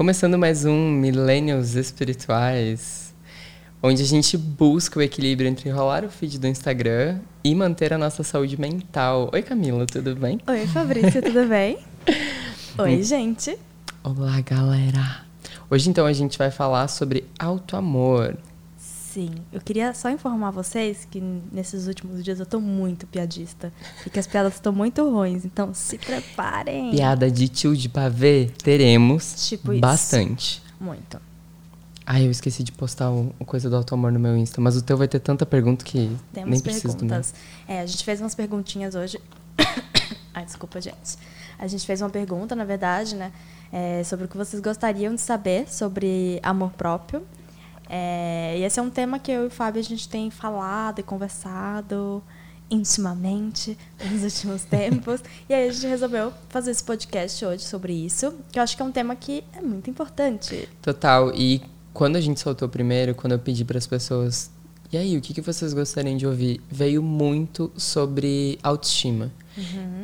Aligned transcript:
Começando 0.00 0.38
mais 0.38 0.64
um 0.64 0.90
Millennials 0.92 1.74
Espirituais, 1.74 3.14
onde 3.82 4.00
a 4.00 4.06
gente 4.06 4.34
busca 4.34 4.98
o 4.98 5.02
equilíbrio 5.02 5.46
entre 5.46 5.68
rolar 5.68 6.06
o 6.06 6.08
feed 6.08 6.38
do 6.38 6.46
Instagram 6.46 7.18
e 7.44 7.54
manter 7.54 7.92
a 7.92 7.98
nossa 7.98 8.22
saúde 8.22 8.58
mental. 8.58 9.28
Oi, 9.30 9.42
Camila, 9.42 9.84
tudo 9.84 10.16
bem? 10.16 10.40
Oi, 10.46 10.66
Fabrício, 10.68 11.20
tudo 11.20 11.46
bem? 11.46 11.80
Oi, 12.78 13.02
gente. 13.02 13.58
Olá, 14.02 14.40
galera. 14.40 15.20
Hoje, 15.68 15.90
então, 15.90 16.06
a 16.06 16.14
gente 16.14 16.38
vai 16.38 16.50
falar 16.50 16.88
sobre 16.88 17.26
autoamor. 17.38 18.36
Sim, 19.12 19.30
eu 19.52 19.60
queria 19.60 19.92
só 19.92 20.08
informar 20.08 20.52
vocês 20.52 21.04
que 21.10 21.20
nesses 21.50 21.88
últimos 21.88 22.22
dias 22.22 22.38
eu 22.38 22.46
tô 22.46 22.60
muito 22.60 23.08
piadista 23.08 23.72
e 24.06 24.10
que 24.10 24.20
as 24.20 24.26
piadas 24.26 24.54
estão 24.54 24.72
muito 24.72 25.02
ruins, 25.10 25.44
então 25.44 25.74
se 25.74 25.98
preparem. 25.98 26.92
Piada 26.92 27.28
de 27.28 27.48
tio 27.48 27.76
de 27.76 27.88
pavê, 27.88 28.50
teremos 28.62 29.48
Tipo 29.48 29.72
isso. 29.72 29.80
bastante. 29.80 30.62
Muito. 30.80 31.20
Ai, 32.06 32.24
eu 32.26 32.30
esqueci 32.30 32.62
de 32.62 32.70
postar 32.70 33.10
o, 33.10 33.34
o 33.38 33.44
coisa 33.44 33.68
do 33.68 33.74
autoamor 33.74 34.12
no 34.12 34.20
meu 34.20 34.36
Insta, 34.36 34.60
mas 34.60 34.76
o 34.76 34.82
teu 34.82 34.96
vai 34.96 35.08
ter 35.08 35.18
tanta 35.18 35.44
pergunta 35.44 35.84
que 35.84 36.16
Temos 36.32 36.50
nem 36.50 36.60
preciso 36.60 36.96
do 36.96 37.04
meu. 37.04 37.08
perguntas. 37.08 37.34
É, 37.66 37.80
a 37.80 37.86
gente 37.86 38.04
fez 38.04 38.20
umas 38.20 38.34
perguntinhas 38.36 38.94
hoje. 38.94 39.20
Ai, 40.32 40.44
desculpa, 40.44 40.80
gente. 40.80 41.18
A 41.58 41.66
gente 41.66 41.84
fez 41.84 42.00
uma 42.00 42.10
pergunta, 42.10 42.54
na 42.54 42.64
verdade, 42.64 43.16
né? 43.16 43.32
é, 43.72 44.02
sobre 44.04 44.24
o 44.24 44.28
que 44.28 44.36
vocês 44.36 44.60
gostariam 44.60 45.14
de 45.14 45.20
saber 45.20 45.68
sobre 45.72 46.40
amor 46.42 46.70
próprio. 46.72 47.22
É, 47.92 48.54
e 48.56 48.62
esse 48.62 48.78
é 48.78 48.82
um 48.82 48.88
tema 48.90 49.18
que 49.18 49.32
eu 49.32 49.42
e 49.44 49.46
o 49.48 49.50
Fábio 49.50 49.80
a 49.80 49.84
gente 49.84 50.08
tem 50.08 50.30
falado 50.30 51.00
e 51.00 51.02
conversado 51.02 52.22
intimamente 52.70 53.76
nos 54.10 54.22
últimos 54.22 54.62
tempos. 54.64 55.20
E 55.48 55.54
aí 55.54 55.68
a 55.68 55.72
gente 55.72 55.86
resolveu 55.86 56.32
fazer 56.48 56.70
esse 56.70 56.84
podcast 56.84 57.44
hoje 57.44 57.64
sobre 57.64 57.92
isso, 57.92 58.32
que 58.52 58.58
eu 58.58 58.62
acho 58.62 58.76
que 58.76 58.82
é 58.82 58.84
um 58.84 58.92
tema 58.92 59.16
que 59.16 59.42
é 59.52 59.60
muito 59.60 59.90
importante. 59.90 60.68
Total. 60.80 61.34
E 61.34 61.60
quando 61.92 62.14
a 62.16 62.20
gente 62.20 62.38
soltou 62.38 62.68
primeiro, 62.68 63.14
quando 63.14 63.32
eu 63.32 63.38
pedi 63.40 63.64
para 63.64 63.76
as 63.78 63.86
pessoas, 63.88 64.50
e 64.92 64.96
aí, 64.96 65.16
o 65.16 65.20
que, 65.20 65.32
que 65.32 65.40
vocês 65.40 65.72
gostariam 65.72 66.16
de 66.16 66.26
ouvir? 66.26 66.60
Veio 66.68 67.00
muito 67.02 67.70
sobre 67.76 68.58
autoestima. 68.62 69.30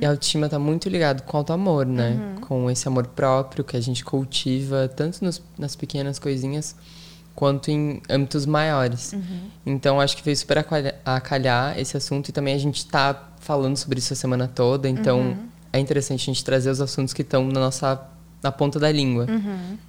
E 0.00 0.06
a 0.06 0.10
autoestima 0.10 0.48
tá 0.48 0.58
muito 0.60 0.88
ligado 0.88 1.22
com 1.22 1.36
autoamor, 1.38 1.84
né? 1.86 2.36
Com 2.42 2.70
esse 2.70 2.86
amor 2.86 3.06
próprio 3.08 3.64
que 3.64 3.76
a 3.76 3.80
gente 3.80 4.04
cultiva, 4.04 4.86
tanto 4.88 5.24
nos- 5.24 5.42
nas 5.58 5.74
pequenas 5.74 6.18
coisinhas, 6.20 6.76
quanto 7.36 7.70
em 7.70 8.00
âmbitos 8.10 8.46
maiores. 8.46 9.12
Então, 9.64 10.00
acho 10.00 10.16
que 10.16 10.22
veio 10.24 10.36
super 10.36 10.58
a 10.58 10.62
calha- 10.64 10.94
a 11.04 11.20
calhar 11.20 11.78
esse 11.78 11.96
assunto 11.96 12.30
e 12.30 12.32
também 12.32 12.54
a 12.54 12.58
gente 12.58 12.84
tá 12.86 13.28
falando 13.38 13.76
sobre 13.76 13.98
isso 14.00 14.12
a 14.12 14.16
semana 14.16 14.48
toda, 14.48 14.88
então 14.88 15.36
é 15.72 15.78
interessante 15.78 16.22
a 16.22 16.26
gente 16.32 16.42
trazer 16.44 16.70
os 16.70 16.80
assuntos 16.80 17.12
que 17.14 17.22
estão 17.22 17.46
na 17.46 17.60
nossa 17.60 18.00
na 18.42 18.52
ponta 18.52 18.78
da 18.78 18.90
língua. 18.92 19.26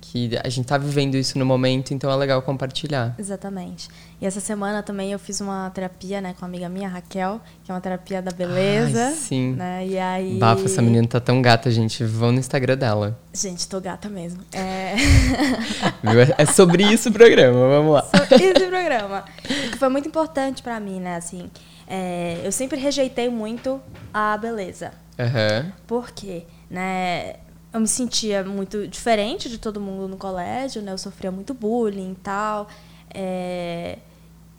Que 0.02 0.38
a 0.44 0.50
gente 0.50 0.66
tá 0.66 0.78
vivendo 0.78 1.16
isso 1.16 1.38
no 1.38 1.46
momento, 1.46 1.94
então 1.94 2.10
é 2.12 2.16
legal 2.16 2.42
compartilhar. 2.42 3.14
Exatamente. 3.20 3.90
E 4.20 4.26
essa 4.26 4.40
semana 4.40 4.82
também 4.82 5.12
eu 5.12 5.20
fiz 5.20 5.42
uma 5.42 5.70
terapia, 5.70 6.20
né, 6.22 6.34
com 6.34 6.44
uma 6.44 6.48
amiga 6.48 6.68
minha, 6.70 6.90
Raquel, 6.90 7.40
que 7.64 7.72
é 7.72 7.74
uma 7.76 7.82
terapia 7.82 8.20
da 8.22 8.32
beleza. 8.32 9.08
Ai, 9.08 9.14
sim. 9.14 9.54
Né? 9.54 9.86
E 9.88 10.00
aí. 10.00 10.40
Bafa, 10.40 10.66
essa 10.66 10.82
menina 10.82 11.08
tá 11.08 11.20
tão 11.20 11.40
gata, 11.42 11.70
gente. 11.70 12.04
Vão 12.04 12.32
no 12.32 12.40
Instagram 12.40 12.78
dela. 12.78 13.20
Gente, 13.34 13.68
tô 13.68 13.80
gata 13.80 14.10
mesmo. 14.10 14.42
É. 14.52 14.96
É 16.38 16.46
sobre 16.46 16.84
isso 16.84 17.10
o 17.10 17.12
programa, 17.12 17.68
vamos 17.68 17.94
lá. 17.94 18.04
sobre 18.04 18.36
esse 18.44 18.68
programa. 18.68 19.24
Que 19.44 19.78
foi 19.78 19.90
muito 19.90 20.08
importante 20.08 20.64
pra 20.64 20.80
mim, 20.80 21.00
né, 21.00 21.16
assim. 21.16 21.50
é, 21.88 22.42
eu 22.44 22.52
sempre 22.52 22.80
rejeitei 22.80 23.30
muito 23.30 23.80
a 24.14 24.38
beleza. 24.38 24.92
Aham. 25.20 25.72
Por 25.86 26.12
quê? 26.12 26.44
Né? 26.70 27.36
Eu 27.74 27.80
me 27.82 27.88
sentia 27.88 28.44
muito 28.44 28.88
diferente 28.88 29.50
de 29.50 29.58
todo 29.58 29.80
mundo 29.80 30.08
no 30.08 30.18
colégio, 30.18 30.82
né? 30.82 30.92
Eu 30.94 30.98
sofria 30.98 31.32
muito 31.32 31.54
bullying 31.54 32.14
e 32.14 32.16
tal. 32.16 32.68
É, 33.14 34.00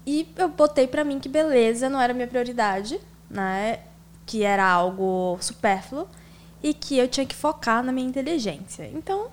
E 0.07 0.27
eu 0.37 0.49
botei 0.49 0.87
pra 0.87 1.05
mim 1.05 1.19
que 1.19 1.29
beleza 1.29 1.89
não 1.89 2.01
era 2.01 2.15
minha 2.15 2.27
prioridade, 2.27 2.99
né? 3.31 3.81
Que 4.27 4.43
era 4.43 4.67
algo 4.67 5.37
supérfluo 5.41 6.07
e 6.63 6.73
que 6.75 6.97
eu 6.99 7.09
tinha 7.09 7.27
que 7.27 7.35
focar 7.35 7.83
na 7.83 7.93
minha 7.93 8.07
inteligência. 8.09 8.89
Então, 8.93 9.29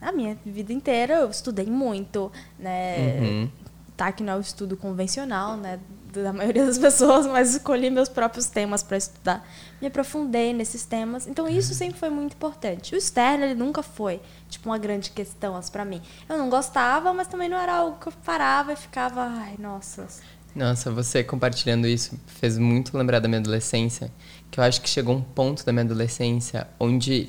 a 0.00 0.12
minha 0.12 0.36
vida 0.44 0.72
inteira 0.72 1.14
eu 1.14 1.30
estudei 1.30 1.66
muito, 1.66 2.30
né? 2.58 3.18
Uhum. 3.20 3.50
Tá 3.96 4.10
que 4.12 4.22
não 4.22 4.32
é 4.34 4.36
o 4.36 4.40
estudo 4.40 4.76
convencional, 4.76 5.56
né? 5.56 5.78
Da 6.22 6.32
maioria 6.32 6.64
das 6.64 6.78
pessoas, 6.78 7.26
mas 7.26 7.54
escolhi 7.54 7.90
meus 7.90 8.08
próprios 8.08 8.46
temas 8.46 8.82
para 8.82 8.96
estudar. 8.96 9.46
Me 9.80 9.88
aprofundei 9.88 10.52
nesses 10.52 10.84
temas. 10.84 11.26
Então, 11.26 11.48
isso 11.48 11.74
sempre 11.74 11.98
foi 11.98 12.10
muito 12.10 12.34
importante. 12.34 12.94
O 12.94 12.98
externo, 12.98 13.44
ele 13.44 13.54
nunca 13.54 13.82
foi, 13.82 14.20
tipo, 14.48 14.68
uma 14.68 14.78
grande 14.78 15.10
questão 15.10 15.56
assim, 15.56 15.72
para 15.72 15.84
mim. 15.84 16.00
Eu 16.28 16.38
não 16.38 16.48
gostava, 16.48 17.12
mas 17.12 17.26
também 17.26 17.48
não 17.48 17.58
era 17.58 17.74
algo 17.74 17.98
que 17.98 18.08
eu 18.08 18.12
parava 18.24 18.72
e 18.72 18.76
ficava, 18.76 19.22
ai, 19.22 19.54
nossa. 19.58 20.06
Nossa, 20.54 20.90
você 20.90 21.24
compartilhando 21.24 21.86
isso 21.86 22.18
fez 22.26 22.56
muito 22.56 22.96
lembrar 22.96 23.18
da 23.18 23.26
minha 23.26 23.40
adolescência. 23.40 24.10
Que 24.50 24.60
eu 24.60 24.64
acho 24.64 24.80
que 24.80 24.88
chegou 24.88 25.16
um 25.16 25.22
ponto 25.22 25.66
da 25.66 25.72
minha 25.72 25.84
adolescência 25.84 26.68
onde 26.78 27.28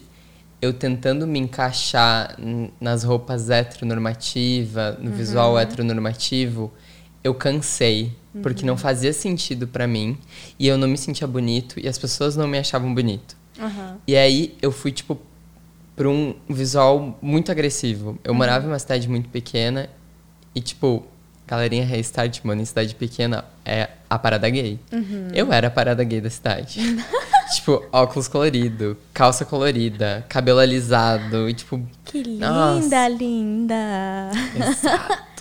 eu 0.62 0.74
tentando 0.74 1.25
me 1.28 1.40
encaixar 1.40 2.35
nas 2.79 3.03
roupas 3.03 3.50
heteronormativas, 3.50 4.97
no 5.00 5.12
visual 5.12 5.57
heteronormativo, 5.59 6.72
eu 7.25 7.34
cansei. 7.34 8.13
Porque 8.44 8.66
não 8.66 8.75
fazia 8.78 9.13
sentido 9.13 9.66
pra 9.66 9.88
mim. 9.88 10.18
E 10.59 10.68
eu 10.68 10.78
não 10.78 10.88
me 10.88 10.97
sentia 10.97 11.25
bonito. 11.25 11.80
E 11.80 11.88
as 11.88 11.97
pessoas 11.97 12.36
não 12.36 12.47
me 12.47 12.58
achavam 12.58 12.94
bonito. 12.94 13.36
Aham. 13.59 13.97
E 14.06 14.16
aí 14.16 14.56
eu 14.62 14.72
fui, 14.74 14.91
tipo, 14.91 15.18
pra 15.96 16.08
um 16.09 16.36
visual 16.50 17.18
muito 17.22 17.52
agressivo. 17.52 18.19
Eu 18.24 18.34
morava 18.34 18.66
em 18.66 18.69
uma 18.69 18.78
cidade 18.78 19.08
muito 19.08 19.30
pequena 19.30 19.90
e, 20.53 20.59
tipo, 20.59 21.06
galerinha 21.47 21.86
Restart, 21.86 22.41
mano, 22.44 22.62
em 22.62 22.66
cidade 22.66 22.94
pequena 22.94 23.46
é 23.63 23.90
a 24.09 24.19
parada 24.19 24.50
gay. 24.50 24.80
Eu 25.34 25.52
era 25.53 25.68
a 25.68 25.72
parada 25.72 26.03
gay 26.03 26.19
da 26.19 26.30
cidade. 26.30 26.80
tipo, 27.56 27.86
óculos 27.92 28.28
colorido, 28.28 28.97
calça 29.13 29.46
colorida, 29.46 30.25
cabelo 30.28 30.59
alisado 30.59 31.50
e, 31.50 31.53
tipo. 31.53 31.81
Que 32.03 32.22
linda, 32.22 32.50
Nossa. 32.50 33.07
linda. 33.07 34.30
Exato. 34.56 35.34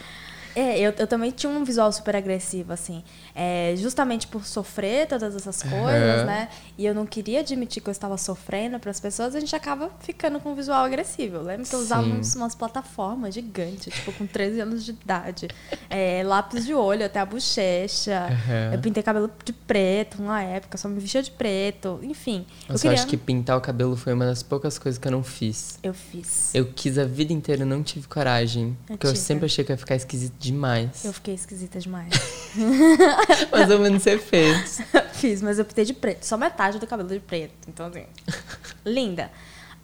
É, 0.55 0.79
eu, 0.79 0.93
eu 0.99 1.07
também 1.07 1.31
tinha 1.33 1.51
um 1.51 1.65
visual 1.65 1.91
super 1.93 2.15
agressivo, 2.15 2.73
assim. 2.73 3.03
É, 3.35 3.75
justamente 3.77 4.29
por 4.29 4.47
sofrer 4.47 5.09
todas 5.09 5.35
essas 5.35 5.61
coisas, 5.63 6.21
Aham. 6.21 6.25
né? 6.25 6.49
E 6.79 6.87
eu 6.87 6.95
não 6.95 7.05
queria 7.05 7.41
admitir 7.41 7.83
que 7.83 7.89
eu 7.89 7.93
estava 7.93 8.17
sofrendo 8.17 8.79
para 8.79 8.91
as 8.93 9.01
pessoas, 9.01 9.35
a 9.35 9.41
gente 9.41 9.57
acaba 9.57 9.91
ficando 10.01 10.39
com 10.39 10.53
um 10.53 10.55
visual 10.55 10.85
agressivo. 10.85 11.37
Eu 11.37 11.43
lembro 11.43 11.67
que 11.67 11.75
eu 11.75 11.81
usava 11.81 12.07
uns, 12.07 12.37
umas 12.37 12.55
plataformas 12.55 13.35
gigantes, 13.35 13.93
tipo, 13.93 14.13
com 14.13 14.27
13 14.27 14.61
anos 14.61 14.85
de 14.85 14.93
idade. 14.93 15.49
É, 15.91 16.23
lápis 16.25 16.65
de 16.65 16.75
olho 16.75 17.05
até 17.05 17.19
a 17.19 17.27
bochecha. 17.27 18.29
Aham. 18.31 18.75
Eu 18.75 18.79
pintei 18.79 19.03
cabelo 19.03 19.31
de 19.45 19.53
preto 19.53 20.23
uma 20.23 20.41
época, 20.43 20.79
só 20.79 20.89
me 20.89 21.01
vestia 21.01 21.23
de 21.23 21.31
preto. 21.31 21.99
Enfim. 22.03 22.47
Nossa, 22.69 22.87
eu, 22.87 22.91
queria... 22.91 22.95
acho 22.95 23.07
que 23.09 23.17
pintar 23.17 23.59
o 23.59 23.61
cabelo 23.61 23.97
foi 23.97 24.13
uma 24.13 24.27
das 24.27 24.43
poucas 24.43 24.79
coisas 24.79 24.99
que 24.99 25.09
eu 25.09 25.13
não 25.13 25.25
fiz. 25.25 25.79
Eu 25.83 25.93
fiz. 25.93 26.55
Eu 26.55 26.67
quis 26.67 26.99
a 26.99 27.05
vida 27.05 27.33
inteira, 27.33 27.65
não 27.65 27.83
tive 27.83 28.07
coragem. 28.07 28.77
Eu 28.89 28.97
porque 28.97 29.07
eu 29.09 29.13
tive. 29.13 29.25
sempre 29.25 29.47
achei 29.47 29.65
que 29.65 29.73
ia 29.73 29.77
ficar 29.77 29.97
esquisito 29.97 30.35
demais. 30.39 31.05
Eu 31.05 31.13
fiquei 31.13 31.35
esquisita 31.35 31.81
demais. 31.81 32.13
Mais 33.51 33.71
ou 33.71 33.79
menos 33.79 34.03
você 34.03 34.19
fez. 34.19 34.81
Fiz, 35.13 35.43
mas 35.43 35.59
eu 35.59 35.65
pintei 35.65 35.85
de 35.85 35.95
preto. 35.95 36.25
Só 36.25 36.37
metade 36.37 36.79
do 36.79 36.87
cabelo 36.87 37.09
de 37.09 37.21
preto. 37.21 37.69
Então, 37.69 37.87
assim, 37.87 38.05
linda. 38.85 39.31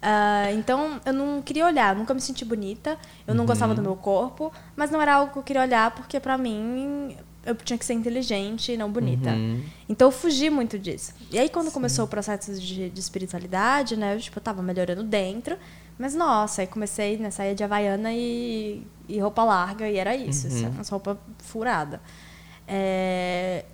Ah, 0.03 0.51
então, 0.53 1.01
eu 1.05 1.13
não 1.13 1.43
queria 1.43 1.67
olhar. 1.67 1.95
Nunca 1.95 2.15
me 2.15 2.21
senti 2.21 2.45
bonita. 2.45 2.99
Eu 3.27 3.35
não 3.35 3.47
gostava 3.47 3.75
do 3.75 3.83
meu 3.83 3.97
corpo. 3.97 4.53
Mas 4.75 4.91
não 4.91 5.01
era 5.01 5.15
algo 5.15 5.33
que 5.33 5.39
eu 5.39 5.43
queria 5.43 5.63
olhar, 5.63 5.91
porque 5.93 6.19
pra 6.19 6.39
mim, 6.39 7.17
eu 7.45 7.55
tinha 7.55 7.79
que 7.79 7.85
ser 7.85 7.95
inteligente 7.95 8.73
e 8.73 8.77
não 8.77 8.91
bonita. 8.91 9.31
Uhum. 9.31 9.63
Então, 9.89 10.09
eu 10.09 10.13
fugi 10.13 10.51
muito 10.51 10.79
disso. 10.79 11.13
E 11.31 11.39
aí, 11.39 11.49
quando 11.49 11.71
começou 11.71 12.05
o 12.05 12.09
processo 12.09 12.53
de, 12.59 12.91
de 12.91 13.01
espiritualidade, 13.01 13.97
né? 13.97 14.15
Eu, 14.15 14.21
tipo, 14.21 14.39
eu 14.39 14.43
tava 14.43 14.63
melhorando 14.63 15.03
dentro. 15.03 15.57
Mas, 15.99 16.15
nossa, 16.15 16.63
aí 16.63 16.67
comecei, 16.67 17.19
né? 17.19 17.31
Saia 17.31 17.55
de 17.55 17.63
Havaiana 17.63 18.13
e, 18.13 18.87
e 19.07 19.19
roupa 19.21 19.45
larga. 19.45 19.89
E 19.89 19.97
era 19.97 20.17
isso. 20.17 20.49
Uhum. 20.49 20.55
assim, 20.55 20.81
essa 20.81 20.91
roupa 20.93 21.19
furada. 21.39 22.01
É, 22.73 23.65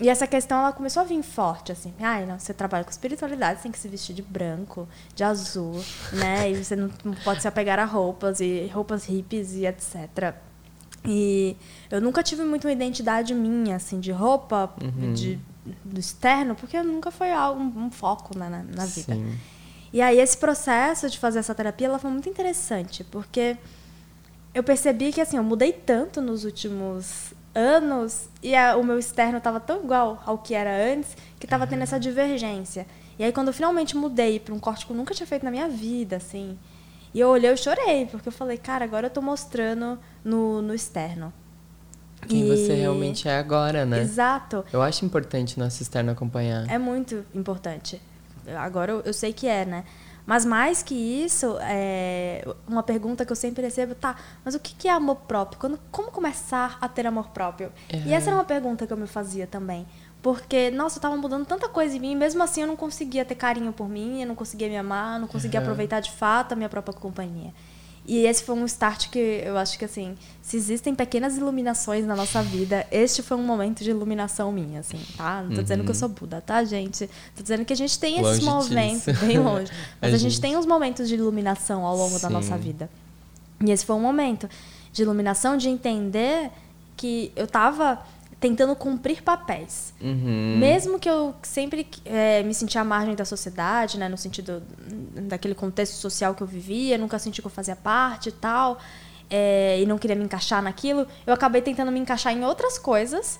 e 0.00 0.08
essa 0.08 0.26
questão 0.26 0.58
ela 0.58 0.72
começou 0.72 1.00
a 1.02 1.04
vir 1.04 1.22
forte, 1.22 1.70
assim. 1.70 1.94
Ai, 2.00 2.26
não, 2.26 2.36
você 2.36 2.52
trabalha 2.52 2.82
com 2.82 2.90
espiritualidade, 2.90 3.58
você 3.58 3.62
tem 3.62 3.72
que 3.72 3.78
se 3.78 3.86
vestir 3.86 4.12
de 4.16 4.22
branco, 4.22 4.88
de 5.14 5.22
azul, 5.22 5.80
né? 6.12 6.50
E 6.50 6.64
você 6.64 6.74
não, 6.74 6.90
pode 7.22 7.40
se 7.40 7.46
apegar 7.46 7.78
a 7.78 7.84
roupas 7.84 8.40
e 8.40 8.68
roupas 8.74 9.04
hippies 9.04 9.54
e 9.54 9.64
etc. 9.64 10.34
E 11.04 11.56
eu 11.88 12.00
nunca 12.00 12.20
tive 12.20 12.42
muito 12.42 12.66
uma 12.66 12.72
identidade 12.72 13.32
minha, 13.32 13.76
assim, 13.76 14.00
de 14.00 14.10
roupa, 14.10 14.74
de, 15.14 15.38
do 15.84 16.00
externo, 16.00 16.56
porque 16.56 16.82
nunca 16.82 17.12
foi 17.12 17.30
algo, 17.30 17.60
um, 17.60 17.86
um 17.86 17.90
foco 17.90 18.36
né, 18.36 18.48
na, 18.48 18.62
na 18.64 18.86
vida. 18.86 19.14
Sim. 19.14 19.38
E 19.92 20.02
aí 20.02 20.18
esse 20.18 20.36
processo 20.36 21.08
de 21.08 21.18
fazer 21.18 21.38
essa 21.38 21.54
terapia, 21.54 21.86
ela 21.86 21.98
foi 21.98 22.10
muito 22.10 22.28
interessante, 22.28 23.04
porque 23.04 23.56
eu 24.52 24.64
percebi 24.64 25.12
que 25.12 25.20
assim, 25.20 25.36
eu 25.36 25.44
mudei 25.44 25.72
tanto 25.72 26.20
nos 26.20 26.44
últimos 26.44 27.34
anos 27.54 28.28
e 28.42 28.54
a- 28.54 28.76
o 28.76 28.84
meu 28.84 28.98
externo 28.98 29.38
estava 29.38 29.60
tão 29.60 29.82
igual 29.84 30.22
ao 30.24 30.38
que 30.38 30.54
era 30.54 30.70
antes, 30.92 31.16
que 31.38 31.46
estava 31.46 31.66
tendo 31.66 31.82
essa 31.82 31.98
divergência. 32.00 32.86
E 33.18 33.24
aí 33.24 33.32
quando 33.32 33.48
eu 33.48 33.54
finalmente 33.54 33.96
mudei 33.96 34.40
para 34.40 34.54
um 34.54 34.58
corte 34.58 34.86
que 34.86 34.92
eu 34.92 34.96
nunca 34.96 35.14
tinha 35.14 35.26
feito 35.26 35.44
na 35.44 35.50
minha 35.50 35.68
vida, 35.68 36.16
assim, 36.16 36.58
E 37.14 37.20
eu 37.20 37.28
olhei 37.28 37.50
e 37.52 37.56
chorei, 37.58 38.06
porque 38.06 38.28
eu 38.28 38.32
falei, 38.32 38.56
cara, 38.56 38.84
agora 38.86 39.06
eu 39.06 39.10
tô 39.10 39.20
mostrando 39.20 39.98
no, 40.24 40.62
no 40.62 40.74
externo. 40.74 41.30
Quem 42.26 42.44
e... 42.44 42.48
você 42.48 42.74
realmente 42.74 43.28
é 43.28 43.36
agora, 43.36 43.84
né? 43.84 44.00
Exato. 44.00 44.64
Eu 44.72 44.80
acho 44.80 45.04
importante 45.04 45.58
nosso 45.58 45.82
externo 45.82 46.10
acompanhar. 46.10 46.66
É 46.70 46.78
muito 46.78 47.22
importante. 47.34 48.00
Agora 48.56 48.92
eu, 48.92 49.00
eu 49.02 49.12
sei 49.12 49.32
que 49.32 49.46
é, 49.46 49.66
né? 49.66 49.84
Mas 50.24 50.44
mais 50.44 50.82
que 50.82 50.94
isso, 50.94 51.56
é 51.60 52.44
uma 52.66 52.82
pergunta 52.82 53.24
que 53.24 53.32
eu 53.32 53.36
sempre 53.36 53.62
recebo, 53.62 53.94
tá, 53.94 54.16
mas 54.44 54.54
o 54.54 54.60
que 54.60 54.86
é 54.86 54.92
amor 54.92 55.16
próprio? 55.16 55.58
Quando, 55.58 55.80
como 55.90 56.10
começar 56.10 56.78
a 56.80 56.88
ter 56.88 57.06
amor 57.06 57.30
próprio? 57.30 57.72
É. 57.88 57.98
E 57.98 58.12
essa 58.12 58.30
era 58.30 58.36
uma 58.36 58.44
pergunta 58.44 58.86
que 58.86 58.92
eu 58.92 58.96
me 58.96 59.06
fazia 59.06 59.46
também. 59.46 59.86
Porque, 60.22 60.70
nossa, 60.70 60.98
eu 60.98 61.02
tava 61.02 61.16
mudando 61.16 61.44
tanta 61.44 61.68
coisa 61.68 61.96
em 61.96 62.00
mim, 62.00 62.12
e 62.12 62.16
mesmo 62.16 62.40
assim 62.42 62.60
eu 62.60 62.68
não 62.68 62.76
conseguia 62.76 63.24
ter 63.24 63.34
carinho 63.34 63.72
por 63.72 63.88
mim, 63.88 64.22
eu 64.22 64.28
não 64.28 64.36
conseguia 64.36 64.68
me 64.68 64.76
amar, 64.76 65.18
não 65.18 65.26
conseguia 65.26 65.58
uhum. 65.58 65.66
aproveitar 65.66 65.98
de 65.98 66.12
fato 66.12 66.52
a 66.52 66.56
minha 66.56 66.68
própria 66.68 66.94
companhia. 66.94 67.52
E 68.04 68.26
esse 68.26 68.42
foi 68.42 68.56
um 68.56 68.64
start 68.64 69.10
que 69.10 69.18
eu 69.18 69.56
acho 69.56 69.78
que, 69.78 69.84
assim, 69.84 70.16
se 70.40 70.56
existem 70.56 70.92
pequenas 70.92 71.36
iluminações 71.36 72.04
na 72.04 72.16
nossa 72.16 72.42
vida, 72.42 72.84
este 72.90 73.22
foi 73.22 73.36
um 73.36 73.44
momento 73.44 73.84
de 73.84 73.90
iluminação 73.90 74.50
minha, 74.50 74.80
assim, 74.80 74.98
tá? 75.16 75.40
Não 75.42 75.50
tô 75.50 75.56
uhum. 75.56 75.62
dizendo 75.62 75.84
que 75.84 75.90
eu 75.90 75.94
sou 75.94 76.08
Buda, 76.08 76.40
tá, 76.40 76.64
gente? 76.64 77.08
Tô 77.36 77.42
dizendo 77.42 77.64
que 77.64 77.72
a 77.72 77.76
gente 77.76 77.96
tem 77.98 78.20
esses 78.20 78.42
momentos, 78.42 79.04
disso. 79.04 79.24
bem 79.24 79.38
longe. 79.38 79.70
Mas 80.02 80.12
a, 80.12 80.16
a 80.16 80.18
gente... 80.18 80.32
gente... 80.32 80.40
tem 80.40 80.56
uns 80.56 80.66
momentos 80.66 81.08
de 81.08 81.14
iluminação 81.14 81.86
ao 81.86 81.96
longo 81.96 82.16
Sim. 82.16 82.22
da 82.22 82.30
nossa 82.30 82.58
vida. 82.58 82.90
E 83.64 83.70
esse 83.70 83.86
foi 83.86 83.94
um 83.94 84.00
momento 84.00 84.50
de 84.92 85.02
iluminação, 85.02 85.56
de 85.56 85.68
entender 85.68 86.50
que 86.96 87.30
eu 87.36 87.46
tava 87.46 88.00
tentando 88.42 88.74
cumprir 88.74 89.22
papéis. 89.22 89.94
Uhum. 90.00 90.56
Mesmo 90.58 90.98
que 90.98 91.08
eu 91.08 91.32
sempre 91.42 91.86
é, 92.04 92.42
me 92.42 92.52
sentia 92.52 92.80
à 92.80 92.84
margem 92.84 93.14
da 93.14 93.24
sociedade, 93.24 93.96
né, 93.96 94.08
no 94.08 94.18
sentido 94.18 94.60
daquele 95.28 95.54
contexto 95.54 95.94
social 95.94 96.34
que 96.34 96.42
eu 96.42 96.46
vivia, 96.46 96.98
nunca 96.98 97.20
senti 97.20 97.40
que 97.40 97.46
eu 97.46 97.50
fazia 97.52 97.76
parte 97.76 98.30
e 98.30 98.32
tal, 98.32 98.80
é, 99.30 99.80
e 99.80 99.86
não 99.86 99.96
queria 99.96 100.16
me 100.16 100.24
encaixar 100.24 100.60
naquilo, 100.60 101.06
eu 101.24 101.32
acabei 101.32 101.62
tentando 101.62 101.92
me 101.92 102.00
encaixar 102.00 102.32
em 102.32 102.44
outras 102.44 102.78
coisas, 102.78 103.38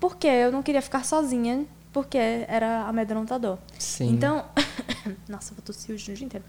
porque 0.00 0.26
eu 0.26 0.50
não 0.50 0.60
queria 0.60 0.82
ficar 0.82 1.04
sozinha, 1.04 1.64
porque 1.92 2.16
era 2.16 2.84
amedrontador. 2.86 3.58
Sim. 3.78 4.10
Então, 4.10 4.44
nossa, 5.28 5.52
eu 5.52 5.56
vou 5.56 5.64
tossir 5.64 5.94
o 5.94 5.98
dia 5.98 6.14
inteiro. 6.24 6.44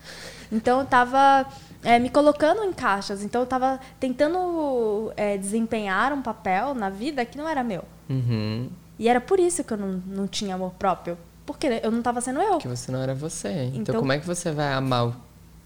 Então 0.52 0.80
eu 0.80 0.86
tava 0.86 1.46
é, 1.84 2.00
me 2.00 2.10
colocando 2.10 2.64
em 2.64 2.72
caixas. 2.72 3.24
Então 3.24 3.42
eu 3.42 3.44
estava 3.44 3.80
tentando 4.00 5.12
é, 5.18 5.38
desempenhar 5.38 6.14
um 6.14 6.22
papel 6.22 6.74
na 6.74 6.90
vida 6.90 7.26
que 7.26 7.38
não 7.38 7.48
era 7.48 7.64
meu. 7.64 7.84
Uhum. 8.10 8.70
E 8.98 9.10
era 9.10 9.20
por 9.20 9.40
isso 9.40 9.64
que 9.64 9.74
eu 9.74 9.78
não, 9.78 10.02
não 10.06 10.28
tinha 10.28 10.56
amor 10.56 10.72
próprio. 10.74 11.18
Porque 11.46 11.82
eu 11.84 11.92
não 11.92 12.00
estava 12.00 12.22
sendo 12.22 12.40
eu. 12.42 12.54
Porque 12.54 12.70
você 12.70 12.92
não 12.92 13.02
era 13.02 13.14
você. 13.14 13.66
Então, 13.66 13.82
então, 13.82 13.96
como 14.00 14.14
é 14.14 14.20
que 14.20 14.26
você 14.26 14.52
vai 14.52 14.72
amar 14.72 15.08
o 15.08 15.16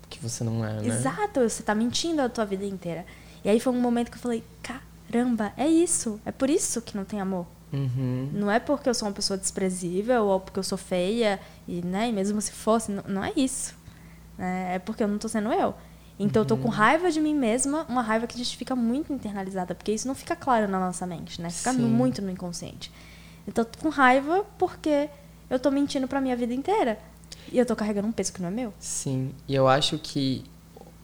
que 0.09 0.19
você 0.19 0.43
não 0.43 0.65
é, 0.65 0.73
né? 0.73 0.87
Exato, 0.87 1.41
você 1.41 1.61
está 1.61 1.75
mentindo 1.75 2.21
a 2.21 2.29
tua 2.29 2.45
vida 2.45 2.65
inteira. 2.65 3.05
E 3.45 3.49
aí 3.49 3.59
foi 3.59 3.73
um 3.73 3.79
momento 3.79 4.09
que 4.09 4.17
eu 4.17 4.21
falei, 4.21 4.43
caramba, 4.63 5.53
é 5.55 5.67
isso. 5.67 6.19
É 6.25 6.31
por 6.31 6.49
isso 6.49 6.81
que 6.81 6.97
não 6.97 7.05
tem 7.05 7.21
amor. 7.21 7.45
Uhum. 7.71 8.29
Não 8.33 8.49
é 8.49 8.59
porque 8.59 8.87
eu 8.89 8.93
sou 8.93 9.07
uma 9.07 9.13
pessoa 9.13 9.37
desprezível 9.37 10.25
ou 10.25 10.39
porque 10.39 10.59
eu 10.59 10.63
sou 10.63 10.77
feia. 10.77 11.39
E, 11.67 11.81
né, 11.81 12.09
e 12.09 12.13
mesmo 12.13 12.41
se 12.41 12.51
fosse, 12.51 12.91
não, 12.91 13.03
não 13.07 13.23
é 13.23 13.31
isso. 13.35 13.75
É, 14.37 14.75
é 14.75 14.79
porque 14.79 15.03
eu 15.03 15.07
não 15.07 15.15
estou 15.15 15.29
sendo 15.29 15.51
eu. 15.51 15.73
Então, 16.19 16.41
uhum. 16.41 16.45
eu 16.45 16.47
tô 16.47 16.57
com 16.57 16.69
uhum. 16.69 16.73
raiva 16.73 17.11
de 17.11 17.19
mim 17.19 17.35
mesma, 17.35 17.85
uma 17.87 18.01
raiva 18.01 18.25
que 18.25 18.35
a 18.35 18.37
gente 18.37 18.57
fica 18.57 18.75
muito 18.75 19.13
internalizada, 19.13 19.75
porque 19.75 19.91
isso 19.91 20.07
não 20.07 20.15
fica 20.15 20.35
claro 20.35 20.67
na 20.67 20.79
nossa 20.79 21.05
mente, 21.05 21.41
né? 21.41 21.49
Fica 21.49 21.73
Sim. 21.73 21.81
muito 21.81 22.21
no 22.21 22.31
inconsciente. 22.31 22.91
Então, 23.47 23.63
eu 23.63 23.65
tô 23.69 23.79
com 23.79 23.89
raiva 23.89 24.45
porque 24.57 25.09
eu 25.49 25.59
tô 25.59 25.69
mentindo 25.69 26.07
pra 26.07 26.19
minha 26.19 26.35
vida 26.35 26.53
inteira. 26.53 26.97
E 27.51 27.57
eu 27.57 27.65
tô 27.65 27.75
carregando 27.75 28.07
um 28.07 28.11
peso 28.11 28.33
que 28.33 28.41
não 28.41 28.49
é 28.49 28.51
meu. 28.51 28.73
Sim. 28.79 29.31
E 29.47 29.55
eu 29.55 29.67
acho 29.67 29.97
que 29.99 30.43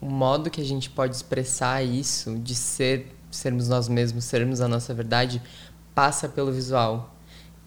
o 0.00 0.06
modo 0.06 0.50
que 0.50 0.60
a 0.60 0.64
gente 0.64 0.90
pode 0.90 1.16
expressar 1.16 1.82
isso, 1.82 2.36
de 2.36 2.54
ser, 2.54 3.16
sermos 3.30 3.68
nós 3.68 3.88
mesmos, 3.88 4.24
sermos 4.24 4.60
a 4.60 4.68
nossa 4.68 4.92
verdade, 4.92 5.40
passa 5.94 6.28
pelo 6.28 6.52
visual. 6.52 7.14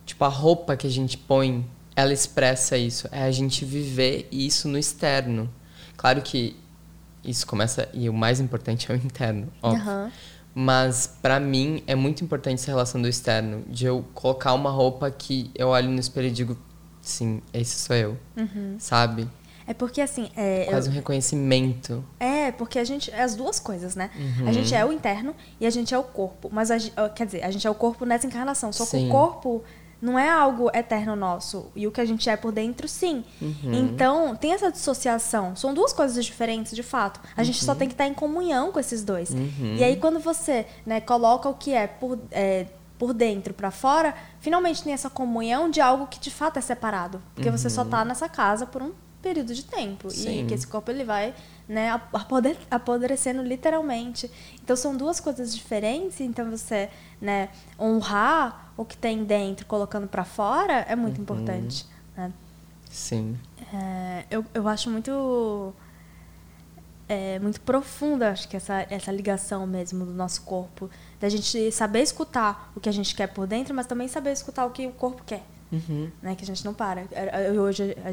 Tipo, 0.05 0.25
a 0.25 0.29
roupa 0.29 0.75
que 0.75 0.87
a 0.87 0.89
gente 0.89 1.17
põe, 1.17 1.65
ela 1.95 2.13
expressa 2.13 2.77
isso. 2.77 3.07
É 3.11 3.23
a 3.23 3.31
gente 3.31 3.65
viver 3.65 4.27
isso 4.31 4.67
no 4.67 4.77
externo. 4.77 5.49
Claro 5.95 6.21
que 6.21 6.55
isso 7.23 7.45
começa 7.45 7.89
e 7.93 8.09
o 8.09 8.13
mais 8.13 8.39
importante 8.39 8.91
é 8.91 8.95
o 8.95 8.97
interno, 8.97 9.51
óbvio. 9.61 9.85
Uhum. 9.85 10.11
Mas 10.55 11.05
para 11.21 11.39
mim 11.39 11.83
é 11.85 11.93
muito 11.93 12.23
importante 12.23 12.55
essa 12.55 12.71
relação 12.71 13.01
do 13.01 13.07
externo, 13.07 13.63
de 13.67 13.85
eu 13.85 14.03
colocar 14.13 14.53
uma 14.53 14.71
roupa 14.71 15.11
que 15.11 15.51
eu 15.53 15.67
olho 15.67 15.89
no 15.89 15.99
espelho 15.99 16.27
e 16.27 16.31
digo, 16.31 16.57
sim, 17.01 17.41
esse 17.53 17.77
sou 17.79 17.95
eu, 17.95 18.17
uhum. 18.35 18.75
sabe? 18.79 19.27
É 19.67 19.73
porque 19.73 19.99
assim. 19.99 20.29
É, 20.35 20.65
Quase 20.69 20.87
eu... 20.87 20.93
um 20.93 20.95
reconhecimento. 20.95 22.03
É, 22.19 22.51
porque 22.53 22.79
a 22.79 22.83
gente. 22.85 23.11
É 23.11 23.21
as 23.21 23.35
duas 23.35 23.59
coisas, 23.59 23.95
né? 23.95 24.09
Uhum. 24.15 24.47
A 24.47 24.53
gente 24.53 24.73
é 24.73 24.83
o 24.85 24.93
interno 24.93 25.35
e 25.59 25.67
a 25.67 25.69
gente 25.69 25.93
é 25.93 25.97
o 25.97 26.03
corpo. 26.03 26.49
Mas, 26.51 26.71
a, 26.71 27.09
quer 27.09 27.25
dizer, 27.25 27.43
a 27.43 27.51
gente 27.51 27.67
é 27.67 27.69
o 27.69 27.75
corpo 27.75 28.05
nessa 28.05 28.25
encarnação. 28.25 28.71
Só 28.71 28.85
Sim. 28.85 28.99
que 28.99 29.05
o 29.07 29.11
corpo 29.11 29.63
não 30.01 30.17
é 30.17 30.29
algo 30.29 30.69
eterno 30.73 31.15
nosso. 31.15 31.67
E 31.75 31.85
o 31.85 31.91
que 31.91 31.99
a 31.99 32.05
gente 32.05 32.29
é 32.29 32.37
por 32.37 32.51
dentro, 32.51 32.87
sim. 32.87 33.23
Uhum. 33.41 33.73
Então, 33.73 34.35
tem 34.35 34.53
essa 34.53 34.71
dissociação. 34.71 35.55
São 35.55 35.73
duas 35.73 35.91
coisas 35.91 36.23
diferentes, 36.23 36.73
de 36.73 36.83
fato. 36.83 37.19
A 37.35 37.39
uhum. 37.39 37.45
gente 37.45 37.63
só 37.63 37.73
uhum. 37.73 37.77
tem 37.77 37.87
que 37.87 37.93
estar 37.93 38.07
em 38.07 38.13
comunhão 38.13 38.71
com 38.71 38.79
esses 38.79 39.03
dois. 39.03 39.31
Uhum. 39.31 39.75
E 39.77 39.83
aí, 39.83 39.97
quando 39.97 40.19
você 40.19 40.65
né, 40.85 41.01
coloca 41.01 41.49
o 41.49 41.55
que 41.55 41.73
é 41.73 41.87
por, 41.87 42.19
é, 42.31 42.67
por 42.97 43.13
dentro 43.13 43.53
para 43.53 43.71
fora, 43.71 44.13
finalmente 44.39 44.83
tem 44.83 44.93
essa 44.93 45.09
comunhão 45.09 45.69
de 45.69 45.81
algo 45.81 46.07
que 46.07 46.19
de 46.19 46.31
fato 46.31 46.57
é 46.57 46.61
separado. 46.61 47.21
Porque 47.33 47.49
você 47.49 47.69
só 47.69 47.81
uhum. 47.81 48.05
nessa 48.05 48.29
casa 48.29 48.65
por 48.65 48.83
um 48.83 48.91
período 49.21 49.53
de 49.53 49.63
tempo. 49.63 50.09
Sim. 50.09 50.43
E 50.43 50.45
que 50.45 50.53
esse 50.53 50.67
corpo 50.67 50.91
ele 50.91 51.03
vai 51.03 51.33
né, 51.67 51.89
apodrecendo 52.69 53.41
literalmente. 53.43 54.31
Então 54.63 54.75
são 54.75 54.95
duas 54.95 55.19
coisas 55.19 55.55
diferentes, 55.55 56.19
então 56.21 56.49
você, 56.49 56.89
né, 57.21 57.49
honrar 57.79 58.71
o 58.77 58.85
que 58.85 58.95
tem 58.95 59.23
dentro, 59.23 59.65
colocando 59.65 60.07
para 60.07 60.23
fora, 60.23 60.85
é 60.87 60.95
muito 60.95 61.17
uhum. 61.17 61.23
importante. 61.23 61.85
Né? 62.15 62.31
Sim. 62.89 63.37
É, 63.73 64.25
eu, 64.29 64.45
eu 64.53 64.67
acho 64.67 64.89
muito 64.89 65.73
é, 67.09 67.39
muito 67.39 67.61
profunda, 67.61 68.31
acho 68.31 68.47
que 68.47 68.57
essa, 68.57 68.85
essa 68.89 69.11
ligação 69.11 69.65
mesmo 69.65 70.05
do 70.05 70.13
nosso 70.13 70.41
corpo, 70.41 70.89
da 71.19 71.29
gente 71.29 71.71
saber 71.71 72.01
escutar 72.01 72.71
o 72.75 72.79
que 72.79 72.89
a 72.89 72.91
gente 72.91 73.15
quer 73.15 73.27
por 73.27 73.47
dentro, 73.47 73.73
mas 73.73 73.85
também 73.87 74.07
saber 74.07 74.31
escutar 74.31 74.65
o 74.65 74.71
que 74.71 74.85
o 74.87 74.91
corpo 74.91 75.23
quer, 75.25 75.43
uhum. 75.71 76.11
né? 76.21 76.35
Que 76.35 76.43
a 76.43 76.47
gente 76.47 76.63
não 76.65 76.73
para. 76.73 77.07
Eu, 77.53 77.61
hoje 77.61 77.95
a, 78.03 78.11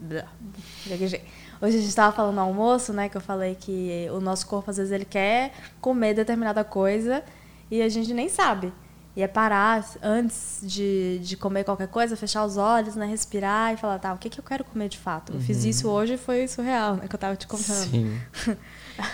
Hoje 0.00 1.20
a 1.60 1.70
gente 1.70 1.88
estava 1.88 2.14
falando 2.14 2.34
no 2.34 2.40
almoço, 2.42 2.92
né? 2.92 3.08
Que 3.08 3.16
eu 3.16 3.20
falei 3.20 3.54
que 3.54 4.08
o 4.12 4.20
nosso 4.20 4.46
corpo, 4.46 4.70
às 4.70 4.76
vezes, 4.76 4.92
ele 4.92 5.04
quer 5.04 5.52
comer 5.80 6.14
determinada 6.14 6.62
coisa 6.62 7.22
e 7.70 7.80
a 7.80 7.88
gente 7.88 8.12
nem 8.12 8.28
sabe. 8.28 8.72
E 9.16 9.22
é 9.22 9.26
parar 9.26 9.82
antes 10.02 10.60
de, 10.62 11.18
de 11.20 11.38
comer 11.38 11.64
qualquer 11.64 11.88
coisa, 11.88 12.14
fechar 12.14 12.44
os 12.44 12.58
olhos, 12.58 12.94
né? 12.94 13.06
Respirar 13.06 13.72
e 13.72 13.78
falar, 13.78 13.98
tá, 13.98 14.12
o 14.12 14.18
que, 14.18 14.28
que 14.28 14.38
eu 14.38 14.44
quero 14.44 14.62
comer 14.62 14.90
de 14.90 14.98
fato? 14.98 15.32
Eu 15.32 15.40
fiz 15.40 15.64
uhum. 15.64 15.70
isso 15.70 15.88
hoje 15.88 16.14
e 16.14 16.18
foi 16.18 16.46
surreal, 16.46 16.96
né? 16.96 17.08
Que 17.08 17.14
eu 17.14 17.18
tava 17.18 17.34
te 17.34 17.46
contando. 17.46 17.90
Sim. 17.90 18.20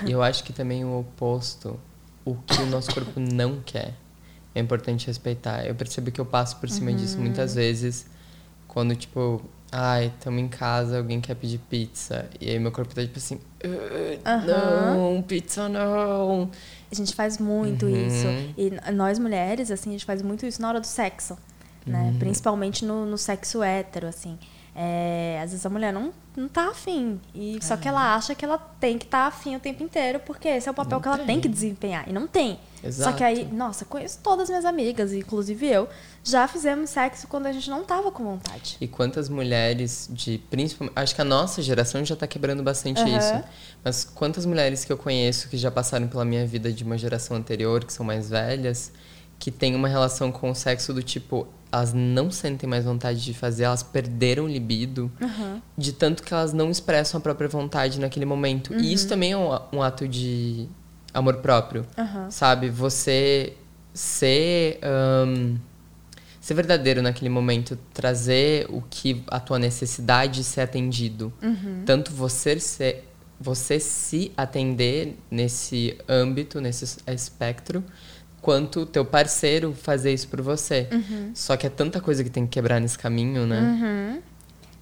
e 0.05 0.11
eu 0.11 0.21
acho 0.21 0.43
que 0.43 0.53
também 0.53 0.85
o 0.85 0.99
oposto, 0.99 1.79
o 2.25 2.35
que 2.35 2.61
o 2.61 2.67
nosso 2.67 2.93
corpo 2.93 3.21
não 3.21 3.61
quer, 3.61 3.95
é 4.53 4.61
importante 4.61 5.07
respeitar. 5.07 5.65
Eu 5.65 5.77
percebo 5.77 6.11
que 6.11 6.21
eu 6.21 6.27
passo 6.27 6.57
por 6.57 6.69
cima 6.69 6.91
uhum. 6.91 6.97
disso 6.97 7.17
muitas 7.19 7.55
vezes, 7.55 8.07
quando, 8.67 8.97
tipo, 8.97 9.41
ai, 9.73 10.13
estamos 10.15 10.43
em 10.43 10.49
casa, 10.49 10.99
alguém 10.99 11.21
quer 11.21 11.35
pedir 11.35 11.59
pizza. 11.59 12.29
E 12.39 12.51
aí 12.51 12.59
meu 12.59 12.71
corpo 12.71 12.95
tá 12.95 13.01
tipo 13.01 13.19
assim, 13.19 13.41
não, 14.47 15.23
pizza 15.23 15.69
não. 15.69 16.51
A 16.91 16.95
gente 16.95 17.15
faz 17.15 17.39
muito 17.39 17.87
uhum. 17.87 18.07
isso. 18.07 18.27
E 18.57 18.93
nós 18.93 19.19
mulheres, 19.19 19.71
assim, 19.71 19.91
a 19.91 19.93
gente 19.93 20.05
faz 20.05 20.21
muito 20.21 20.45
isso 20.45 20.61
na 20.61 20.69
hora 20.69 20.81
do 20.81 20.87
sexo. 20.87 21.39
Né? 21.87 22.03
Uhum. 22.03 22.19
Principalmente 22.19 22.85
no, 22.85 23.07
no 23.07 23.17
sexo 23.17 23.63
hétero, 23.63 24.07
assim. 24.07 24.39
É, 24.75 25.39
às 25.43 25.51
vezes 25.51 25.67
a 25.67 25.69
mulher 25.69 25.93
não, 25.93 26.13
não 26.35 26.49
tá 26.49 26.69
afim. 26.69 27.21
E, 27.35 27.59
Só 27.61 27.77
que 27.77 27.87
ela 27.87 28.15
acha 28.15 28.35
que 28.35 28.45
ela 28.45 28.57
tem 28.57 28.97
que 28.99 29.05
estar 29.05 29.23
tá 29.23 29.27
afim 29.27 29.55
o 29.55 29.61
tempo 29.61 29.83
inteiro, 29.83 30.19
porque 30.21 30.49
esse 30.49 30.67
é 30.67 30.71
o 30.71 30.75
papel 30.75 30.93
não 30.93 31.01
que 31.01 31.09
ela 31.09 31.19
tem 31.19 31.41
que 31.41 31.49
desempenhar. 31.49 32.09
E 32.09 32.13
não 32.13 32.27
tem. 32.27 32.59
Exato. 32.83 33.11
Só 33.11 33.17
que 33.17 33.23
aí, 33.23 33.45
nossa, 33.53 33.85
conheço 33.85 34.19
todas 34.23 34.45
as 34.45 34.49
minhas 34.49 34.65
amigas, 34.65 35.13
inclusive 35.13 35.67
eu, 35.67 35.89
já 36.25 36.49
fizemos 36.49 36.91
sexo 36.91 37.29
quando 37.29 37.47
a 37.47 37.53
gente 37.53 37.69
não 37.69 37.85
tava 37.85 38.11
com 38.11 38.25
vontade. 38.25 38.77
E 38.81 38.89
quantas 38.89 39.29
mulheres 39.29 40.09
de 40.11 40.39
principalmente. 40.51 40.95
Acho 40.97 41.15
que 41.15 41.21
a 41.21 41.25
nossa 41.25 41.63
geração 41.63 42.05
já 42.05 42.17
tá 42.17 42.27
quebrando 42.27 42.63
bastante 42.63 43.03
uhum. 43.03 43.19
isso. 43.19 43.45
Mas 43.85 44.05
quantas 44.05 44.47
mulheres 44.47 44.85
que 44.85 44.93
eu 44.93 44.97
conheço 44.97 45.49
que 45.49 45.57
já 45.57 45.71
passaram 45.71 46.09
pela 46.09 46.25
minha 46.25 46.47
vida 46.47 46.73
de 46.73 46.83
uma 46.83 46.97
geração 46.97 47.37
anterior, 47.37 47.85
que 47.85 47.93
são 47.93 48.05
mais 48.05 48.31
velhas, 48.31 48.91
que 49.43 49.51
têm 49.51 49.75
uma 49.75 49.89
relação 49.89 50.31
com 50.31 50.53
o 50.53 50.55
sexo 50.55 50.95
do 50.95 51.03
tipo, 51.03 51.49
elas 51.73 51.93
não 51.93 52.31
sentem 52.31 52.71
mais 52.71 52.85
vontade 52.85 53.25
de 53.25 53.35
fazer, 53.35 53.65
elas 53.65 53.83
perderam 53.83 54.45
o 54.45 54.49
libido 54.49 55.11
uhum. 55.21 55.61
de 55.77 55.93
tanto 55.93 56.23
que 56.23 56.33
elas 56.33 56.53
não 56.53 56.71
expressam 56.71 57.19
a 57.19 57.21
própria 57.21 57.49
vontade 57.49 57.99
naquele 57.99 58.25
momento. 58.25 58.73
Uhum. 58.73 58.79
E 58.79 58.93
isso 58.93 59.09
também 59.09 59.33
é 59.33 59.37
um, 59.37 59.51
um, 59.73 59.83
ato 59.83 60.07
de 60.07 60.69
amor 61.13 61.39
próprio, 61.39 61.85
uhum. 61.99 62.31
sabe? 62.31 62.71
Você 62.71 63.55
ser 63.93 64.79
um, 65.27 65.57
ser 66.41 66.55
verdadeiro 66.55 67.03
naquele 67.03 67.29
momento, 67.29 67.77
trazer 67.93 68.67
o 68.71 68.81
que 68.89 69.25
a 69.27 69.41
tua 69.41 69.59
necessidade 69.59 70.45
ser 70.45 70.61
atendido, 70.61 71.33
uhum. 71.43 71.83
tanto 71.85 72.13
você 72.13 72.61
ser 72.61 73.09
você 73.41 73.81
se 73.81 74.31
atender 74.37 75.17
nesse 75.29 75.99
âmbito, 76.09 76.61
nesse 76.61 76.85
espectro, 77.09 77.83
quanto 78.43 78.85
teu 78.85 79.05
parceiro 79.05 79.73
fazer 79.73 80.13
isso 80.13 80.29
por 80.29 80.43
você. 80.43 80.89
Uhum. 80.93 81.31
Só 81.33 81.57
que 81.57 81.67
é 81.67 81.71
tanta 81.71 82.01
coisa 82.01 82.23
que 82.25 82.29
tem 82.29 82.45
que 82.45 82.51
quebrar 82.51 82.81
nesse 82.81 82.99
caminho, 82.99 83.47
né? 83.47 83.61
Uhum. 83.61 84.23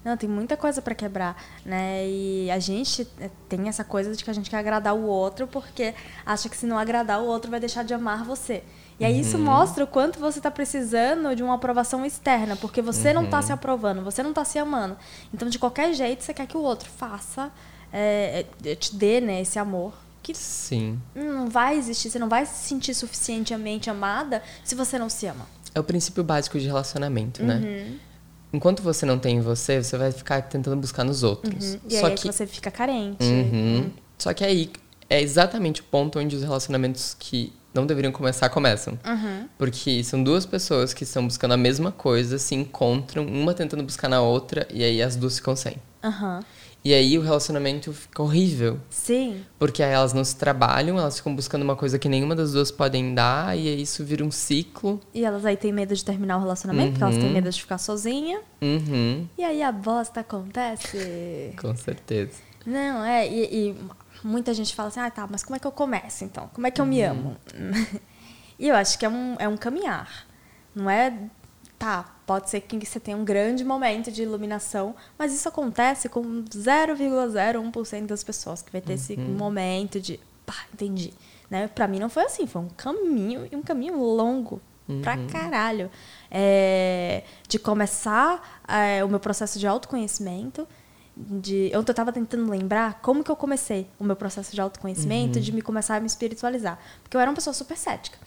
Não, 0.03 0.17
tem 0.17 0.27
muita 0.27 0.57
coisa 0.57 0.81
para 0.81 0.95
quebrar, 0.95 1.37
né? 1.63 2.07
E 2.07 2.49
a 2.49 2.57
gente 2.57 3.07
eh, 3.19 3.29
tem 3.47 3.69
essa 3.69 3.83
coisa 3.83 4.15
de 4.15 4.23
que 4.23 4.31
a 4.31 4.33
gente 4.33 4.49
quer 4.49 4.57
agradar 4.57 4.95
o 4.95 5.03
outro 5.03 5.45
porque 5.45 5.93
acha 6.25 6.49
que 6.49 6.57
se 6.57 6.65
não 6.65 6.75
agradar 6.75 7.21
o 7.21 7.25
outro 7.25 7.51
vai 7.51 7.59
deixar 7.59 7.83
de 7.83 7.93
amar 7.93 8.23
você. 8.23 8.63
E 8.99 9.05
aí 9.05 9.19
isso 9.19 9.37
mostra 9.37 9.83
o 9.83 9.87
quanto 9.87 10.19
você 10.19 10.39
está 10.39 10.49
precisando 10.51 11.35
de 11.35 11.41
uma 11.43 11.55
aprovação 11.55 12.03
externa, 12.05 12.55
porque 12.55 12.81
você 12.81 13.13
não 13.13 13.25
está 13.25 13.41
se 13.41 13.51
aprovando, 13.51 14.03
você 14.03 14.21
não 14.21 14.29
está 14.29 14.45
se 14.45 14.59
amando. 14.59 14.95
Então, 15.33 15.49
de 15.49 15.57
qualquer 15.57 15.91
jeito, 15.93 16.23
você 16.23 16.33
quer 16.33 16.45
que 16.45 16.55
o 16.55 16.61
outro 16.61 16.87
faça, 16.87 17.51
é, 17.91 18.45
te 18.79 18.95
dê 18.95 19.19
né, 19.19 19.41
esse 19.41 19.57
amor. 19.57 19.93
Que 20.23 20.35
Sim. 20.35 20.99
não 21.15 21.49
vai 21.49 21.77
existir, 21.77 22.09
você 22.09 22.19
não 22.19 22.29
vai 22.29 22.45
se 22.45 22.67
sentir 22.67 22.93
suficientemente 22.93 23.89
amada 23.89 24.43
se 24.63 24.75
você 24.75 24.99
não 24.99 25.09
se 25.09 25.25
ama. 25.25 25.45
É 25.73 25.79
o 25.79 25.83
princípio 25.83 26.23
básico 26.23 26.59
de 26.59 26.67
relacionamento, 26.67 27.41
Uhum. 27.41 27.47
né? 27.47 27.93
Enquanto 28.53 28.83
você 28.83 29.05
não 29.05 29.17
tem 29.17 29.37
em 29.37 29.41
você, 29.41 29.81
você 29.81 29.97
vai 29.97 30.11
ficar 30.11 30.41
tentando 30.43 30.75
buscar 30.75 31.03
nos 31.03 31.23
outros. 31.23 31.73
Uhum. 31.75 31.79
E 31.87 31.97
Só 31.99 32.07
aí 32.07 32.13
é 32.13 32.15
que 32.15 32.27
você 32.27 32.45
fica 32.45 32.69
carente. 32.69 33.23
Uhum. 33.23 33.89
Só 34.17 34.33
que 34.33 34.43
aí 34.43 34.69
é 35.09 35.21
exatamente 35.21 35.81
o 35.81 35.83
ponto 35.85 36.19
onde 36.19 36.35
os 36.35 36.43
relacionamentos 36.43 37.15
que 37.17 37.53
não 37.73 37.85
deveriam 37.85 38.11
começar 38.11 38.49
começam. 38.49 38.99
Uhum. 39.05 39.47
Porque 39.57 40.03
são 40.03 40.21
duas 40.21 40.45
pessoas 40.45 40.93
que 40.93 41.05
estão 41.05 41.25
buscando 41.25 41.53
a 41.53 41.57
mesma 41.57 41.91
coisa, 41.93 42.37
se 42.37 42.53
encontram, 42.53 43.25
uma 43.25 43.53
tentando 43.53 43.81
buscar 43.83 44.09
na 44.09 44.21
outra, 44.21 44.67
e 44.69 44.83
aí 44.83 45.01
as 45.01 45.15
duas 45.15 45.37
ficam 45.37 45.55
sem. 45.55 45.77
Aham. 46.03 46.41
E 46.83 46.93
aí 46.95 47.15
o 47.17 47.21
relacionamento 47.21 47.93
fica 47.93 48.23
horrível. 48.23 48.79
Sim. 48.89 49.43
Porque 49.59 49.83
aí 49.83 49.91
elas 49.91 50.13
não 50.13 50.23
se 50.23 50.35
trabalham, 50.35 50.97
elas 50.97 51.17
ficam 51.17 51.35
buscando 51.35 51.61
uma 51.61 51.75
coisa 51.75 51.99
que 51.99 52.09
nenhuma 52.09 52.35
das 52.35 52.53
duas 52.53 52.71
podem 52.71 53.13
dar, 53.13 53.55
e 53.55 53.67
aí 53.67 53.81
isso 53.83 54.03
vira 54.03 54.23
um 54.25 54.31
ciclo. 54.31 54.99
E 55.13 55.23
elas 55.23 55.45
aí 55.45 55.55
têm 55.55 55.71
medo 55.71 55.95
de 55.95 56.03
terminar 56.03 56.37
o 56.37 56.39
relacionamento, 56.41 56.91
porque 56.93 57.03
elas 57.03 57.17
têm 57.17 57.27
Uhum. 57.27 57.33
medo 57.33 57.49
de 57.51 57.61
ficar 57.61 57.77
sozinha. 57.77 58.41
Uhum, 58.61 59.27
E 59.37 59.43
aí 59.43 59.61
a 59.61 59.71
bosta 59.71 60.21
acontece. 60.21 61.53
com 61.61 61.75
certeza. 61.75 62.39
Não, 62.65 63.03
é, 63.05 63.27
e, 63.27 63.69
e 63.69 63.75
muita 64.23 64.51
gente 64.53 64.73
fala 64.75 64.89
assim, 64.89 64.99
ah, 64.99 65.09
tá, 65.11 65.27
mas 65.29 65.43
como 65.43 65.55
é 65.55 65.59
que 65.59 65.67
eu 65.67 65.71
começo 65.71 66.23
então? 66.23 66.49
Como 66.53 66.65
é 66.65 66.71
que 66.71 66.81
eu 66.81 66.85
me 66.85 67.01
amo? 67.03 67.35
e 68.57 68.67
eu 68.67 68.75
acho 68.75 68.97
que 68.97 69.05
é 69.05 69.09
um, 69.09 69.35
é 69.39 69.47
um 69.47 69.57
caminhar. 69.57 70.25
Não 70.73 70.89
é, 70.89 71.13
tá, 71.81 72.05
pode 72.27 72.47
ser 72.47 72.61
que 72.61 72.85
você 72.85 72.99
tenha 72.99 73.17
um 73.17 73.25
grande 73.25 73.65
momento 73.65 74.11
de 74.11 74.21
iluminação, 74.21 74.95
mas 75.17 75.33
isso 75.33 75.49
acontece 75.49 76.07
com 76.07 76.21
0,01% 76.43 78.05
das 78.05 78.23
pessoas 78.23 78.61
que 78.61 78.71
vai 78.71 78.81
ter 78.81 78.93
esse 78.93 79.17
momento 79.17 79.99
de, 79.99 80.19
pá, 80.45 80.53
entendi. 80.71 81.11
Né? 81.49 81.67
Pra 81.67 81.87
mim 81.87 81.97
não 81.97 82.07
foi 82.07 82.25
assim, 82.25 82.45
foi 82.45 82.61
um 82.61 82.69
caminho, 82.69 83.49
e 83.51 83.55
um 83.55 83.63
caminho 83.63 83.99
longo 83.99 84.61
pra 85.01 85.17
caralho. 85.25 85.89
É, 86.29 87.23
de 87.47 87.57
começar 87.57 88.61
é, 88.67 89.03
o 89.03 89.09
meu 89.09 89.19
processo 89.19 89.57
de 89.57 89.65
autoconhecimento, 89.65 90.67
de 91.29 91.69
eu 91.71 91.81
estava 91.81 92.11
tentando 92.11 92.49
lembrar 92.49 92.99
como 93.01 93.23
que 93.23 93.29
eu 93.31 93.35
comecei 93.35 93.87
o 93.99 94.03
meu 94.03 94.15
processo 94.15 94.53
de 94.53 94.61
autoconhecimento, 94.61 95.39
de 95.39 95.51
me 95.51 95.61
começar 95.61 95.95
a 95.97 95.99
me 95.99 96.07
espiritualizar, 96.07 96.79
porque 97.03 97.15
eu 97.15 97.21
era 97.21 97.29
uma 97.29 97.35
pessoa 97.35 97.53
super 97.53 97.77
cética. 97.77 98.17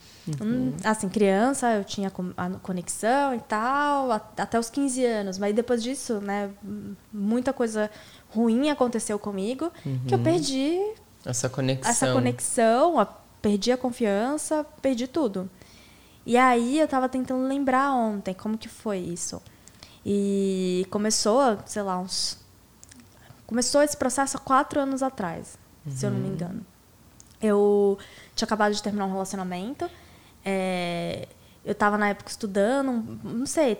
Hum, 0.40 0.72
assim, 0.82 1.08
criança, 1.08 1.74
eu 1.74 1.84
tinha 1.84 2.10
a 2.36 2.50
conexão 2.62 3.34
e 3.34 3.40
tal, 3.40 4.10
até 4.10 4.58
os 4.58 4.70
15 4.70 5.04
anos, 5.04 5.38
mas 5.38 5.54
depois 5.54 5.82
disso, 5.82 6.20
né, 6.20 6.50
muita 7.12 7.52
coisa 7.52 7.90
ruim 8.30 8.70
aconteceu 8.70 9.18
comigo, 9.18 9.70
que 10.06 10.14
eu 10.14 10.18
perdi 10.18 10.78
Essa 11.24 11.48
conexão. 11.48 11.90
essa 11.90 12.12
conexão, 12.12 13.06
perdi 13.42 13.70
a 13.70 13.76
confiança, 13.76 14.64
perdi 14.80 15.06
tudo. 15.06 15.50
E 16.26 16.38
aí 16.38 16.78
eu 16.78 16.88
tava 16.88 17.06
tentando 17.06 17.46
lembrar 17.46 17.92
ontem 17.92 18.32
como 18.32 18.56
que 18.56 18.68
foi 18.68 18.98
isso. 18.98 19.42
E 20.06 20.86
começou, 20.90 21.58
sei 21.66 21.82
lá, 21.82 21.98
uns. 21.98 22.42
Começou 23.54 23.82
esse 23.82 23.96
processo 23.96 24.36
há 24.36 24.40
quatro 24.40 24.80
anos 24.80 25.00
atrás, 25.00 25.56
se 25.88 26.04
eu 26.04 26.10
não 26.10 26.18
me 26.18 26.26
engano. 26.26 26.66
Eu 27.40 27.96
tinha 28.34 28.46
acabado 28.46 28.74
de 28.74 28.82
terminar 28.82 29.06
um 29.06 29.12
relacionamento. 29.12 29.88
é, 30.44 31.28
eu 31.64 31.72
tava 31.72 31.96
na 31.96 32.08
época 32.08 32.30
estudando, 32.30 33.16
não 33.22 33.46
sei. 33.46 33.78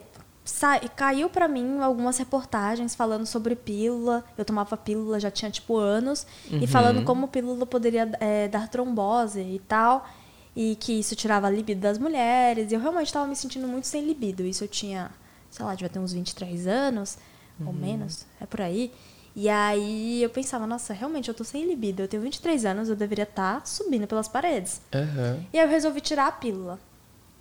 caiu 0.94 1.28
pra 1.28 1.48
mim 1.48 1.80
algumas 1.80 2.18
reportagens 2.18 2.94
falando 2.94 3.26
sobre 3.26 3.56
pílula. 3.56 4.24
Eu 4.38 4.44
tomava 4.44 4.76
pílula 4.76 5.18
já 5.18 5.28
tinha 5.28 5.50
tipo 5.50 5.76
anos. 5.76 6.24
E 6.48 6.68
falando 6.68 7.02
como 7.02 7.26
pílula 7.26 7.66
poderia 7.66 8.08
é, 8.20 8.46
dar 8.46 8.68
trombose 8.68 9.40
e 9.40 9.58
tal. 9.66 10.06
E 10.54 10.76
que 10.76 11.00
isso 11.00 11.16
tirava 11.16 11.48
a 11.48 11.50
libido 11.50 11.80
das 11.80 11.98
mulheres. 11.98 12.70
E 12.70 12.76
eu 12.76 12.80
realmente 12.80 13.08
estava 13.08 13.26
me 13.26 13.34
sentindo 13.34 13.66
muito 13.66 13.88
sem 13.88 14.06
libido. 14.06 14.44
Isso 14.44 14.62
eu 14.62 14.68
tinha, 14.68 15.10
sei 15.50 15.66
lá, 15.66 15.74
devia 15.74 15.88
ter 15.88 15.98
uns 15.98 16.12
23 16.12 16.68
anos, 16.68 17.18
ou 17.66 17.72
menos, 17.72 18.24
é 18.40 18.46
por 18.46 18.60
aí. 18.60 18.92
E 19.36 19.48
aí 19.48 20.22
eu 20.22 20.30
pensava, 20.30 20.66
nossa, 20.66 20.92
realmente 20.92 21.28
eu 21.28 21.34
tô 21.34 21.42
sem 21.42 21.64
libido. 21.66 22.02
Eu 22.02 22.08
tenho 22.08 22.22
23 22.22 22.64
anos, 22.64 22.88
eu 22.88 22.94
deveria 22.94 23.24
estar 23.24 23.66
subindo 23.66 24.06
pelas 24.06 24.28
paredes. 24.28 24.80
Aham. 24.94 25.44
E 25.52 25.58
aí 25.58 25.64
eu 25.64 25.68
resolvi 25.68 26.00
tirar 26.00 26.28
a 26.28 26.32
pílula. 26.32 26.78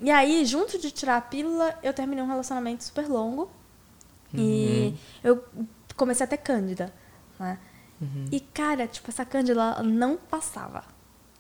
E 0.02 0.10
aí, 0.10 0.44
junto 0.44 0.80
de 0.80 0.92
tirar 0.92 1.18
a 1.18 1.22
pílula, 1.22 1.78
eu 1.84 1.94
terminei 1.94 2.24
um 2.24 2.28
relacionamento 2.28 2.84
super 2.84 3.08
longo. 3.08 3.50
E 4.34 4.96
eu 5.24 5.44
comecei 5.96 6.24
a 6.24 6.28
ter 6.28 6.38
cândida. 6.38 6.92
Né? 7.40 7.60
E, 8.32 8.40
cara, 8.40 8.88
tipo, 8.88 9.10
essa 9.10 9.24
cândida 9.24 9.82
não 9.84 10.18
passava. 10.18 10.84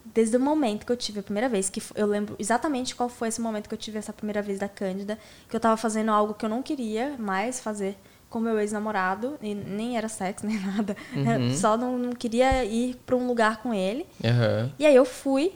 Desde 0.05 0.37
o 0.37 0.39
momento 0.39 0.85
que 0.85 0.91
eu 0.91 0.97
tive 0.97 1.21
a 1.21 1.23
primeira 1.23 1.49
vez, 1.49 1.69
que 1.69 1.81
eu 1.95 2.05
lembro 2.05 2.35
exatamente 2.37 2.93
qual 2.93 3.09
foi 3.09 3.29
esse 3.29 3.41
momento 3.41 3.67
que 3.67 3.73
eu 3.73 3.79
tive 3.79 3.97
essa 3.97 4.13
primeira 4.13 4.41
vez 4.41 4.59
da 4.59 4.69
cândida, 4.69 5.17
que 5.49 5.55
eu 5.55 5.59
tava 5.59 5.77
fazendo 5.77 6.11
algo 6.11 6.33
que 6.33 6.45
eu 6.45 6.49
não 6.49 6.61
queria 6.61 7.15
mais 7.17 7.59
fazer 7.59 7.97
com 8.33 8.39
meu 8.39 8.59
ex-namorado, 8.59 9.37
e 9.43 9.53
nem 9.53 9.95
era 9.95 10.09
sexo, 10.09 10.43
nem 10.47 10.59
nada. 10.59 10.97
Eu 11.15 11.55
só 11.55 11.77
não, 11.77 11.99
não 11.99 12.13
queria 12.13 12.65
ir 12.65 12.95
pra 13.05 13.15
um 13.15 13.27
lugar 13.27 13.61
com 13.61 13.71
ele. 13.71 14.07
Aham. 14.25 14.71
E 14.79 14.87
aí 14.87 14.95
eu 14.95 15.05
fui, 15.05 15.53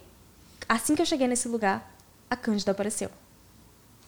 assim 0.69 0.93
que 0.95 1.01
eu 1.01 1.05
cheguei 1.07 1.27
nesse 1.27 1.47
lugar, 1.47 1.91
a 2.29 2.35
Cândida 2.35 2.69
apareceu. 2.71 3.09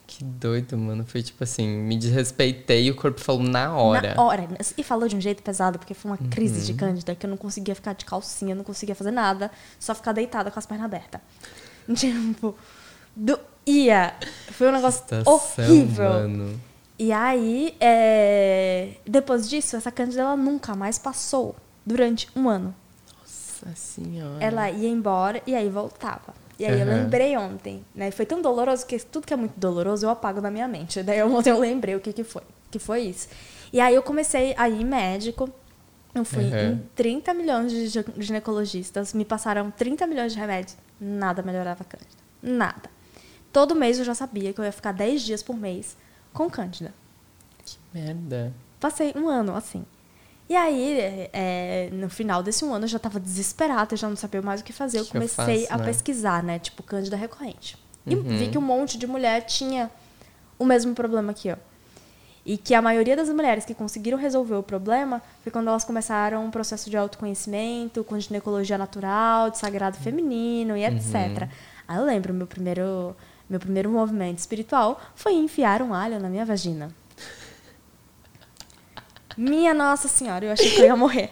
Que 0.06 0.22
doido, 0.24 0.76
mano. 0.78 1.04
Foi 1.04 1.20
tipo 1.22 1.42
assim, 1.42 1.66
me 1.68 1.96
desrespeitei 1.96 2.84
e 2.86 2.90
o 2.90 2.94
corpo 2.96 3.20
falou 3.20 3.42
na 3.42 3.72
hora. 3.76 4.14
Na 4.14 4.22
hora. 4.22 4.48
E 4.76 4.82
falou 4.84 5.08
de 5.08 5.16
um 5.16 5.20
jeito 5.20 5.42
pesado, 5.42 5.76
porque 5.78 5.94
foi 5.94 6.12
uma 6.12 6.18
crise 6.18 6.60
Uhum. 6.60 6.64
de 6.66 6.74
Cândida, 6.74 7.14
que 7.16 7.26
eu 7.26 7.30
não 7.30 7.36
conseguia 7.36 7.74
ficar 7.74 7.92
de 7.94 8.04
calcinha, 8.04 8.54
não 8.54 8.64
conseguia 8.64 8.94
fazer 8.94 9.10
nada, 9.12 9.50
só 9.78 9.94
ficar 9.94 10.12
deitada 10.12 10.48
com 10.50 10.58
as 10.58 10.66
pernas 10.66 10.84
abertas. 10.86 11.20
Tipo, 11.94 12.56
doía. 13.16 14.14
Foi 14.52 14.68
um 14.68 14.72
negócio 14.72 15.00
Situação, 15.02 15.32
horrível. 15.32 16.08
Mano. 16.10 16.60
E 17.02 17.12
aí, 17.12 17.74
é, 17.80 18.90
depois 19.06 19.48
disso, 19.48 19.74
essa 19.74 19.90
Cândida 19.90 20.20
ela 20.20 20.36
nunca 20.36 20.74
mais 20.74 20.98
passou 20.98 21.56
durante 21.84 22.28
um 22.36 22.46
ano. 22.46 22.74
Nossa 23.18 23.74
senhora. 23.74 24.36
Ela 24.44 24.70
ia 24.70 24.86
embora 24.90 25.42
e 25.46 25.54
aí 25.54 25.70
voltava. 25.70 26.34
E 26.58 26.66
aí 26.66 26.78
eu 26.78 26.86
Aham. 26.86 26.96
lembrei 27.04 27.34
ontem, 27.38 27.82
né? 27.94 28.10
Foi 28.10 28.26
tão 28.26 28.42
doloroso 28.42 28.84
que 28.84 28.98
tudo 28.98 29.26
que 29.26 29.32
é 29.32 29.36
muito 29.36 29.58
doloroso 29.58 30.04
eu 30.04 30.10
apago 30.10 30.42
da 30.42 30.50
minha 30.50 30.68
mente. 30.68 31.00
Daí 31.02 31.22
ontem 31.22 31.48
eu 31.48 31.58
lembrei 31.58 31.94
o 31.96 32.00
que 32.00 32.12
que 32.12 32.22
foi. 32.22 32.42
Que 32.70 32.78
foi 32.78 33.00
isso. 33.00 33.28
E 33.72 33.80
aí 33.80 33.94
eu 33.94 34.02
comecei 34.02 34.54
a 34.58 34.68
ir 34.68 34.84
médico. 34.84 35.48
Eu 36.14 36.22
fui 36.26 36.44
Aham. 36.52 36.72
em 36.72 36.82
30 36.94 37.32
milhões 37.32 37.72
de 37.72 37.86
gine- 37.86 38.04
ginecologistas. 38.18 39.14
Me 39.14 39.24
passaram 39.24 39.70
30 39.70 40.06
milhões 40.06 40.34
de 40.34 40.38
remédios. 40.38 40.76
Nada 41.00 41.40
melhorava 41.42 41.82
a 41.82 41.86
cândida. 41.86 42.10
Nada. 42.42 42.90
Todo 43.50 43.74
mês 43.74 43.98
eu 43.98 44.04
já 44.04 44.14
sabia 44.14 44.52
que 44.52 44.60
eu 44.60 44.64
ia 44.66 44.72
ficar 44.72 44.92
10 44.92 45.22
dias 45.22 45.42
por 45.42 45.56
mês 45.56 45.96
com 46.32 46.48
cândida. 46.50 46.92
Que 47.64 47.76
merda. 47.92 48.52
Passei 48.78 49.12
um 49.16 49.28
ano 49.28 49.54
assim. 49.54 49.84
E 50.48 50.56
aí, 50.56 51.28
é, 51.32 51.90
no 51.92 52.10
final 52.10 52.42
desse 52.42 52.64
um 52.64 52.74
ano, 52.74 52.84
eu 52.84 52.88
já 52.88 52.98
tava 52.98 53.20
desesperada, 53.20 53.94
eu 53.94 53.98
já 53.98 54.08
não 54.08 54.16
sabia 54.16 54.42
mais 54.42 54.60
o 54.60 54.64
que 54.64 54.72
fazer. 54.72 54.98
Eu 54.98 55.04
Que 55.04 55.10
que 55.12 55.16
eu 55.16 55.20
comecei 55.20 55.60
faço, 55.66 55.74
a 55.74 55.78
né? 55.78 55.84
pesquisar, 55.84 56.42
né? 56.42 56.58
Tipo, 56.58 56.82
cândida 56.82 57.16
recorrente. 57.16 57.78
E 58.06 58.14
Uhum. 58.16 58.22
vi 58.22 58.48
que 58.48 58.58
um 58.58 58.62
monte 58.62 58.98
de 58.98 59.06
mulher 59.06 59.42
tinha 59.42 59.90
o 60.58 60.64
mesmo 60.64 60.92
problema 60.94 61.32
que 61.32 61.48
eu. 61.48 61.56
E 62.44 62.56
que 62.56 62.74
a 62.74 62.82
maioria 62.82 63.14
das 63.14 63.28
mulheres 63.28 63.64
que 63.64 63.74
conseguiram 63.74 64.18
resolver 64.18 64.54
o 64.56 64.62
problema 64.62 65.22
foi 65.42 65.52
quando 65.52 65.68
elas 65.68 65.84
começaram 65.84 66.44
um 66.44 66.50
processo 66.50 66.88
de 66.90 66.96
autoconhecimento, 66.96 68.02
com 68.02 68.18
ginecologia 68.18 68.76
natural, 68.78 69.50
de 69.50 69.58
sagrado 69.58 69.98
feminino 69.98 70.76
e 70.76 70.84
etc. 70.84 71.48
Aí 71.86 71.96
eu 71.98 72.04
lembro, 72.04 72.32
meu 72.34 72.46
primeiro, 72.46 73.14
meu 73.50 73.58
primeiro 73.58 73.90
movimento 73.90 74.38
espiritual 74.38 75.00
foi 75.16 75.32
enfiar 75.34 75.82
um 75.82 75.92
alho 75.92 76.20
na 76.20 76.28
minha 76.28 76.44
vagina. 76.44 76.94
Minha 79.36 79.72
Nossa 79.72 80.06
Senhora, 80.06 80.44
eu 80.44 80.52
achei 80.52 80.70
que 80.70 80.80
eu 80.80 80.86
ia 80.86 80.96
morrer. 80.96 81.30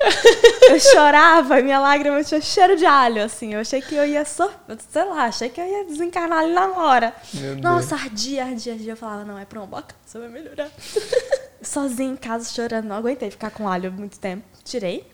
Eu 0.68 0.80
chorava, 0.80 1.60
minha 1.60 1.78
lágrima 1.78 2.22
tinha 2.24 2.40
cheiro 2.40 2.76
de 2.76 2.86
alho, 2.86 3.22
assim. 3.22 3.54
Eu 3.54 3.60
achei 3.60 3.82
que 3.82 3.94
eu 3.94 4.06
ia 4.06 4.24
sei 4.24 5.04
lá, 5.04 5.24
achei 5.24 5.48
que 5.48 5.60
eu 5.60 5.66
ia 5.66 5.84
desencarnar 5.84 6.38
ali 6.38 6.52
na 6.52 6.68
hora. 6.68 7.14
Meu 7.34 7.54
Deus. 7.54 7.60
Nossa, 7.60 7.94
ardia, 7.94 8.46
ardia, 8.46 8.72
ardia. 8.72 8.92
Eu 8.92 8.96
falava, 8.96 9.24
não, 9.24 9.38
é 9.38 9.44
pra 9.44 9.60
uma 9.60 9.66
boca, 9.66 9.94
você 10.04 10.18
vai 10.18 10.28
melhorar. 10.28 10.70
Sozinha 11.60 12.12
em 12.12 12.16
casa, 12.16 12.50
chorando, 12.50 12.86
não 12.86 12.96
aguentei 12.96 13.30
ficar 13.30 13.50
com 13.50 13.68
alho 13.68 13.92
muito 13.92 14.18
tempo. 14.18 14.44
Tirei. 14.64 15.06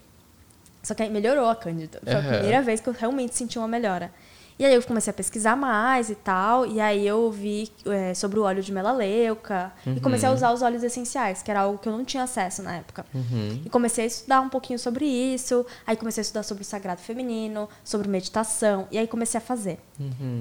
Só 0.82 0.94
que 0.94 1.02
aí 1.02 1.11
melhorou 1.11 1.49
a 1.49 1.56
Cândida. 1.56 2.00
Foi 2.02 2.12
Aham. 2.12 2.28
a 2.28 2.32
primeira 2.34 2.62
vez 2.62 2.80
que 2.80 2.88
eu 2.88 2.92
realmente 2.92 3.34
senti 3.34 3.58
uma 3.58 3.66
melhora. 3.68 4.12
E 4.58 4.64
aí 4.64 4.73
eu 4.75 4.82
comecei 4.82 5.11
a 5.11 5.14
pesquisar 5.14 5.56
mais 5.56 6.11
e 6.11 6.14
tal, 6.14 6.64
e 6.64 6.80
aí 6.80 7.04
eu 7.06 7.30
vi 7.30 7.68
é, 7.87 8.14
sobre 8.14 8.38
o 8.38 8.42
óleo 8.42 8.62
de 8.62 8.73
melaleuca 8.73 9.73
e 9.84 10.00
comecei 10.00 10.28
a 10.28 10.32
usar 10.32 10.52
os 10.52 10.62
óleos 10.62 10.84
essenciais, 10.84 11.42
que 11.42 11.50
era 11.50 11.61
algo 11.61 11.76
que 11.78 11.88
eu 11.88 11.92
não 11.92 12.04
tinha 12.04 12.23
acesso 12.23 12.62
na 12.62 12.76
época. 12.76 13.04
E 13.64 13.68
comecei 13.68 14.04
a 14.04 14.06
estudar 14.06 14.40
um 14.40 14.49
pouquinho 14.49 14.78
sobre 14.78 15.04
isso, 15.06 15.66
aí 15.84 15.96
comecei 15.96 16.20
a 16.20 16.23
estudar 16.23 16.44
sobre 16.44 16.62
o 16.62 16.64
sagrado 16.64 17.00
feminino, 17.00 17.68
sobre 17.82 18.08
meditação, 18.08 18.87
e 18.92 18.99
aí 18.99 19.08
comecei 19.08 19.38
a 19.38 19.40
fazer. 19.40 19.78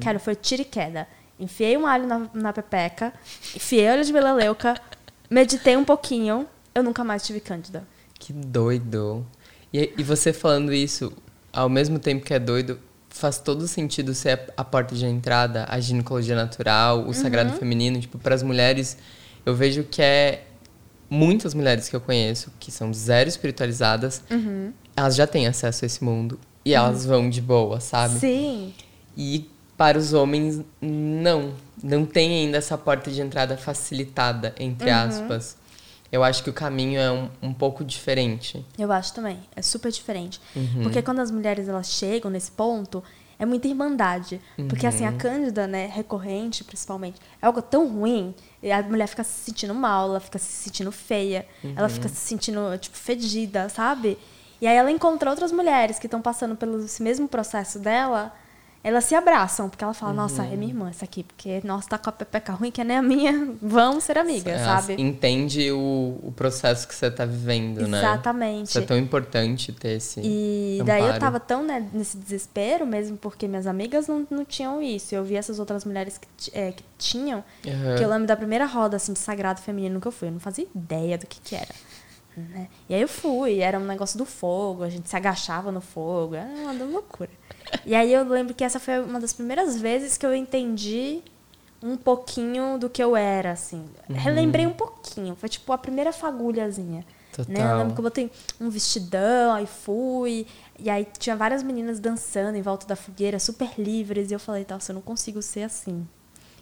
Cara, 0.01 0.19
foi 0.19 0.35
tiro 0.35 0.61
e 0.61 0.65
queda. 0.65 1.07
Enfiei 1.39 1.75
um 1.75 1.87
alho 1.87 2.05
na, 2.05 2.29
na 2.33 2.53
pepeca, 2.53 3.11
enfiei 3.55 3.89
óleo 3.89 4.03
de 4.05 4.13
melaleuca, 4.13 4.79
meditei 5.27 5.75
um 5.75 5.83
pouquinho, 5.83 6.45
eu 6.75 6.83
nunca 6.83 7.03
mais 7.03 7.25
tive 7.25 7.39
cândida. 7.39 7.83
Que 8.19 8.31
doido. 8.31 9.25
E, 9.73 9.91
e 9.97 10.03
você 10.03 10.31
falando 10.31 10.71
isso, 10.71 11.11
ao 11.51 11.67
mesmo 11.67 11.97
tempo 11.97 12.23
que 12.23 12.33
é 12.33 12.39
doido, 12.39 12.79
faz 13.13 13.37
todo 13.37 13.67
sentido 13.67 14.13
ser 14.15 14.51
a, 14.57 14.63
porta 14.63 14.95
de 14.95 15.05
entrada, 15.05 15.65
a 15.69 15.79
ginecologia 15.79 16.35
natural, 16.35 17.07
o 17.07 17.13
sagrado 17.13 17.53
feminino. 17.53 17.99
Tipo, 18.01 18.17
para 18.17 18.33
as 18.33 18.41
mulheres, 18.41 18.97
eu 19.45 19.55
vejo 19.55 19.83
que 19.83 20.01
é. 20.01 20.45
Muitas 21.09 21.53
mulheres 21.53 21.87
que 21.87 21.95
eu 21.95 22.01
conheço, 22.01 22.51
que 22.59 22.71
são 22.71 22.91
zero 22.91 23.29
espiritualizadas, 23.29 24.23
elas 24.97 25.15
já 25.15 25.27
têm 25.27 25.45
acesso 25.45 25.85
a 25.85 25.87
esse 25.87 26.03
mundo. 26.03 26.39
E 26.65 26.73
elas 26.73 27.05
vão 27.05 27.29
de 27.29 27.39
boa, 27.39 27.79
sabe? 27.79 28.17
Sim. 28.17 28.73
E 29.15 29.47
para 29.77 29.95
os 29.97 30.13
homens, 30.13 30.61
não. 30.81 31.53
Não 31.83 32.03
tem 32.03 32.45
ainda 32.45 32.57
essa 32.57 32.77
porta 32.79 33.11
de 33.11 33.21
entrada 33.21 33.55
facilitada, 33.57 34.55
entre 34.59 34.89
aspas. 34.89 35.55
Eu 36.13 36.23
acho 36.23 36.43
que 36.43 36.49
o 36.51 36.53
caminho 36.53 37.01
é 37.01 37.11
um, 37.11 37.27
um 37.41 37.51
pouco 37.51 37.83
diferente. 37.83 38.63
Eu 38.77 38.91
acho 38.91 39.11
também. 39.15 39.39
É 39.55 39.63
super 39.63 39.91
diferente. 39.91 40.39
Porque 40.83 41.01
quando 41.01 41.19
as 41.21 41.31
mulheres 41.31 41.67
elas 41.67 41.87
chegam 41.87 42.29
nesse 42.29 42.51
ponto, 42.51 43.03
é 43.39 43.47
muita 43.47 43.67
irmandade. 43.67 44.39
Porque 44.69 44.85
assim, 44.85 45.07
a 45.07 45.11
cândida, 45.11 45.65
né, 45.65 45.87
recorrente 45.87 46.63
principalmente, 46.63 47.19
é 47.41 47.47
algo 47.47 47.63
tão 47.63 47.87
ruim, 47.87 48.35
e 48.61 48.71
a 48.71 48.83
mulher 48.83 49.07
fica 49.07 49.23
se 49.23 49.45
sentindo 49.45 49.73
mal, 49.73 50.09
ela 50.09 50.19
fica 50.19 50.37
se 50.37 50.51
sentindo 50.51 50.91
feia, 50.91 51.47
ela 51.75 51.89
fica 51.89 52.07
se 52.07 52.15
sentindo, 52.15 52.77
tipo, 52.77 52.95
fedida, 52.95 53.67
sabe? 53.67 54.19
E 54.61 54.67
aí 54.67 54.77
ela 54.77 54.91
encontra 54.91 55.31
outras 55.31 55.51
mulheres 55.51 55.97
que 55.97 56.05
estão 56.05 56.21
passando 56.21 56.55
pelo 56.55 56.85
esse 56.85 57.01
mesmo 57.01 57.27
processo 57.27 57.79
dela, 57.79 58.31
elas 58.83 59.05
se 59.05 59.15
abraçam, 59.15 59.69
porque 59.69 59.83
ela 59.83 59.93
fala, 59.93 60.11
nossa, 60.11 60.43
é 60.43 60.55
minha 60.57 60.71
irmã 60.71 60.89
essa 60.89 61.05
aqui, 61.05 61.23
porque, 61.23 61.61
nossa, 61.63 61.87
tá 61.87 61.97
com 61.97 62.09
a 62.09 62.13
pepeca 62.13 62.51
ruim, 62.51 62.69
que 62.69 62.83
nem 62.83 62.97
a 62.97 63.01
minha, 63.01 63.31
vamos 63.61 64.03
ser 64.03 64.17
amigas, 64.17 64.59
sabe? 64.59 64.95
Entende 65.01 65.71
o, 65.71 66.19
o 66.21 66.33
processo 66.35 66.85
que 66.85 66.93
você 66.93 67.09
tá 67.09 67.25
vivendo, 67.25 67.87
né? 67.87 67.99
Exatamente. 67.99 68.67
Isso 68.67 68.79
é 68.79 68.81
tão 68.81 68.97
importante 68.97 69.71
ter 69.71 69.97
esse 69.97 70.19
E 70.21 70.81
daí 70.85 70.99
eu 70.99 71.05
amparo. 71.05 71.19
tava 71.21 71.39
tão 71.39 71.63
né, 71.63 71.87
nesse 71.93 72.17
desespero 72.17 72.85
mesmo, 72.85 73.15
porque 73.15 73.47
minhas 73.47 73.67
amigas 73.67 74.07
não, 74.07 74.27
não 74.29 74.43
tinham 74.43 74.81
isso. 74.81 75.15
Eu 75.15 75.23
vi 75.23 75.35
essas 75.37 75.59
outras 75.59 75.85
mulheres 75.85 76.19
que, 76.37 76.51
é, 76.53 76.73
que 76.73 76.83
tinham, 76.97 77.43
Aham. 77.65 77.95
que 77.97 78.03
eu 78.03 78.09
lembro 78.09 78.27
da 78.27 78.35
primeira 78.35 78.65
roda 78.65 78.97
assim, 78.97 79.13
de 79.13 79.19
sagrado 79.19 79.61
feminino 79.61 80.01
que 80.01 80.07
eu 80.07 80.11
fui. 80.11 80.27
Eu 80.27 80.33
não 80.33 80.39
fazia 80.41 80.67
ideia 80.75 81.17
do 81.17 81.25
que, 81.25 81.39
que 81.39 81.55
era. 81.55 81.73
Né? 82.35 82.67
E 82.89 82.95
aí 82.95 83.01
eu 83.01 83.07
fui, 83.07 83.59
era 83.59 83.79
um 83.79 83.85
negócio 83.85 84.17
do 84.17 84.25
fogo, 84.25 84.83
a 84.83 84.89
gente 84.89 85.09
se 85.09 85.15
agachava 85.15 85.71
no 85.71 85.81
fogo, 85.81 86.35
era 86.35 86.47
uma 86.47 86.71
loucura. 86.85 87.29
E 87.85 87.95
aí 87.95 88.13
eu 88.13 88.23
lembro 88.23 88.53
que 88.53 88.63
essa 88.63 88.79
foi 88.79 88.99
uma 88.99 89.19
das 89.19 89.33
primeiras 89.33 89.79
vezes 89.79 90.17
que 90.17 90.25
eu 90.25 90.33
entendi 90.33 91.21
um 91.81 91.97
pouquinho 91.97 92.77
do 92.77 92.89
que 92.89 93.03
eu 93.03 93.15
era, 93.15 93.51
assim. 93.51 93.85
Relembrei 94.09 94.65
um 94.65 94.73
pouquinho, 94.73 95.35
foi 95.35 95.49
tipo 95.49 95.71
a 95.73 95.77
primeira 95.77 96.13
fagulhazinha. 96.13 97.05
Né? 97.47 97.71
Eu 97.71 97.77
lembro 97.77 97.93
que 97.93 97.99
eu 97.99 98.03
botei 98.03 98.31
um 98.61 98.69
vestidão, 98.69 99.53
aí 99.53 99.65
fui. 99.65 100.45
E 100.77 100.89
aí 100.89 101.07
tinha 101.17 101.35
várias 101.35 101.63
meninas 101.63 101.99
dançando 101.99 102.55
em 102.55 102.61
volta 102.61 102.85
da 102.85 102.95
fogueira, 102.95 103.39
super 103.39 103.71
livres. 103.77 104.29
E 104.31 104.33
eu 104.33 104.39
falei, 104.39 104.65
nossa, 104.69 104.91
eu 104.91 104.95
não 104.95 105.01
consigo 105.01 105.41
ser 105.41 105.63
assim. 105.63 106.07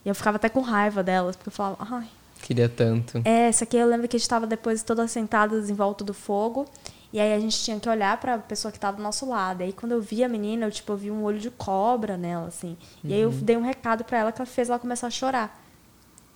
E 0.04 0.10
eu 0.10 0.16
ficava 0.16 0.38
até 0.38 0.50
com 0.50 0.62
raiva 0.62 1.03
delas, 1.03 1.36
porque 1.36 1.50
eu 1.50 1.53
falava, 1.53 1.77
ai. 1.79 2.07
Queria 2.42 2.68
tanto. 2.70 3.22
É, 3.25 3.50
isso 3.50 3.64
aqui 3.64 3.77
eu 3.77 3.88
lembro 3.88 4.08
que 4.08 4.16
a 4.16 4.20
gente 4.20 4.25
estava 4.25 4.46
depois 4.48 4.84
todas 4.84 5.12
sentadas 5.12 5.70
em 5.70 5.74
volta 5.74 6.04
do 6.04 6.14
fogo. 6.14 6.66
E 7.14 7.20
aí 7.20 7.34
a 7.34 7.40
gente 7.40 7.62
tinha 7.62 7.77
que 7.80 7.90
olhar 7.90 8.18
pra 8.22 8.38
pessoa 8.38 8.72
que 8.72 8.80
tava 8.80 8.98
do 8.98 9.04
nosso 9.04 9.27
lado. 9.27 9.62
Aí 9.64 9.74
quando 9.74 9.92
eu 9.92 10.01
vi 10.01 10.24
a 10.24 10.30
menina, 10.30 10.66
eu 10.66 10.72
tipo, 10.72 10.94
eu 10.94 10.98
vi 10.98 11.12
um 11.12 11.24
olho 11.24 11.40
de 11.40 11.50
cobra 11.51 12.16
nela, 12.18 12.48
assim. 12.48 12.77
E 13.04 13.14
aí 13.14 13.22
eu 13.22 13.30
dei 13.32 13.58
um 13.58 13.62
recado 13.64 14.04
pra 14.06 14.18
ela 14.20 14.32
que 14.32 14.42
ela 14.42 14.46
fez 14.46 14.70
ela 14.70 14.80
começar 14.80 15.08
a 15.08 15.12
chorar. 15.12 15.62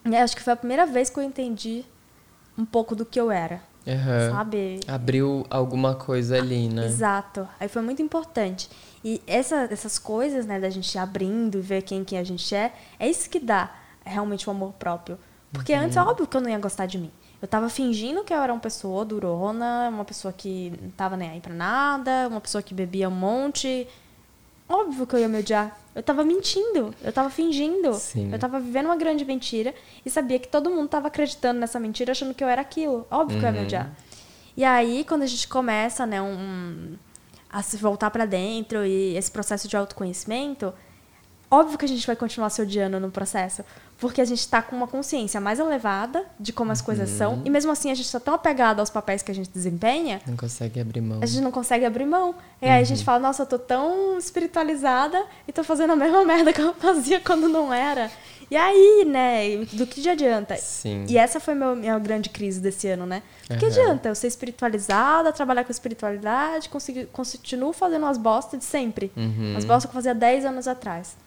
E 0.06 0.10
aí 0.14 0.22
acho 0.22 0.36
que 0.36 0.44
foi 0.44 0.52
a 0.54 0.56
primeira 0.58 0.86
vez 0.86 1.10
que 1.10 1.18
eu 1.18 1.24
entendi 1.24 1.86
um 2.58 2.66
pouco 2.66 2.94
do 2.96 3.06
que 3.06 3.20
eu 3.20 3.32
era. 3.32 3.62
Aham. 3.88 4.32
Sabe? 4.32 4.80
Abriu 4.88 5.46
alguma 5.50 5.96
coisa 5.96 6.38
ali, 6.38 6.68
né? 6.68 6.86
Exato. 6.88 7.48
Aí 7.60 7.68
foi 7.70 7.82
muito 7.82 8.02
importante. 8.02 8.70
E 9.04 9.22
essa- 9.28 9.68
essas 9.72 9.98
coisas, 10.00 10.46
né, 10.46 10.60
da 10.60 10.70
gente 10.70 10.98
abrindo 10.98 11.58
e 11.58 11.62
ver 11.62 11.84
quem 11.84 12.04
que 12.04 12.18
a 12.18 12.24
gente 12.24 12.54
é, 12.54 12.74
é 13.00 13.08
isso 13.10 13.30
que 13.30 13.40
dá 13.40 13.72
realmente 14.04 14.48
o 14.50 14.52
amor 14.52 14.74
próprio. 14.74 15.18
Porque 15.52 15.74
antes 15.74 15.96
é 15.96 16.02
óbvio 16.02 16.28
que 16.28 16.36
eu 16.36 16.42
não 16.42 16.50
ia 16.50 16.60
gostar 16.60 16.86
de 16.86 16.98
mim. 16.98 17.12
Eu 17.42 17.48
tava 17.48 17.70
fingindo 17.70 18.24
que 18.24 18.34
eu 18.34 18.42
era 18.42 18.52
uma 18.52 18.60
pessoa 18.60 19.06
durona, 19.06 19.90
uma 19.90 20.06
pessoa 20.06 20.34
que 20.34 20.74
não 20.82 20.90
tava 20.92 21.16
nem 21.16 21.30
aí 21.30 21.40
pra 21.40 21.54
nada, 21.54 22.28
uma 22.30 22.42
pessoa 22.42 22.62
que 22.62 22.74
bebia 22.74 23.08
um 23.08 23.12
monte. 23.12 23.88
Óbvio 24.68 25.06
que 25.06 25.16
eu 25.16 25.20
ia 25.20 25.28
me 25.28 25.40
odiar. 25.40 25.78
Eu 25.94 26.02
tava 26.02 26.24
mentindo, 26.26 26.94
eu 27.04 27.14
tava 27.14 27.30
fingindo. 27.30 27.94
Sim. 27.94 28.32
Eu 28.34 28.40
tava 28.40 28.60
vivendo 28.60 28.88
uma 28.88 28.98
grande 28.98 29.24
mentira 29.24 29.74
e 30.06 30.10
sabia 30.10 30.40
que 30.40 30.48
todo 30.48 30.70
mundo 30.70 30.90
tava 30.90 31.08
acreditando 31.08 31.60
nessa 31.60 31.80
mentira, 31.80 32.12
achando 32.12 32.34
que 32.34 32.44
eu 32.44 32.48
era 32.48 32.62
aquilo. 32.62 33.06
Óbvio 33.10 33.40
que 33.40 33.46
eu 33.46 33.48
ia 33.48 33.60
me 33.60 33.66
odiar. 33.66 33.96
E 34.58 34.64
aí, 34.64 35.04
quando 35.04 35.22
a 35.24 35.28
gente 35.28 35.48
começa, 35.48 36.06
né, 36.06 36.22
um, 36.22 36.96
a 37.50 37.62
se 37.62 37.78
voltar 37.78 38.10
pra 38.10 38.26
dentro 38.26 38.86
e 38.86 39.16
esse 39.16 39.30
processo 39.30 39.68
de 39.68 39.78
autoconhecimento, 39.78 40.74
óbvio 41.50 41.78
que 41.78 41.86
a 41.86 41.88
gente 41.88 42.06
vai 42.06 42.16
continuar 42.16 42.50
se 42.50 42.62
odiando 42.62 43.00
no 43.00 43.10
processo, 43.12 43.64
porque 43.98 44.20
a 44.20 44.26
gente 44.26 44.46
tá 44.48 44.62
com 44.62 44.76
uma 44.76 44.88
consciência 44.88 45.40
mais 45.40 45.58
elevada 45.60 46.26
de 46.40 46.52
como 46.52 46.72
as 46.72 46.82
coisas 46.82 47.10
são, 47.10 47.42
e 47.46 47.50
mesmo 47.50 47.72
assim 47.72 47.90
a 47.92 47.96
gente 47.96 48.12
tá 48.12 48.20
tão 48.20 48.34
apegado 48.34 48.80
aos 48.82 48.90
papéis 48.90 49.22
que 49.22 49.32
a 49.32 49.36
gente 49.36 49.50
desempenha, 49.50 50.22
Não 50.28 50.36
consegue 50.36 50.80
abrir 50.82 51.00
mão. 51.02 51.20
a 51.22 51.26
gente 51.26 51.42
não 51.42 51.52
consegue 51.52 51.86
abrir 51.86 52.06
mão. 52.06 52.36
E 52.62 52.66
aí 52.68 52.82
a 52.82 52.84
gente 52.86 53.04
fala, 53.06 53.20
nossa, 53.20 53.44
eu 53.44 53.46
tô 53.46 53.58
tão 53.60 54.18
espiritualizada 54.18 55.24
e 55.48 55.52
tô 55.54 55.64
fazendo 55.64 55.94
a 55.94 55.96
mesma 55.96 56.24
merda 56.26 56.52
que 56.52 56.62
eu 56.62 56.74
fazia 56.74 57.20
quando 57.20 57.48
não 57.48 57.74
era. 57.74 58.12
E 58.52 58.56
aí, 58.56 59.06
né, 59.08 59.66
do 59.74 59.88
que 59.88 60.08
adianta? 60.08 60.56
Sim. 60.58 61.06
E 61.10 61.18
essa 61.18 61.40
foi 61.40 61.54
a 61.54 61.58
meu- 61.58 61.76
minha 61.76 61.98
grande 61.98 62.30
crise 62.30 62.60
desse 62.60 62.88
ano, 62.88 63.06
né? 63.06 63.24
Do 63.50 63.58
que 63.58 63.66
adianta 63.66 64.08
eu 64.10 64.14
ser 64.14 64.28
espiritualizada, 64.28 65.32
trabalhar 65.34 65.64
com 65.64 65.72
espiritualidade, 65.72 66.70
conseguir, 66.70 67.08
continuo 67.08 67.74
fazendo 67.74 68.06
as 68.06 68.18
bostas 68.20 68.60
de 68.60 68.66
sempre. 68.66 69.12
Uhum. 69.18 69.56
As 69.58 69.66
bostas 69.66 69.86
que 69.86 69.90
eu 69.90 69.94
fazia 69.94 70.14
10 70.14 70.46
anos 70.46 70.68
atrás. 70.68 71.18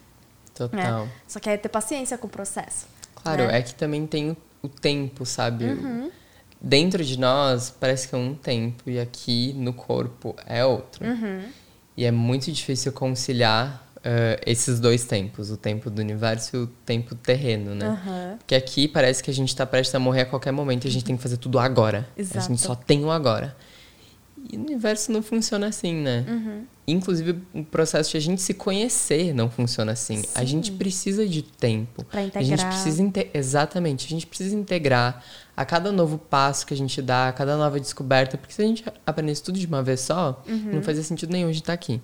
Total. 0.67 1.05
né? 1.05 1.11
Só 1.27 1.39
que 1.39 1.49
é 1.49 1.57
ter 1.57 1.69
paciência 1.69 2.17
com 2.17 2.27
o 2.27 2.29
processo. 2.29 2.87
Claro, 3.15 3.47
né? 3.47 3.59
é 3.59 3.61
que 3.61 3.73
também 3.75 4.05
tem 4.05 4.31
o, 4.31 4.37
o 4.63 4.69
tempo, 4.69 5.25
sabe? 5.25 5.65
Uhum. 5.65 6.11
Dentro 6.61 7.03
de 7.03 7.17
nós 7.17 7.69
parece 7.69 8.07
que 8.07 8.15
é 8.15 8.17
um 8.17 8.33
tempo 8.33 8.89
e 8.89 8.99
aqui 8.99 9.53
no 9.53 9.73
corpo 9.73 10.35
é 10.45 10.65
outro. 10.65 11.05
Uhum. 11.05 11.43
E 11.95 12.05
é 12.05 12.11
muito 12.11 12.51
difícil 12.51 12.91
conciliar 12.91 13.89
eh, 14.01 14.39
esses 14.45 14.79
dois 14.79 15.03
tempos, 15.03 15.51
o 15.51 15.57
tempo 15.57 15.89
do 15.89 16.01
universo 16.01 16.55
e 16.55 16.59
o 16.59 16.67
tempo 16.85 17.15
terreno, 17.15 17.75
né? 17.75 17.85
Aham. 17.85 18.35
Porque 18.37 18.55
aqui 18.55 18.87
parece 18.87 19.21
que 19.21 19.29
a 19.29 19.33
gente 19.33 19.53
tá 19.53 19.65
prestes 19.65 19.93
a 19.93 19.99
morrer 19.99 20.21
a 20.21 20.25
qualquer 20.25 20.51
momento 20.51 20.85
e 20.85 20.87
a 20.87 20.91
gente 20.91 21.03
tem 21.03 21.17
que 21.17 21.21
fazer 21.21 21.35
tudo 21.35 21.59
agora. 21.59 22.07
A 22.17 22.21
Exato. 22.21 22.47
gente 22.47 22.61
só 22.61 22.75
tem 22.75 23.03
o 23.03 23.11
agora. 23.11 23.55
E 24.49 24.57
no 24.57 24.63
universo 24.63 25.11
não 25.11 25.21
funciona 25.21 25.67
assim, 25.67 25.93
né? 25.93 26.25
Uhum. 26.27 26.65
Inclusive, 26.91 27.39
o 27.53 27.63
processo 27.63 28.11
de 28.11 28.17
a 28.17 28.19
gente 28.19 28.41
se 28.41 28.53
conhecer 28.53 29.33
não 29.33 29.49
funciona 29.49 29.91
assim. 29.91 30.23
A 30.35 30.43
gente 30.43 30.71
precisa 30.71 31.27
de 31.27 31.41
tempo. 31.41 32.03
Pra 32.05 32.21
A 32.21 32.23
gente 32.23 32.37
integrar. 32.53 32.67
precisa 32.71 33.03
Exatamente. 33.33 34.05
A 34.05 34.09
gente 34.09 34.25
precisa 34.27 34.55
integrar 34.55 35.23
a 35.55 35.65
cada 35.65 35.91
novo 35.91 36.17
passo 36.17 36.65
que 36.65 36.73
a 36.73 36.77
gente 36.77 37.01
dá, 37.01 37.27
a 37.29 37.33
cada 37.33 37.57
nova 37.57 37.79
descoberta. 37.79 38.37
Porque 38.37 38.53
se 38.53 38.61
a 38.61 38.65
gente 38.65 38.83
aprendesse 39.05 39.43
tudo 39.43 39.59
de 39.59 39.65
uma 39.67 39.83
vez 39.83 40.01
só, 40.01 40.41
Uhum. 40.47 40.71
não 40.75 40.81
fazia 40.83 41.03
sentido 41.03 41.31
nenhum 41.31 41.49
a 41.49 41.51
gente 41.51 41.63
estar 41.63 41.73
aqui. 41.73 42.01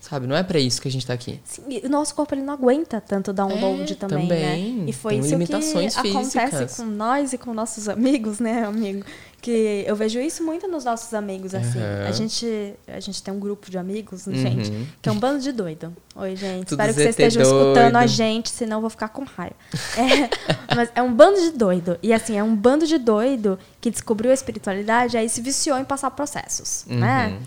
Sabe? 0.00 0.26
Não 0.26 0.34
é 0.34 0.42
pra 0.42 0.58
isso 0.58 0.80
que 0.80 0.88
a 0.88 0.90
gente 0.90 1.06
tá 1.06 1.12
aqui. 1.12 1.38
Sim, 1.44 1.62
e 1.68 1.86
o 1.86 1.90
nosso 1.90 2.14
corpo 2.14 2.34
ele 2.34 2.40
não 2.40 2.54
aguenta 2.54 3.02
tanto 3.02 3.34
download 3.34 3.92
É, 3.92 3.96
também, 3.96 4.26
também. 4.26 4.74
né? 4.78 4.84
E 4.88 4.92
foi 4.94 5.12
Tem 5.12 5.20
isso 5.20 5.36
que 5.36 6.08
acontece 6.08 6.40
físicas. 6.50 6.76
com 6.78 6.84
nós 6.86 7.34
e 7.34 7.38
com 7.38 7.52
nossos 7.52 7.86
amigos, 7.86 8.38
né, 8.40 8.64
amigo? 8.64 9.04
Que 9.42 9.82
eu 9.88 9.96
vejo 9.96 10.20
isso 10.20 10.44
muito 10.44 10.68
nos 10.68 10.84
nossos 10.84 11.12
amigos, 11.12 11.52
assim. 11.52 11.80
Aham. 11.80 12.06
A 12.08 12.12
gente 12.12 12.74
a 12.86 13.00
gente 13.00 13.20
tem 13.20 13.34
um 13.34 13.40
grupo 13.40 13.68
de 13.68 13.76
amigos, 13.76 14.24
Uhum. 14.28 14.34
gente, 14.36 14.70
que 15.02 15.08
é 15.08 15.12
um 15.12 15.18
bando 15.18 15.40
de 15.40 15.50
doido. 15.50 15.92
Oi, 16.14 16.36
gente. 16.36 16.66
Tudo 16.68 16.78
Espero 16.80 16.94
que 16.94 17.00
vocês 17.02 17.14
ZT 17.16 17.22
estejam 17.24 17.42
escutando 17.42 17.96
a 17.96 17.98
doido. 18.00 18.08
gente, 18.08 18.50
senão 18.50 18.76
eu 18.76 18.80
vou 18.82 18.88
ficar 18.90 19.08
com 19.08 19.24
raiva. 19.24 19.56
É, 19.96 20.30
mas 20.76 20.90
é 20.94 21.02
um 21.02 21.12
bando 21.12 21.40
de 21.40 21.50
doido. 21.50 21.98
E 22.04 22.12
assim, 22.14 22.38
é 22.38 22.42
um 22.44 22.54
bando 22.54 22.86
de 22.86 22.98
doido 22.98 23.58
que 23.80 23.90
descobriu 23.90 24.30
a 24.30 24.34
espiritualidade 24.34 25.16
aí 25.16 25.28
se 25.28 25.40
viciou 25.40 25.76
em 25.76 25.84
passar 25.84 26.12
processos, 26.12 26.84
né? 26.86 27.36
Uhum. 27.36 27.42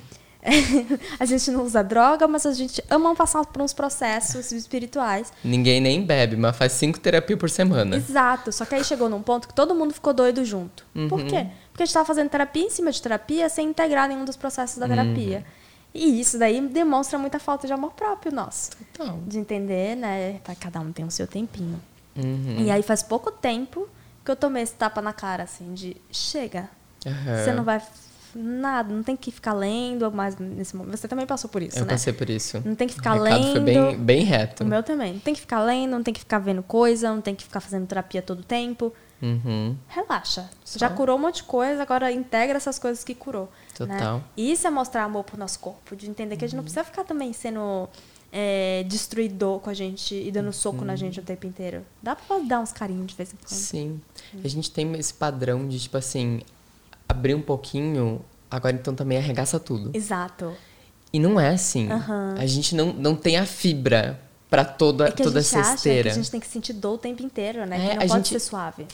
a 1.19 1.25
gente 1.25 1.49
não 1.49 1.63
usa 1.63 1.81
droga, 1.84 2.27
mas 2.27 2.45
a 2.45 2.53
gente 2.53 2.84
ama 2.89 3.15
passar 3.15 3.43
por 3.45 3.62
uns 3.63 3.73
processos 3.73 4.51
espirituais. 4.51 5.34
Ninguém 5.43 5.81
nem 5.81 6.03
bebe, 6.05 6.36
mas 6.36 6.55
faz 6.55 6.73
cinco 6.73 6.99
terapias 6.99 7.39
por 7.39 7.49
semana. 7.49 7.95
Exato. 7.95 8.51
Só 8.51 8.63
que 8.65 8.75
aí 8.75 8.84
chegou 8.84 9.10
num 9.10 9.23
ponto 9.23 9.47
que 9.47 9.53
todo 9.55 9.73
mundo 9.73 9.93
ficou 9.93 10.13
doido 10.13 10.45
junto. 10.45 10.86
Por 11.10 11.21
Uhum. 11.21 11.27
quê? 11.27 11.47
Porque 11.75 11.83
a 11.83 11.85
gente 11.85 11.93
tava 11.93 12.05
fazendo 12.05 12.29
terapia 12.29 12.63
em 12.63 12.69
cima 12.69 12.89
de 12.89 13.01
terapia 13.01 13.49
sem 13.49 13.67
integrar 13.67 14.07
nenhum 14.07 14.23
dos 14.23 14.38
processos 14.38 14.77
da 14.77 14.88
terapia. 14.88 15.43
E 15.93 16.21
isso 16.21 16.39
daí 16.39 16.61
demonstra 16.61 17.19
muita 17.19 17.38
falta 17.38 17.67
de 17.67 17.73
amor 17.73 17.91
próprio 17.91 18.31
nosso. 18.31 18.71
Total. 18.93 19.19
De 19.27 19.38
entender, 19.38 19.93
né? 19.97 20.39
Cada 20.57 20.79
um 20.79 20.93
tem 20.93 21.03
o 21.03 21.11
seu 21.11 21.27
tempinho. 21.27 21.81
Uhum. 22.15 22.59
E 22.59 22.71
aí 22.71 22.81
faz 22.81 23.03
pouco 23.03 23.29
tempo 23.29 23.89
que 24.23 24.31
eu 24.31 24.38
tomei 24.38 24.63
esse 24.63 24.73
tapa 24.73 25.01
na 25.01 25.11
cara, 25.11 25.43
assim, 25.43 25.73
de 25.73 25.97
chega. 26.09 26.69
Aham. 27.05 27.43
Você 27.43 27.51
não 27.51 27.65
vai 27.65 27.81
nada, 28.33 28.93
não 28.93 29.03
tem 29.03 29.17
que 29.17 29.29
ficar 29.29 29.51
lendo 29.51 30.09
mais 30.13 30.38
nesse 30.38 30.77
momento. 30.77 30.95
Você 30.95 31.09
também 31.09 31.25
passou 31.25 31.49
por 31.49 31.61
isso, 31.61 31.77
Eu 31.77 31.83
né? 31.83 31.91
passei 31.91 32.13
por 32.13 32.29
isso. 32.29 32.61
Não 32.63 32.75
tem 32.75 32.88
que 32.88 32.93
ficar 32.93 33.17
o 33.17 33.21
lendo. 33.21 33.51
foi 33.51 33.59
bem, 33.59 33.97
bem 33.97 34.23
reto. 34.23 34.63
O 34.63 34.65
meu 34.67 34.81
também. 34.81 35.11
Não 35.11 35.19
tem 35.19 35.33
que 35.33 35.41
ficar 35.41 35.61
lendo, 35.61 35.91
não 35.91 36.03
tem 36.03 36.13
que 36.13 36.21
ficar 36.21 36.39
vendo 36.39 36.63
coisa, 36.63 37.13
não 37.13 37.19
tem 37.19 37.35
que 37.35 37.43
ficar 37.43 37.59
fazendo 37.59 37.85
terapia 37.85 38.21
todo 38.21 38.43
tempo. 38.43 38.93
Uhum. 39.21 39.75
Relaxa. 39.88 40.49
Só. 40.63 40.80
Já 40.80 40.89
curou 40.89 41.17
um 41.17 41.21
monte 41.21 41.38
de 41.38 41.43
coisa, 41.43 41.82
agora 41.82 42.12
integra 42.12 42.58
essas 42.58 42.78
coisas 42.78 43.04
que 43.04 43.15
curou. 43.15 43.49
Total. 43.75 44.17
Né? 44.17 44.23
E 44.38 44.51
isso 44.51 44.67
é 44.67 44.69
mostrar 44.69 45.04
amor 45.04 45.23
pro 45.23 45.38
nosso 45.38 45.60
corpo, 45.60 45.95
de 45.95 46.10
entender 46.10 46.38
que 46.38 46.45
a 46.45 46.47
gente 46.47 46.58
não 46.58 46.63
precisa 46.63 46.84
ficar 46.84 47.04
também 47.04 47.34
sendo 47.34 47.88
é, 48.32 48.84
destruidor 48.88 49.60
com 49.60 49.69
a 49.69 49.73
gente 49.73 50.13
e 50.13 50.32
dando 50.32 50.51
soco 50.51 50.84
na 50.84 50.95
gente 50.95 51.19
o 51.19 51.23
tempo 51.23 51.47
inteiro. 51.47 51.86
Dá 52.01 52.15
pra 52.15 52.39
dar 52.39 52.60
uns 52.60 52.71
carinhos 52.71 53.08
de 53.08 53.15
vez 53.15 53.34
em 53.34 53.38
quando. 53.38 53.58
Sim. 53.58 54.01
A 54.43 54.47
gente 54.47 54.69
tem 54.71 54.91
esse 54.95 55.13
padrão 55.13 55.67
de, 55.67 55.80
tipo 55.80 55.97
assim, 55.97 56.41
abrir 57.08 57.34
um 57.34 57.41
pouquinho, 57.41 58.21
agora 58.51 58.75
então 58.75 58.93
também 58.93 59.17
arregaça 59.17 59.60
tudo. 59.60 59.91
Exato. 59.93 60.54
E 61.13 61.19
não 61.19 61.39
é 61.39 61.49
assim. 61.49 61.89
Aham. 61.89 62.36
A 62.38 62.45
gente 62.45 62.75
não, 62.75 62.91
não 62.91 63.15
tem 63.15 63.38
a 63.38 63.45
fibra 63.45 64.19
pra 64.49 64.63
toda, 64.65 65.08
É 65.08 65.12
toda 65.12 65.39
essa 65.39 65.62
que 65.62 65.67
a 65.67 65.73
esteira. 65.75 66.10
gente 66.12 66.31
tem 66.31 66.39
que 66.39 66.47
sentir 66.47 66.73
dor 66.73 66.93
o 66.95 66.97
tempo 66.97 67.23
inteiro, 67.23 67.65
né? 67.65 67.75
É, 67.77 67.79
que 67.89 67.95
não 67.95 68.03
a 68.03 68.08
pode 68.08 68.13
gente- 68.13 68.29
ser 68.29 68.39
suave. 68.39 68.86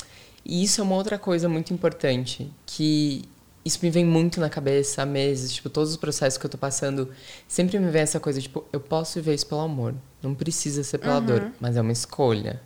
E 0.45 0.63
isso 0.63 0.81
é 0.81 0.83
uma 0.83 0.95
outra 0.95 1.19
coisa 1.19 1.47
muito 1.47 1.73
importante, 1.73 2.51
que 2.65 3.23
isso 3.63 3.77
me 3.83 3.91
vem 3.91 4.03
muito 4.03 4.39
na 4.39 4.49
cabeça 4.49 5.03
há 5.03 5.05
meses, 5.05 5.53
tipo, 5.53 5.69
todos 5.69 5.91
os 5.91 5.97
processos 5.97 6.37
que 6.39 6.45
eu 6.45 6.49
tô 6.49 6.57
passando, 6.57 7.09
sempre 7.47 7.77
me 7.77 7.91
vem 7.91 8.01
essa 8.01 8.19
coisa, 8.19 8.41
tipo, 8.41 8.65
eu 8.73 8.79
posso 8.79 9.15
viver 9.15 9.35
isso 9.35 9.45
pelo 9.45 9.61
amor, 9.61 9.93
não 10.21 10.33
precisa 10.33 10.83
ser 10.83 10.97
pela 10.97 11.19
dor, 11.19 11.41
Uhum. 11.43 11.51
mas 11.59 11.77
é 11.77 11.81
uma 11.81 11.91
escolha. 11.91 12.59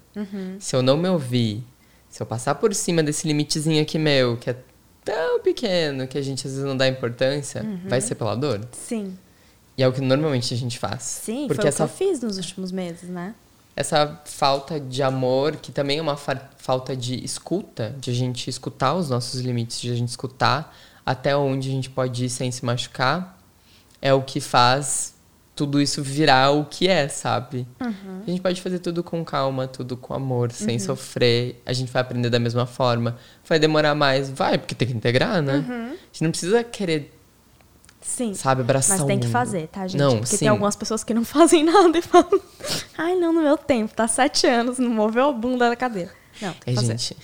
Se 0.59 0.73
eu 0.73 0.81
não 0.81 0.95
me 0.95 1.09
ouvir, 1.09 1.61
se 2.09 2.23
eu 2.23 2.25
passar 2.25 2.55
por 2.55 2.73
cima 2.73 3.03
desse 3.03 3.27
limitezinho 3.27 3.81
aqui 3.81 3.99
meu, 3.99 4.37
que 4.37 4.49
é 4.51 4.55
tão 5.03 5.41
pequeno, 5.41 6.07
que 6.07 6.17
a 6.17 6.21
gente 6.21 6.47
às 6.47 6.53
vezes 6.53 6.65
não 6.65 6.77
dá 6.77 6.87
importância, 6.87 7.61
Uhum. 7.61 7.81
vai 7.89 7.99
ser 7.99 8.15
pela 8.15 8.33
dor? 8.33 8.61
Sim. 8.71 9.17
E 9.77 9.83
é 9.83 9.87
o 9.87 9.91
que 9.93 10.01
normalmente 10.01 10.53
a 10.53 10.57
gente 10.57 10.79
faz. 10.79 11.03
Sim, 11.03 11.47
Porque 11.47 11.61
foi 11.61 11.69
essa 11.69 11.83
o 11.85 11.87
que 11.89 11.93
eu 12.03 12.07
fiz 12.09 12.21
nos 12.21 12.37
últimos 12.37 12.71
meses, 12.71 13.09
né? 13.09 13.33
essa 13.77 14.21
falta 14.23 14.79
de 14.79 15.03
amor, 15.03 15.57
que 15.57 15.69
também 15.69 15.97
é 15.99 16.01
uma 16.01 16.15
fa- 16.15 16.49
falta 16.57 16.95
de 16.95 17.21
escuta, 17.25 17.93
de 17.99 18.09
a 18.09 18.13
gente 18.13 18.49
escutar 18.49 18.93
os 18.95 19.09
nossos 19.09 19.41
limites, 19.41 19.81
de 19.81 19.91
a 19.91 19.95
gente 19.95 20.07
escutar 20.07 20.73
até 21.05 21.35
onde 21.35 21.67
a 21.67 21.71
gente 21.73 21.89
pode 21.89 22.23
ir 22.23 22.29
sem 22.29 22.49
se 22.51 22.63
machucar, 22.63 23.37
é 24.01 24.13
o 24.13 24.21
que 24.21 24.39
faz 24.39 25.13
tudo 25.53 25.81
isso 25.81 26.01
virar 26.01 26.51
o 26.51 26.63
que 26.65 26.87
é, 26.87 27.07
sabe? 27.09 27.67
Uhum. 27.81 28.21
A 28.25 28.29
gente 28.29 28.41
pode 28.41 28.61
fazer 28.61 28.79
tudo 28.79 29.03
com 29.03 29.23
calma, 29.25 29.67
tudo 29.67 29.95
com 29.97 30.13
amor, 30.13 30.51
sem 30.53 30.77
sofrer. 30.79 31.61
A 31.65 31.71
gente 31.73 31.91
vai 31.91 32.01
aprender 32.01 32.29
da 32.29 32.39
mesma 32.39 32.65
forma. 32.65 33.17
Vai 33.47 33.57
demorar 33.59 33.95
mais, 33.95 34.29
vai, 34.29 34.57
porque 34.57 34.75
tem 34.75 34.87
que 34.87 34.93
integrar, 34.93 35.41
né? 35.41 35.65
Uhum. 35.67 35.85
A 35.87 35.89
gente 36.11 36.23
não 36.23 36.29
precisa 36.31 36.61
querer, 36.63 37.14
Sim. 38.05 38.33
sabe, 38.33 38.61
abraçar 38.61 38.97
Mas 38.99 39.07
tem 39.07 39.19
que 39.19 39.27
fazer, 39.27 39.67
tá, 39.67 39.87
gente? 39.87 39.99
Não, 39.99 40.17
Porque 40.19 40.27
sim. 40.27 40.37
tem 40.37 40.47
algumas 40.47 40.75
pessoas 40.75 41.03
que 41.03 41.13
não 41.13 41.25
fazem 41.25 41.63
nada 41.63 41.97
e 41.97 42.01
falam, 42.01 42.39
ai, 42.97 43.15
não, 43.15 43.33
no 43.33 43.41
meu 43.41 43.57
tempo, 43.57 43.93
tá 43.93 44.07
sete 44.07 44.45
anos, 44.47 44.77
não 44.79 44.89
moveu 44.91 45.29
a 45.29 45.31
bunda 45.33 45.67
da 45.69 45.75
cadeira. 45.75 46.11
Não, 46.41 46.53
tem 46.53 46.61
que 46.63 46.69
É, 46.71 46.75
fazer. 46.75 46.87
gente, 46.97 47.17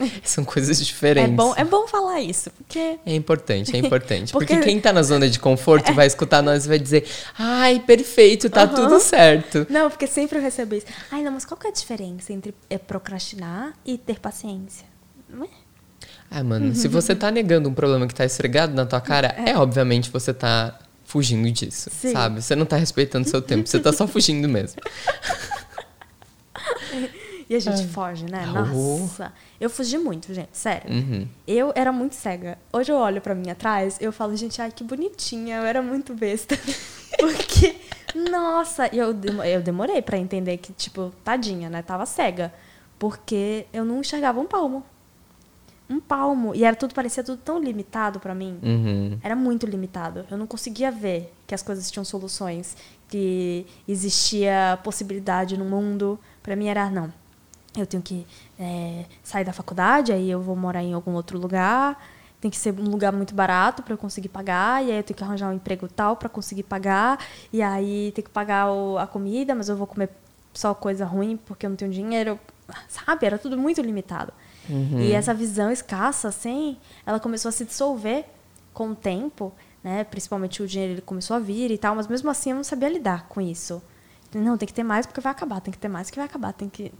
são 0.24 0.44
coisas 0.44 0.80
É 0.80 0.84
diferentes. 0.84 1.36
bom, 1.36 1.54
é 1.56 1.64
bom 1.64 1.86
falar 1.86 2.20
isso, 2.20 2.50
porque 2.50 2.98
É 3.06 3.14
importante, 3.14 3.76
é 3.76 3.78
importante. 3.80 4.32
Porque, 4.32 4.54
Porque- 4.54 4.66
quem 4.68 4.80
tá 4.80 4.92
na 4.92 5.02
zona 5.02 5.28
de 5.28 5.38
conforto 5.38 5.92
vai 5.92 6.06
escutar 6.06 6.42
nós 6.42 6.64
e 6.64 6.68
vai 6.68 6.78
dizer, 6.78 7.06
ai, 7.38 7.78
perfeito, 7.80 8.48
tá 8.50 8.62
Aham. 8.62 8.74
tudo 8.74 8.98
certo. 9.00 9.66
Não, 9.70 9.90
porque 9.90 10.06
sempre 10.06 10.38
eu 10.38 10.42
recebo 10.42 10.74
isso. 10.74 10.86
Ai, 11.10 11.22
não, 11.22 11.30
mas 11.32 11.44
qual 11.44 11.58
que 11.58 11.66
é 11.66 11.70
a 11.70 11.72
diferença 11.72 12.32
entre 12.32 12.54
é, 12.70 12.78
procrastinar 12.78 13.74
e 13.84 13.96
ter 13.98 14.18
paciência? 14.18 14.86
Não 15.28 15.44
é? 15.44 15.48
Ah, 16.34 16.42
mano, 16.42 16.74
se 16.74 16.88
você 16.88 17.14
tá 17.14 17.30
negando 17.30 17.68
um 17.68 17.74
problema 17.74 18.06
que 18.06 18.14
tá 18.14 18.24
esfregado 18.24 18.74
na 18.74 18.86
tua 18.86 19.00
cara, 19.00 19.34
é, 19.46 19.56
obviamente 19.56 20.10
você 20.10 20.32
tá 20.32 20.78
fugindo 21.04 21.50
disso, 21.50 21.90
Sim. 21.92 22.12
sabe? 22.12 22.42
Você 22.42 22.56
não 22.56 22.64
tá 22.64 22.76
respeitando 22.76 23.28
seu 23.28 23.42
tempo, 23.42 23.68
você 23.68 23.78
tá 23.78 23.92
só 23.92 24.06
fugindo 24.06 24.48
mesmo. 24.48 24.80
E 27.52 27.54
a 27.54 27.58
gente 27.58 27.86
foge, 27.88 28.24
né? 28.24 28.46
Oh. 28.48 28.98
Nossa. 28.98 29.30
Eu 29.60 29.68
fugi 29.68 29.98
muito, 29.98 30.32
gente, 30.32 30.56
sério. 30.56 30.90
Uhum. 30.90 31.28
Eu 31.46 31.70
era 31.74 31.92
muito 31.92 32.14
cega. 32.14 32.56
Hoje 32.72 32.90
eu 32.90 32.96
olho 32.96 33.20
pra 33.20 33.34
mim 33.34 33.50
atrás, 33.50 33.98
eu 34.00 34.10
falo, 34.10 34.34
gente, 34.34 34.62
ai, 34.62 34.72
que 34.72 34.82
bonitinha. 34.82 35.58
Eu 35.58 35.64
era 35.64 35.82
muito 35.82 36.14
besta. 36.14 36.58
Porque, 37.20 37.76
nossa, 38.30 38.88
e 38.90 38.96
eu, 38.96 39.14
eu 39.44 39.60
demorei 39.60 40.00
pra 40.00 40.16
entender 40.16 40.56
que, 40.56 40.72
tipo, 40.72 41.12
tadinha, 41.22 41.68
né? 41.68 41.82
Tava 41.82 42.06
cega. 42.06 42.50
Porque 42.98 43.66
eu 43.70 43.84
não 43.84 44.00
enxergava 44.00 44.40
um 44.40 44.46
palmo. 44.46 44.82
Um 45.92 46.00
palmo. 46.00 46.54
E 46.54 46.64
era 46.64 46.74
tudo, 46.74 46.94
parecia 46.94 47.22
tudo 47.22 47.38
tão 47.44 47.58
limitado 47.58 48.18
pra 48.18 48.34
mim. 48.34 48.58
Uhum. 48.62 49.18
Era 49.22 49.36
muito 49.36 49.66
limitado. 49.66 50.24
Eu 50.30 50.38
não 50.38 50.46
conseguia 50.46 50.90
ver 50.90 51.32
que 51.46 51.54
as 51.54 51.62
coisas 51.62 51.90
tinham 51.90 52.04
soluções, 52.04 52.76
que 53.08 53.66
existia 53.86 54.78
possibilidade 54.82 55.56
no 55.58 55.64
mundo. 55.64 56.18
Pra 56.42 56.56
mim 56.56 56.66
era, 56.68 56.88
não. 56.90 57.12
Eu 57.76 57.86
tenho 57.86 58.02
que 58.02 58.26
é, 58.58 59.04
sair 59.22 59.44
da 59.44 59.52
faculdade, 59.52 60.12
aí 60.12 60.30
eu 60.30 60.40
vou 60.40 60.56
morar 60.56 60.82
em 60.82 60.92
algum 60.94 61.12
outro 61.12 61.38
lugar. 61.38 62.02
Tem 62.40 62.50
que 62.50 62.56
ser 62.56 62.74
um 62.78 62.88
lugar 62.88 63.12
muito 63.12 63.34
barato 63.34 63.82
para 63.82 63.94
eu 63.94 63.98
conseguir 63.98 64.28
pagar. 64.28 64.82
E 64.84 64.90
aí 64.90 64.96
eu 64.96 65.02
tenho 65.02 65.16
que 65.16 65.22
arranjar 65.24 65.48
um 65.48 65.52
emprego 65.54 65.86
tal 65.88 66.16
para 66.16 66.28
conseguir 66.28 66.64
pagar. 66.64 67.18
E 67.52 67.62
aí 67.62 68.12
tem 68.14 68.24
que 68.24 68.30
pagar 68.30 68.70
o- 68.72 68.98
a 68.98 69.06
comida, 69.06 69.54
mas 69.54 69.68
eu 69.68 69.76
vou 69.76 69.86
comer 69.86 70.10
só 70.52 70.74
coisa 70.74 71.04
ruim 71.04 71.38
porque 71.46 71.64
eu 71.66 71.70
não 71.70 71.76
tenho 71.76 71.90
dinheiro. 71.90 72.38
Sabe? 72.88 73.26
Era 73.26 73.38
tudo 73.38 73.56
muito 73.58 73.80
limitado. 73.82 74.32
E 74.68 75.12
essa 75.12 75.34
visão 75.34 75.70
escassa, 75.70 76.28
assim, 76.28 76.76
ela 77.04 77.18
começou 77.18 77.48
a 77.48 77.52
se 77.52 77.64
dissolver 77.64 78.24
com 78.72 78.90
o 78.90 78.94
tempo, 78.94 79.52
né? 79.82 80.04
Principalmente 80.04 80.62
o 80.62 80.66
dinheiro 80.66 80.94
ele 80.94 81.00
começou 81.02 81.36
a 81.36 81.40
vir 81.40 81.70
e 81.70 81.76
tal, 81.78 81.94
mas 81.94 82.06
mesmo 82.06 82.30
assim 82.30 82.50
eu 82.50 82.56
não 82.56 82.64
sabia 82.64 82.88
lidar 82.88 83.26
com 83.28 83.40
isso. 83.40 83.82
Não, 84.34 84.56
tem 84.56 84.66
que 84.66 84.72
ter 84.72 84.82
mais 84.84 85.04
porque 85.06 85.20
vai 85.20 85.32
acabar, 85.32 85.60
tem 85.60 85.72
que 85.72 85.78
ter 85.78 85.88
mais 85.88 86.08
que 86.10 86.16
vai 86.16 86.24
acabar, 86.24 86.52
tem 86.52 86.68
que. 86.68 86.92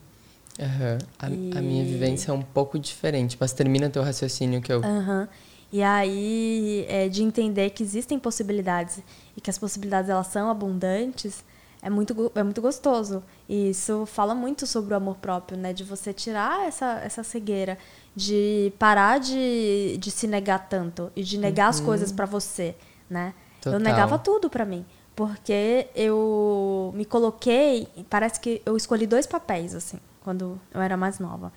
Aham. 0.61 0.99
A, 1.19 1.27
a 1.27 1.63
minha 1.63 1.83
E- 1.83 1.87
vivência 1.87 2.31
é 2.31 2.35
um 2.35 2.43
pouco 2.43 2.79
diferente, 2.79 3.37
mas 3.41 3.53
termina 3.53 3.89
teu 3.89 4.03
raciocínio 4.03 4.61
que 4.61 4.73
eu. 4.73 4.81
Aham. 4.85 5.29
E 5.73 5.83
aí, 5.83 6.85
é, 6.89 7.09
de 7.09 7.23
entender 7.23 7.71
que 7.71 7.83
existem 7.83 8.19
possibilidades 8.19 8.99
e 9.35 9.41
que 9.41 9.49
as 9.49 9.57
possibilidades 9.57 10.11
elas 10.11 10.27
são 10.27 10.51
abundantes, 10.51 11.43
é 11.83 11.91
muito, 11.91 12.33
é 12.37 12.43
muito 12.45 12.63
gostoso. 12.63 13.25
E 13.49 13.71
isso 13.71 14.07
fala 14.07 14.37
muito 14.37 14.67
sobre 14.69 14.95
o 14.95 14.97
amor 14.97 15.17
próprio, 15.17 15.59
né? 15.59 15.73
De 15.73 15.83
você 15.83 16.13
tirar 16.13 16.67
essa, 16.67 17.01
essa 17.03 17.25
cegueira, 17.25 17.77
de 18.15 18.73
parar 18.79 19.19
de, 19.19 19.97
de 19.99 20.11
se 20.13 20.29
negar 20.29 20.69
tanto 20.69 21.11
e 21.17 21.25
de 21.25 21.37
negar 21.37 21.69
as 21.69 21.81
coisas 21.81 22.13
pra 22.13 22.25
você, 22.25 22.77
né? 23.11 23.35
Total. 23.61 23.79
Eu 23.79 23.81
negava 23.81 24.17
tudo 24.17 24.49
pra 24.49 24.65
mim. 24.65 24.87
Porque 25.17 25.89
eu 25.95 26.93
me 26.95 27.05
coloquei, 27.05 27.89
parece 28.09 28.41
que 28.41 28.63
eu 28.65 28.77
escolhi 28.77 29.07
dois 29.07 29.27
papéis, 29.27 29.75
assim, 29.75 29.99
quando 30.23 30.59
eu 30.73 30.81
era 30.81 30.97
mais 30.97 31.19
nova. 31.19 31.53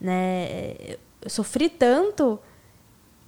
Né? 0.00 0.96
Eu 1.20 1.30
sofri 1.30 1.68
tanto 1.68 2.40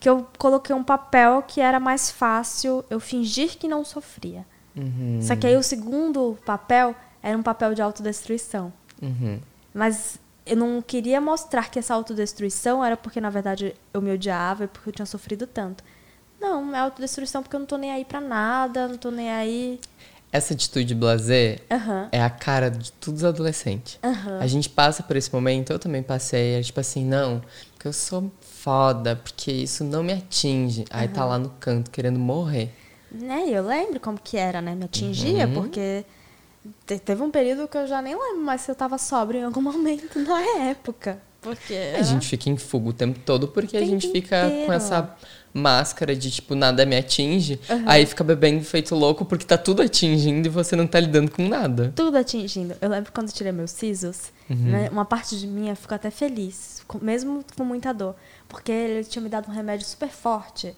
que 0.00 0.08
eu 0.08 0.26
coloquei 0.38 0.74
um 0.74 0.82
papel 0.82 1.42
que 1.46 1.60
era 1.60 1.78
mais 1.78 2.10
fácil 2.10 2.82
eu 2.88 2.98
fingir 2.98 3.58
que 3.58 3.68
não 3.68 3.84
sofria. 3.84 4.46
Uhum. 4.76 5.20
Só 5.22 5.36
que 5.36 5.46
aí 5.46 5.56
o 5.56 5.62
segundo 5.62 6.38
papel 6.44 6.94
era 7.22 7.36
um 7.36 7.42
papel 7.42 7.74
de 7.74 7.82
autodestruição. 7.82 8.72
Uhum. 9.02 9.38
Mas 9.74 10.18
eu 10.46 10.56
não 10.56 10.82
queria 10.82 11.20
mostrar 11.20 11.70
que 11.70 11.78
essa 11.78 11.94
autodestruição 11.94 12.84
era 12.84 12.96
porque, 12.96 13.20
na 13.20 13.30
verdade, 13.30 13.74
eu 13.92 14.00
me 14.00 14.12
odiava 14.12 14.64
e 14.64 14.66
porque 14.68 14.88
eu 14.88 14.92
tinha 14.92 15.06
sofrido 15.06 15.46
tanto. 15.46 15.84
Não, 16.40 16.74
é 16.74 16.78
autodestruição 16.78 17.42
porque 17.42 17.54
eu 17.54 17.60
não 17.60 17.66
tô 17.66 17.76
nem 17.76 17.92
aí 17.92 18.04
pra 18.04 18.20
nada, 18.20 18.88
não 18.88 18.96
tô 18.96 19.10
nem 19.10 19.30
aí. 19.30 19.78
Essa 20.32 20.54
atitude 20.54 20.94
blazer 20.94 21.60
Aham. 21.70 22.08
é 22.12 22.22
a 22.22 22.30
cara 22.30 22.70
de 22.70 22.92
todos 22.92 23.22
os 23.22 23.24
adolescentes. 23.24 23.98
Aham. 24.02 24.38
A 24.40 24.46
gente 24.46 24.68
passa 24.68 25.02
por 25.02 25.16
esse 25.16 25.32
momento, 25.32 25.72
eu 25.72 25.78
também 25.78 26.02
passei, 26.02 26.54
é 26.54 26.62
tipo 26.62 26.78
assim, 26.78 27.04
não, 27.04 27.42
porque 27.72 27.88
eu 27.88 27.92
sou 27.92 28.30
foda, 28.40 29.16
porque 29.16 29.50
isso 29.50 29.82
não 29.82 30.02
me 30.02 30.12
atinge. 30.12 30.84
Aí 30.90 31.08
tá 31.08 31.24
lá 31.24 31.38
no 31.38 31.50
canto 31.50 31.90
querendo 31.90 32.18
morrer. 32.18 32.72
Né? 33.12 33.44
Eu 33.48 33.66
lembro 33.66 33.98
como 34.00 34.18
que 34.22 34.36
era, 34.36 34.60
né? 34.60 34.74
Me 34.74 34.84
atingia, 34.84 35.46
Uhum. 35.46 35.54
porque 35.54 36.04
te- 36.86 36.98
teve 36.98 37.22
um 37.22 37.30
período 37.30 37.66
que 37.66 37.76
eu 37.76 37.86
já 37.86 38.00
nem 38.00 38.14
lembro 38.14 38.42
mais 38.42 38.60
se 38.60 38.70
eu 38.70 38.74
tava 38.74 38.98
sóbria 38.98 39.40
em 39.40 39.44
algum 39.44 39.60
momento 39.62 40.18
na 40.20 40.40
época. 40.68 41.20
Porque. 41.40 41.74
A 41.98 42.02
gente 42.02 42.28
fica 42.28 42.50
em 42.50 42.56
fuga 42.58 42.90
o 42.90 42.92
tempo 42.92 43.18
todo 43.24 43.48
porque 43.48 43.76
a 43.76 43.84
gente 43.84 44.10
fica 44.12 44.44
inteiro. 44.46 44.66
com 44.66 44.72
essa 44.74 45.16
máscara 45.54 46.14
de 46.14 46.30
tipo, 46.30 46.54
nada 46.54 46.84
me 46.84 46.94
atinge. 46.96 47.58
Aí 47.86 48.04
fica 48.04 48.22
bebendo 48.22 48.62
feito 48.62 48.94
louco 48.94 49.24
porque 49.24 49.46
tá 49.46 49.56
tudo 49.56 49.80
atingindo 49.80 50.46
e 50.46 50.50
você 50.50 50.76
não 50.76 50.86
tá 50.86 51.00
lidando 51.00 51.30
com 51.30 51.48
nada. 51.48 51.92
Tudo 51.96 52.18
atingindo. 52.18 52.74
Eu 52.78 52.90
lembro 52.90 53.10
quando 53.10 53.28
eu 53.28 53.32
tirei 53.34 53.52
meus 53.52 53.70
sisos, 53.70 54.30
né, 54.50 54.90
uma 54.92 55.06
parte 55.06 55.36
de 55.38 55.46
mim 55.46 55.74
ficou 55.74 55.94
até 55.96 56.10
feliz, 56.10 56.82
mesmo 57.00 57.42
com 57.56 57.64
muita 57.64 57.92
dor. 57.94 58.14
Porque 58.46 58.70
ele 58.70 59.04
tinha 59.04 59.22
me 59.22 59.30
dado 59.30 59.48
um 59.50 59.54
remédio 59.54 59.86
super 59.86 60.10
forte 60.10 60.76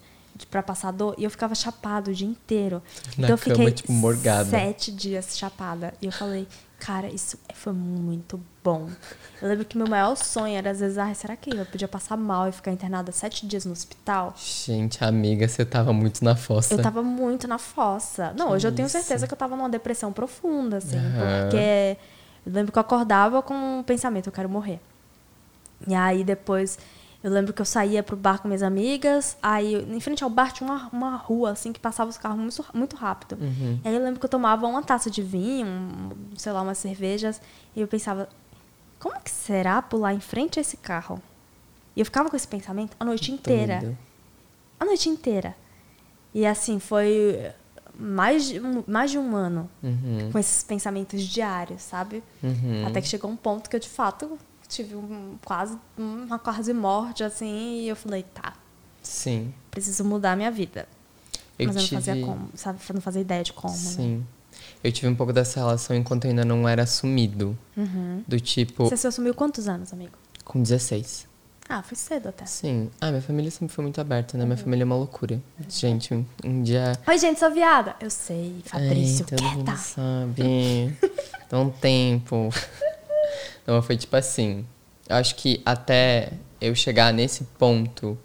pra 0.49 0.61
passar 0.63 0.91
dor 0.91 1.15
e 1.17 1.23
eu 1.23 1.29
ficava 1.29 1.55
chapado 1.55 2.11
o 2.11 2.13
dia 2.13 2.27
inteiro. 2.27 2.81
Na 3.17 3.27
então 3.27 3.35
eu 3.35 3.37
cama, 3.37 3.55
fiquei 3.55 3.71
tipo, 3.71 3.91
morgada. 3.91 4.49
sete 4.49 4.91
dias 4.91 5.37
chapada. 5.37 5.93
E 6.01 6.05
eu 6.05 6.11
falei, 6.11 6.47
cara, 6.79 7.07
isso 7.07 7.37
foi 7.53 7.71
muito 7.73 8.39
bom. 8.63 8.89
Eu 9.41 9.47
lembro 9.49 9.65
que 9.65 9.77
meu 9.77 9.87
maior 9.87 10.15
sonho 10.15 10.55
era, 10.57 10.71
às 10.71 10.79
vezes, 10.79 10.97
ah, 10.97 11.13
será 11.13 11.35
que 11.35 11.55
eu 11.55 11.65
podia 11.65 11.87
passar 11.87 12.17
mal 12.17 12.47
e 12.47 12.51
ficar 12.51 12.71
internada 12.71 13.11
sete 13.11 13.45
dias 13.45 13.65
no 13.65 13.71
hospital? 13.71 14.33
Gente, 14.37 15.03
amiga, 15.03 15.47
você 15.47 15.63
tava 15.65 15.93
muito 15.93 16.23
na 16.23 16.35
fossa. 16.35 16.73
Eu 16.73 16.81
tava 16.81 17.01
muito 17.03 17.47
na 17.47 17.57
fossa. 17.57 18.33
Não, 18.37 18.47
Que 18.47 18.53
hoje 18.53 18.67
eu 18.67 18.71
tenho 18.71 18.85
isso. 18.87 18.97
certeza 18.97 19.27
que 19.27 19.33
eu 19.33 19.37
tava 19.37 19.55
numa 19.55 19.69
depressão 19.69 20.11
profunda, 20.11 20.77
assim. 20.77 20.97
Aham. 20.97 21.41
Porque 21.41 21.97
eu 22.45 22.51
lembro 22.51 22.71
que 22.71 22.77
eu 22.77 22.81
acordava 22.81 23.41
com 23.41 23.79
o 23.79 23.83
pensamento, 23.83 24.27
eu 24.27 24.33
quero 24.33 24.49
morrer. 24.49 24.79
E 25.87 25.93
aí 25.93 26.23
depois, 26.23 26.77
eu 27.23 27.31
lembro 27.31 27.53
que 27.53 27.61
eu 27.61 27.65
saía 27.65 28.03
pro 28.03 28.17
bar 28.17 28.41
com 28.41 28.47
minhas 28.49 28.61
amigas, 28.61 29.37
aí 29.41 29.75
em 29.75 29.99
frente 29.99 30.23
ao 30.23 30.29
bar 30.29 30.51
tinha 30.51 30.69
uma, 30.69 30.89
uma 30.91 31.15
rua, 31.15 31.51
assim, 31.51 31.71
que 31.71 31.79
passava 31.79 32.09
os 32.09 32.17
carros 32.17 32.37
muito, 32.37 32.65
muito 32.73 32.95
rápido. 32.97 33.37
Uhum. 33.41 33.79
E 33.83 33.87
aí 33.87 33.95
eu 33.95 34.03
lembro 34.03 34.19
que 34.19 34.25
eu 34.25 34.29
tomava 34.29 34.67
uma 34.67 34.83
taça 34.83 35.09
de 35.09 35.21
vinho, 35.21 35.65
um, 35.65 36.09
sei 36.37 36.51
lá, 36.51 36.61
umas 36.61 36.77
cervejas, 36.77 37.41
e 37.75 37.79
eu 37.81 37.87
pensava, 37.87 38.27
como 38.99 39.19
que 39.21 39.31
será 39.31 39.81
pular 39.81 40.13
em 40.13 40.19
frente 40.19 40.59
a 40.59 40.61
esse 40.61 40.75
carro? 40.77 41.21
E 41.95 42.01
eu 42.01 42.05
ficava 42.05 42.29
com 42.29 42.35
esse 42.35 42.47
pensamento 42.47 42.95
a 42.99 43.05
noite 43.05 43.31
inteira 43.31 43.95
a 44.79 44.85
noite 44.85 45.07
inteira. 45.07 45.55
E 46.33 46.45
assim, 46.45 46.77
foi 46.79 47.51
mais 47.97 48.45
de 48.45 48.59
um, 48.59 48.83
mais 48.85 49.11
de 49.11 49.17
um 49.17 49.35
ano 49.35 49.69
Uhum. 49.81 50.29
com 50.31 50.39
esses 50.39 50.63
pensamentos 50.63 51.21
diários, 51.21 51.81
sabe? 51.83 52.21
Uhum. 52.41 52.85
Até 52.87 52.99
que 53.01 53.07
chegou 53.07 53.29
um 53.31 53.35
ponto 53.35 53.69
que 53.69 53.75
eu, 53.75 53.79
de 53.79 53.87
fato, 53.87 54.37
tive 54.73 54.95
um, 54.95 55.37
quase 55.45 55.77
uma 55.97 56.39
quase 56.39 56.73
morte, 56.73 57.23
assim, 57.23 57.81
e 57.81 57.87
eu 57.89 57.95
falei, 57.95 58.23
tá, 58.33 58.53
Sim. 59.01 59.53
preciso 59.71 60.03
mudar 60.03 60.31
a 60.33 60.35
minha 60.35 60.51
vida. 60.51 60.87
Eu 61.59 61.67
Mas 61.67 61.75
eu 61.75 61.81
não 61.81 61.87
tive... 61.87 62.01
fazia 62.01 62.25
como, 62.25 62.49
sabe? 62.55 62.79
Não 62.93 63.01
fazia 63.01 63.21
ideia 63.21 63.43
de 63.43 63.53
como, 63.53 63.73
né? 63.73 63.79
Sim. 63.79 64.25
Eu 64.83 64.91
tive 64.91 65.07
um 65.07 65.15
pouco 65.15 65.31
dessa 65.31 65.59
relação 65.59 65.95
enquanto 65.95 66.25
eu 66.25 66.29
ainda 66.31 66.43
não 66.43 66.67
era 66.67 66.83
assumido. 66.83 67.57
Uhum. 67.77 68.23
Do 68.27 68.39
tipo, 68.39 68.85
Você 68.85 68.97
se 68.97 69.07
assumiu 69.07 69.33
quantos 69.33 69.67
anos, 69.67 69.93
amigo? 69.93 70.13
com 70.43 70.61
16. 70.61 71.27
Ah, 71.69 71.81
foi 71.81 71.95
cedo 71.95 72.27
até. 72.27 72.45
Sim. 72.45 72.89
Ah, 72.99 73.09
minha 73.09 73.21
família 73.21 73.49
sempre 73.49 73.73
foi 73.73 73.81
muito 73.83 74.01
aberta, 74.01 74.37
né? 74.37 74.43
Minha 74.43 74.57
Uhum. 74.57 74.63
família 74.63 74.83
é 74.83 74.85
uma 74.85 74.97
loucura. 74.97 75.41
Gente, 75.69 76.13
um, 76.13 76.25
um 76.43 76.61
dia. 76.61 76.99
Oi, 77.07 77.17
gente, 77.17 77.39
sou 77.39 77.49
viada. 77.51 77.95
Eu 78.01 78.09
sei, 78.09 78.61
Fabrício, 78.65 79.25
Ai, 79.31 79.37
todo 79.37 79.43
mundo 79.49 79.63
quieta. 79.65 79.77
sabe. 79.79 80.97
Dá 81.49 81.59
um 81.59 81.69
tempo. 81.69 82.49
Não, 83.65 83.81
foi 83.81 83.97
tipo 83.97 84.15
assim. 84.15 84.65
Eu 85.09 85.17
acho 85.17 85.35
que 85.35 85.61
até 85.65 86.33
eu 86.61 86.73
chegar 86.73 87.13
nesse 87.13 87.43
ponto 87.57 88.17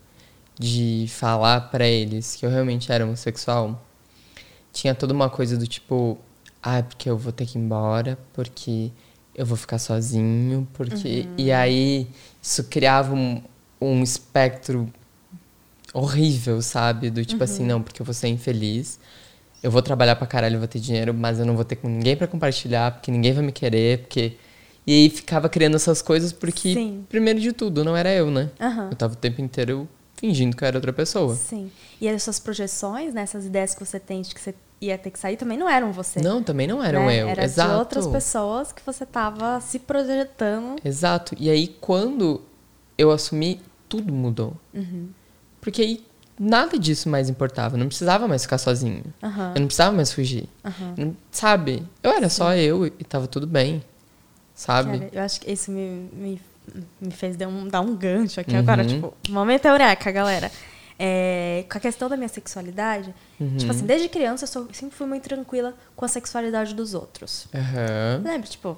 de 0.59 1.07
falar 1.09 1.63
pra 1.71 1.87
eles 1.87 2.37
que 2.37 2.45
eu 2.45 2.51
realmente 2.51 2.91
era 2.91 3.05
homossexual, 3.05 3.85
tinha 4.73 4.95
toda 4.95 5.13
uma 5.13 5.31
coisa 5.31 5.57
do 5.57 5.67
tipo, 5.67 6.19
ah, 6.63 6.79
é 6.79 6.83
porque 6.83 7.09
eu 7.09 7.17
vou 7.17 7.33
ter 7.33 7.47
que 7.47 7.59
ir 7.59 7.61
embora, 7.61 8.19
porque 8.33 8.91
eu 9.35 9.47
vou 9.47 9.57
ficar 9.57 9.79
sozinho, 9.79 10.67
porque. 10.73 11.27
E 11.39 11.53
aí 11.53 12.09
isso 12.43 12.65
criava 12.65 13.15
um, 13.15 13.41
um 13.81 14.03
espectro 14.03 14.93
horrível, 15.95 16.61
sabe? 16.61 17.09
Do 17.11 17.25
tipo 17.25 17.43
assim, 17.45 17.65
não, 17.65 17.81
porque 17.81 18.03
eu 18.03 18.07
vou 18.07 18.15
ser 18.15 18.29
infeliz. 18.29 18.99
Eu 19.63 19.71
vou 19.71 19.83
trabalhar 19.83 20.17
pra 20.17 20.27
caralho, 20.27 20.57
eu 20.57 20.59
vou 20.61 20.69
ter 20.69 20.81
dinheiro, 20.81 21.15
mas 21.15 21.39
eu 21.39 21.47
não 21.47 21.57
vou 21.57 21.65
ter 21.65 21.77
com 21.77 21.89
ninguém 21.89 22.17
pra 22.17 22.27
compartilhar, 22.27 22.93
porque 22.93 23.11
ninguém 23.11 23.33
vai 23.33 23.45
me 23.45 23.53
querer, 23.53 23.99
porque. 24.01 24.37
E 24.89 24.93
aí 25.03 25.11
ficava 25.11 25.51
criando 25.51 25.75
essas 25.77 26.01
coisas 26.01 26.33
porque, 26.33 26.73
Sim. 26.73 27.05
primeiro 27.11 27.39
de 27.39 27.53
tudo, 27.53 27.85
não 27.85 27.95
era 27.95 28.11
eu, 28.11 28.31
né? 28.31 28.49
Aham. 28.59 28.89
Eu 28.91 28.97
tava 28.97 29.13
o 29.13 29.17
tempo 29.17 29.39
inteiro 29.43 29.87
fingindo 30.17 30.57
que 30.57 30.65
eu 30.65 30.67
era 30.67 30.79
outra 30.79 30.95
pessoa. 30.95 31.35
Sim. 31.35 31.71
E 32.01 32.09
as 32.09 32.23
suas 32.23 32.39
projeções, 32.39 33.13
né, 33.13 33.21
essas 33.21 33.45
ideias 33.45 33.75
que 33.75 33.85
você 33.85 34.01
tem 34.01 34.23
de 34.23 34.35
que 34.35 34.41
você 34.41 34.55
ia 34.81 34.97
ter 34.97 35.11
que 35.11 35.19
sair, 35.19 35.37
também 35.37 35.59
não 35.59 35.69
eram 35.69 35.93
você. 35.93 36.23
Não, 36.23 36.43
também 36.43 36.67
não 36.67 36.83
eram 36.83 37.05
né? 37.05 37.21
eu. 37.23 37.29
Era 37.29 37.45
Exato. 37.45 37.69
de 37.71 37.77
outras 37.77 38.07
pessoas 38.07 38.73
que 38.73 38.81
você 38.87 39.05
tava 39.05 39.61
se 39.61 39.79
projetando. 39.79 40.77
Exato. 40.83 41.37
E 41.39 41.51
aí, 41.51 41.69
quando 41.83 42.41
eu 42.97 43.11
assumi, 43.11 43.61
tudo 43.91 44.11
mudou. 44.11 44.55
Uhum. 44.73 45.09
Porque 45.61 45.83
aí 45.83 46.03
nada 46.41 46.79
disso 46.79 47.11
mais 47.11 47.29
importava. 47.29 47.75
Eu 47.75 47.79
não 47.81 47.89
precisava 47.89 48.27
mais 48.27 48.41
ficar 48.41 48.57
sozinho. 48.57 49.03
Aham. 49.23 49.53
Eu 49.55 49.61
não 49.61 49.67
precisava 49.67 49.95
mais 49.95 50.11
fugir. 50.15 50.49
Não- 50.97 51.15
Sabe? 51.31 51.83
Eu 52.03 52.11
era 52.11 52.31
só 52.31 52.55
eu 52.55 52.87
e 52.87 52.91
tava 53.05 53.27
tudo 53.27 53.47
bem. 53.47 53.83
Sabe? 54.59 54.99
Cara, 54.99 55.11
eu 55.13 55.23
acho 55.23 55.41
que 55.41 55.53
isso 55.53 55.71
me, 55.71 56.11
me, 56.13 56.43
me 57.01 57.13
fez 57.13 57.37
dar 57.37 57.47
um, 57.47 57.69
dar 57.69 57.81
um 57.81 57.95
gancho 57.95 58.41
aqui 58.41 58.55
Uhum. 58.55 58.59
agora, 58.59 58.85
tipo, 58.85 59.15
momento 59.29 59.67
eureka, 59.67 60.11
galera. 60.11 60.51
É, 60.99 61.65
com 61.71 61.79
a 61.79 61.81
questão 61.81 62.09
da 62.09 62.17
minha 62.17 62.29
sexualidade, 62.29 63.15
Uhum. 63.39 63.57
tipo 63.57 63.71
assim, 63.71 63.87
desde 63.87 64.09
criança 64.09 64.43
eu 64.45 64.49
sou- 64.49 64.69
sempre 64.73 64.97
fui 64.97 65.07
muito 65.07 65.23
tranquila 65.29 65.75
com 65.95 66.05
a 66.05 66.09
sexualidade 66.09 66.75
dos 66.75 66.93
outros. 66.93 67.47
Aham. 67.55 68.21
Lembra, 68.25 68.49
tipo, 68.49 68.77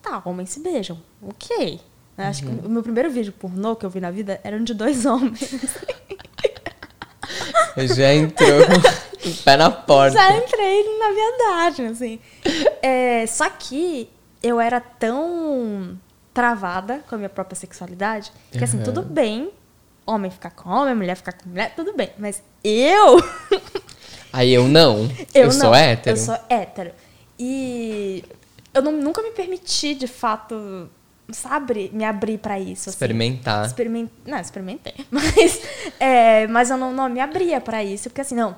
tá, 0.00 0.22
homens 0.24 0.50
se 0.50 0.60
beijam, 0.60 0.96
ok. 1.20 1.80
Eu 2.16 2.24
Acho 2.24 2.44
Uhum. 2.46 2.58
que 2.58 2.66
o 2.66 2.70
meu 2.70 2.82
primeiro 2.84 3.10
vídeo 3.10 3.32
pornô 3.32 3.74
que 3.74 3.84
eu 3.84 3.90
vi 3.90 4.00
na 4.00 4.12
vida 4.12 4.40
era 4.44 4.56
um 4.56 4.62
de 4.62 4.74
dois 4.74 5.04
homens. 5.06 5.40
Já 7.96 8.12
entrou 8.14 8.66
com 9.22 9.28
o 9.28 9.34
pé 9.44 9.56
na 9.56 9.70
porta. 9.70 10.16
Já 10.16 10.36
entrei 10.36 10.98
na 10.98 11.10
viadagem, 11.12 11.86
assim. 11.88 12.20
É, 12.82 13.26
só 13.26 13.48
que 13.50 14.08
eu 14.42 14.60
era 14.60 14.80
tão 14.80 15.98
travada 16.32 17.02
com 17.08 17.14
a 17.14 17.18
minha 17.18 17.28
própria 17.28 17.56
sexualidade 17.56 18.30
que, 18.52 18.62
assim, 18.62 18.76
Aham. 18.76 18.84
tudo 18.84 19.02
bem 19.02 19.50
homem 20.06 20.30
ficar 20.30 20.50
com 20.50 20.70
homem, 20.70 20.94
mulher 20.94 21.16
ficar 21.16 21.32
com 21.32 21.48
mulher, 21.48 21.74
tudo 21.76 21.94
bem. 21.94 22.10
Mas 22.18 22.42
eu. 22.64 23.22
Aí 24.32 24.52
eu 24.52 24.66
não. 24.68 25.00
Eu, 25.34 25.42
Eu, 25.42 25.44
não. 25.46 25.52
sou 25.52 25.74
hétero. 25.74 26.16
Eu 26.16 26.20
sou 26.22 26.38
hétero. 26.48 26.92
E 27.38 28.24
eu 28.74 28.82
não- 28.82 28.92
nunca 28.92 29.22
me 29.22 29.30
permiti, 29.32 29.94
de 29.94 30.06
fato, 30.06 30.88
sabe, 31.30 31.90
me 31.92 32.04
abrir 32.04 32.38
pra 32.38 32.58
isso. 32.58 32.88
assim. 32.88 32.96
Experimentar. 32.96 33.66
Experiment... 33.66 34.08
Não, 34.26 34.38
experimentei. 34.38 34.94
Mas, 35.10 35.60
é, 36.00 36.46
mas 36.46 36.70
eu 36.70 36.76
não, 36.76 36.92
não 36.92 37.08
me 37.08 37.20
abria 37.20 37.60
pra 37.60 37.82
isso, 37.84 38.08
porque 38.08 38.20
assim, 38.20 38.34
não. 38.34 38.56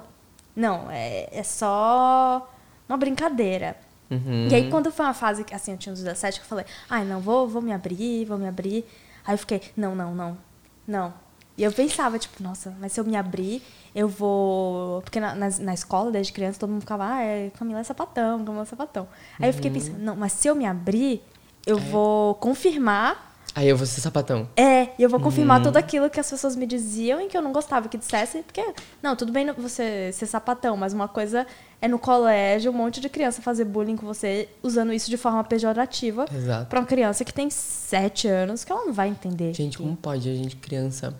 Não, 0.54 0.88
é, 0.90 1.28
é 1.32 1.42
só 1.42 2.48
uma 2.88 2.98
brincadeira. 2.98 3.76
Uhum. 4.10 4.48
E 4.50 4.54
aí, 4.54 4.70
quando 4.70 4.90
foi 4.90 5.06
uma 5.06 5.14
fase 5.14 5.44
que, 5.44 5.54
assim, 5.54 5.72
eu 5.72 5.78
tinha 5.78 5.92
uns 5.92 6.02
17, 6.02 6.40
que 6.40 6.44
eu 6.44 6.48
falei, 6.48 6.64
ai, 6.88 7.04
não, 7.04 7.20
vou, 7.20 7.46
vou 7.46 7.62
me 7.62 7.72
abrir, 7.72 8.24
vou 8.24 8.36
me 8.36 8.48
abrir. 8.48 8.84
Aí 9.24 9.34
eu 9.34 9.38
fiquei, 9.38 9.62
não, 9.76 9.94
não, 9.94 10.14
não, 10.14 10.38
não. 10.86 11.14
E 11.56 11.62
eu 11.62 11.72
pensava, 11.72 12.18
tipo, 12.18 12.42
nossa, 12.42 12.74
mas 12.80 12.92
se 12.92 13.00
eu 13.00 13.04
me 13.04 13.16
abrir, 13.16 13.62
eu 13.94 14.08
vou. 14.08 15.02
Porque 15.02 15.20
na, 15.20 15.34
na, 15.34 15.48
na 15.48 15.74
escola, 15.74 16.10
desde 16.10 16.32
criança, 16.32 16.58
todo 16.58 16.70
mundo 16.70 16.80
ficava, 16.80 17.06
ah, 17.06 17.22
é, 17.22 17.50
Camila 17.50 17.80
é 17.80 17.84
sapatão, 17.84 18.44
Camila 18.44 18.62
é 18.62 18.66
sapatão. 18.66 19.06
Aí 19.38 19.48
eu 19.50 19.52
fiquei 19.52 19.70
pensando, 19.70 19.98
não, 19.98 20.16
mas 20.16 20.32
se 20.32 20.48
eu 20.48 20.54
me 20.54 20.64
abrir, 20.64 21.22
eu 21.66 21.78
vou 21.78 22.34
confirmar 22.36 23.29
Aí 23.54 23.68
eu 23.68 23.76
vou 23.76 23.84
ser 23.86 24.00
sapatão. 24.00 24.48
é, 24.56 24.90
e 24.98 25.02
eu 25.02 25.08
vou 25.08 25.18
confirmar 25.18 25.58
Uhum. 25.58 25.64
tudo 25.64 25.76
aquilo 25.76 26.08
que 26.08 26.20
as 26.20 26.30
pessoas 26.30 26.54
me 26.54 26.66
diziam 26.66 27.20
e 27.20 27.26
que 27.26 27.36
eu 27.36 27.42
não 27.42 27.52
gostava 27.52 27.88
que 27.88 27.98
dissessem, 27.98 28.42
porque, 28.42 28.64
não, 29.02 29.16
tudo 29.16 29.32
bem 29.32 29.50
você 29.52 30.10
ser 30.12 30.26
sapatão, 30.26 30.76
mas 30.76 30.92
uma 30.92 31.08
coisa 31.08 31.46
é 31.82 31.88
no 31.88 31.98
colégio 31.98 32.70
um 32.70 32.74
monte 32.74 33.00
de 33.00 33.08
criança 33.08 33.42
fazer 33.42 33.64
bullying 33.64 33.96
com 33.96 34.06
você 34.06 34.48
usando 34.62 34.92
isso 34.92 35.10
de 35.10 35.16
forma 35.16 35.42
pejorativa 35.42 36.26
Exato. 36.32 36.66
pra 36.66 36.78
uma 36.80 36.86
criança 36.86 37.24
que 37.24 37.32
tem 37.32 37.50
sete 37.50 38.28
anos, 38.28 38.62
que 38.64 38.70
ela 38.70 38.84
não 38.84 38.92
vai 38.92 39.08
entender. 39.08 39.52
Gente, 39.54 39.78
como 39.78 39.96
pode 39.96 40.28
a 40.28 40.34
gente, 40.34 40.54
criança, 40.56 41.12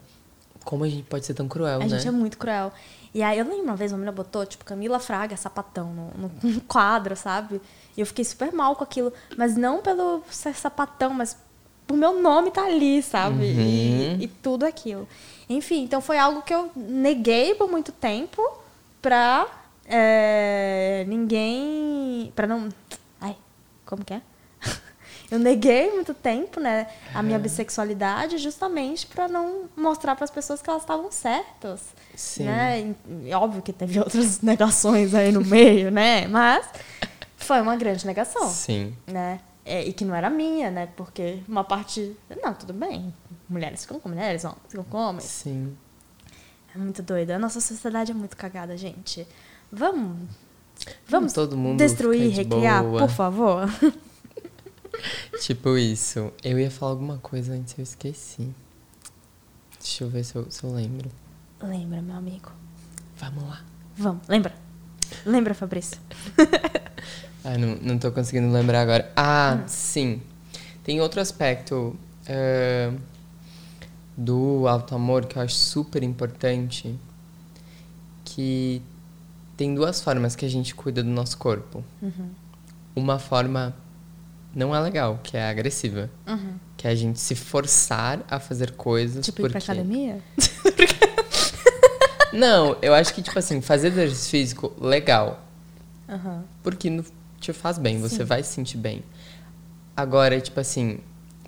como 0.64 0.84
a 0.84 0.88
gente 0.88 1.02
pode 1.02 1.26
ser 1.26 1.34
tão 1.34 1.48
cruel, 1.48 1.76
A 1.80 1.84
né? 1.84 1.88
gente 1.88 2.06
é 2.06 2.10
muito 2.12 2.38
cruel. 2.38 2.72
E 3.12 3.22
aí 3.24 3.38
eu 3.40 3.44
lembro 3.44 3.64
uma 3.64 3.74
vez 3.76 3.90
uma 3.90 3.98
menina 3.98 4.12
botou, 4.12 4.46
tipo, 4.46 4.64
Camila 4.64 5.00
Fraga, 5.00 5.36
sapatão, 5.36 5.92
no, 5.92 6.10
no- 6.16 6.32
no 6.54 6.60
quadro, 6.60 7.16
sabe? 7.16 7.60
E 7.96 8.00
eu 8.00 8.06
fiquei 8.06 8.24
super 8.24 8.52
mal 8.52 8.76
com 8.76 8.84
aquilo. 8.84 9.12
Mas 9.36 9.56
não 9.56 9.82
pelo 9.82 10.22
ser 10.30 10.54
sapatão, 10.54 11.12
mas 11.12 11.36
por 11.90 11.96
meu 11.96 12.22
nome 12.22 12.52
tá 12.52 12.64
ali, 12.66 13.02
sabe? 13.02 13.44
E, 13.44 13.50
Uhum. 14.14 14.16
e 14.20 14.28
tudo 14.28 14.64
aquilo. 14.64 15.08
Enfim, 15.48 15.82
então 15.82 16.00
foi 16.00 16.16
algo 16.18 16.40
que 16.42 16.54
eu 16.54 16.70
neguei 16.76 17.56
por 17.56 17.68
muito 17.68 17.90
tempo 17.90 18.40
pra 19.02 19.44
é, 19.84 21.04
ninguém. 21.08 22.32
pra 22.36 22.46
não. 22.46 22.68
Ai, 23.20 23.36
como 23.84 24.04
que 24.04 24.14
é? 24.14 24.22
Eu 25.30 25.38
neguei 25.40 25.90
muito 25.92 26.12
tempo, 26.14 26.58
né, 26.60 26.86
a 27.14 27.22
minha 27.22 27.38
bissexualidade 27.38 28.36
justamente 28.38 29.06
pra 29.06 29.28
não 29.28 29.68
mostrar 29.76 30.14
para 30.16 30.24
as 30.24 30.30
pessoas 30.30 30.60
que 30.62 30.68
elas 30.70 30.82
estavam 30.82 31.10
certas. 31.12 31.80
Sim. 32.16 32.44
Né? 32.44 32.94
E, 33.24 33.32
óbvio 33.34 33.62
que 33.62 33.72
teve 33.72 33.98
outras 34.00 34.40
negações 34.42 35.14
aí 35.14 35.30
no 35.32 35.40
meio, 35.44 35.90
né? 35.90 36.26
Mas 36.28 36.66
foi 37.36 37.60
uma 37.60 37.74
grande 37.76 38.04
negação, 38.06 38.48
Sim. 38.48 38.92
né? 39.06 39.40
É, 39.64 39.84
e 39.86 39.92
que 39.92 40.04
não 40.04 40.14
era 40.14 40.30
minha, 40.30 40.70
né? 40.70 40.86
Porque 40.96 41.42
uma 41.46 41.64
parte. 41.64 42.16
Não, 42.42 42.54
tudo 42.54 42.72
bem. 42.72 43.12
Mulheres 43.48 43.82
ficam 43.82 44.00
com 44.00 44.08
mulheres, 44.08 44.44
homens 44.44 44.60
ficam 44.68 44.84
com 44.84 44.96
homens. 44.98 45.24
Sim. 45.24 45.76
É 46.74 46.78
muito 46.78 47.02
doido. 47.02 47.32
A 47.32 47.38
nossa 47.38 47.60
sociedade 47.60 48.10
é 48.10 48.14
muito 48.14 48.36
cagada, 48.36 48.76
gente. 48.76 49.26
Vamos. 49.70 50.28
Vamos 51.06 51.32
todo 51.32 51.56
mundo 51.56 51.78
destruir, 51.78 52.30
de 52.30 52.36
recriar, 52.36 52.82
boa. 52.82 53.00
por 53.00 53.10
favor. 53.10 53.68
Tipo 55.40 55.76
isso. 55.76 56.32
Eu 56.42 56.58
ia 56.58 56.70
falar 56.70 56.92
alguma 56.92 57.18
coisa 57.18 57.52
antes, 57.52 57.76
eu 57.78 57.82
esqueci. 57.82 58.54
Deixa 59.78 60.04
eu 60.04 60.10
ver 60.10 60.24
se 60.24 60.36
eu, 60.36 60.50
se 60.50 60.62
eu 60.64 60.72
lembro. 60.72 61.10
Lembra, 61.62 62.02
meu 62.02 62.16
amigo. 62.16 62.50
Vamos 63.16 63.44
lá. 63.44 63.64
Vamos, 63.96 64.26
lembra. 64.28 64.54
Lembra, 65.24 65.54
Fabrício. 65.54 66.00
Ai, 67.44 67.56
não, 67.56 67.76
não 67.76 67.98
tô 67.98 68.10
conseguindo 68.12 68.52
lembrar 68.52 68.82
agora. 68.82 69.10
Ah, 69.16 69.62
sim. 69.66 70.20
Tem 70.84 71.00
outro 71.00 71.20
aspecto 71.20 71.96
eh, 72.26 72.92
do 74.16 74.66
alto 74.68 74.94
amor 74.94 75.26
que 75.26 75.36
eu 75.36 75.42
acho 75.42 75.54
super 75.54 76.02
importante, 76.02 76.94
que 78.24 78.82
tem 79.56 79.74
duas 79.74 80.00
formas 80.00 80.36
que 80.36 80.44
a 80.44 80.48
gente 80.48 80.74
cuida 80.74 81.02
do 81.02 81.10
nosso 81.10 81.36
corpo. 81.38 81.84
Uma 82.94 83.18
forma 83.18 83.74
não 84.54 84.74
é 84.74 84.80
legal, 84.80 85.20
que 85.22 85.36
é 85.36 85.48
agressiva. 85.48 86.10
Que 86.76 86.88
é 86.88 86.90
a 86.90 86.94
gente 86.94 87.20
se 87.20 87.34
forçar 87.34 88.20
a 88.28 88.40
fazer 88.40 88.72
coisas 88.72 89.24
Tipo, 89.24 89.42
porque... 89.42 89.58
ir 89.58 89.62
pra 89.62 89.72
academia? 89.74 90.18
Não, 92.32 92.76
eu 92.80 92.94
acho 92.94 93.12
que, 93.12 93.22
tipo 93.22 93.38
assim, 93.38 93.60
fazer 93.60 93.88
exercício 93.88 94.30
físico, 94.30 94.72
legal. 94.80 95.42
Aham. 96.08 96.44
Porque 96.62 96.88
não 96.88 97.04
te 97.40 97.52
faz 97.52 97.78
bem, 97.78 98.00
você 98.00 98.18
Sim. 98.18 98.24
vai 98.24 98.42
se 98.42 98.52
sentir 98.52 98.76
bem. 98.76 99.02
Agora, 99.96 100.40
tipo 100.40 100.60
assim, 100.60 100.98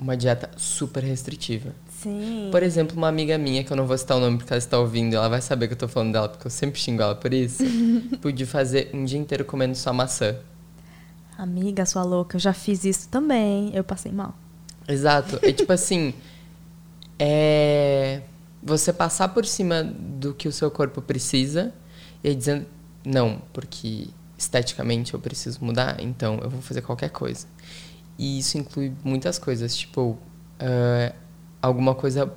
uma 0.00 0.16
dieta 0.16 0.50
super 0.56 1.02
restritiva. 1.04 1.72
Sim. 1.88 2.48
Por 2.50 2.62
exemplo, 2.62 2.96
uma 2.96 3.08
amiga 3.08 3.38
minha, 3.38 3.62
que 3.62 3.72
eu 3.72 3.76
não 3.76 3.86
vou 3.86 3.96
citar 3.96 4.16
o 4.16 4.20
nome 4.20 4.38
porque 4.38 4.52
ela 4.52 4.58
está 4.58 4.78
ouvindo, 4.78 5.14
ela 5.14 5.28
vai 5.28 5.40
saber 5.40 5.68
que 5.68 5.74
eu 5.74 5.78
tô 5.78 5.86
falando 5.86 6.12
dela, 6.12 6.28
porque 6.28 6.46
eu 6.46 6.50
sempre 6.50 6.80
xingo 6.80 7.02
ela 7.02 7.14
por 7.14 7.32
isso. 7.32 7.62
Pude 8.20 8.44
fazer 8.44 8.90
um 8.92 9.04
dia 9.04 9.18
inteiro 9.18 9.44
comendo 9.44 9.76
só 9.76 9.92
maçã. 9.92 10.36
Amiga, 11.38 11.86
sua 11.86 12.02
louca, 12.02 12.36
eu 12.36 12.40
já 12.40 12.52
fiz 12.52 12.84
isso 12.84 13.08
também. 13.08 13.70
Eu 13.74 13.84
passei 13.84 14.10
mal. 14.10 14.34
Exato. 14.88 15.38
É 15.42 15.52
tipo 15.52 15.72
assim. 15.72 16.12
É. 17.18 18.22
Você 18.62 18.92
passar 18.92 19.28
por 19.28 19.44
cima 19.44 19.82
do 19.82 20.32
que 20.34 20.46
o 20.46 20.52
seu 20.52 20.70
corpo 20.70 21.02
precisa 21.02 21.74
e 22.22 22.32
dizendo, 22.32 22.64
não, 23.04 23.42
porque 23.52 24.06
esteticamente 24.42 25.14
eu 25.14 25.20
preciso 25.20 25.64
mudar, 25.64 26.00
então 26.00 26.38
eu 26.42 26.50
vou 26.50 26.60
fazer 26.60 26.82
qualquer 26.82 27.10
coisa. 27.10 27.46
E 28.18 28.38
isso 28.38 28.58
inclui 28.58 28.92
muitas 29.04 29.38
coisas, 29.38 29.74
tipo, 29.76 30.18
ah, 30.58 31.12
alguma 31.60 31.94
coisa 31.94 32.32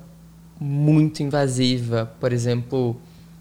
muito 0.58 1.22
invasiva, 1.22 2.10
por 2.20 2.32
exemplo, 2.32 2.96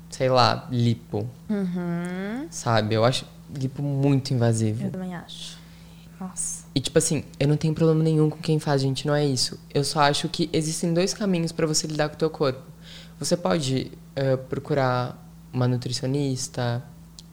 sei 0.09 0.29
lá, 0.29 0.67
lipo, 0.71 1.27
Uhum. 1.49 2.47
sabe? 2.49 2.95
Eu 2.95 3.05
acho 3.05 3.25
lipo 3.55 3.81
muito 3.81 4.33
invasivo. 4.33 4.83
Eu 4.85 4.91
também 4.91 5.15
acho. 5.15 5.57
Nossa. 6.19 6.65
E 6.73 6.79
tipo 6.79 6.97
assim, 6.97 7.23
eu 7.39 7.47
não 7.47 7.57
tenho 7.57 7.73
problema 7.73 8.03
nenhum 8.03 8.29
com 8.29 8.37
quem 8.37 8.57
faz, 8.59 8.81
gente, 8.81 9.05
não 9.05 9.13
é 9.13 9.25
isso. 9.25 9.59
Eu 9.73 9.83
só 9.83 10.01
acho 10.01 10.27
que 10.29 10.49
existem 10.51 10.93
dois 10.93 11.13
caminhos 11.13 11.51
pra 11.51 11.67
você 11.67 11.85
lidar 11.87 12.09
com 12.09 12.15
o 12.15 12.17
teu 12.17 12.29
corpo. 12.29 12.61
Você 13.19 13.37
pode 13.37 13.91
eh, 14.15 14.35
procurar 14.37 15.21
uma 15.53 15.67
nutricionista, 15.67 16.83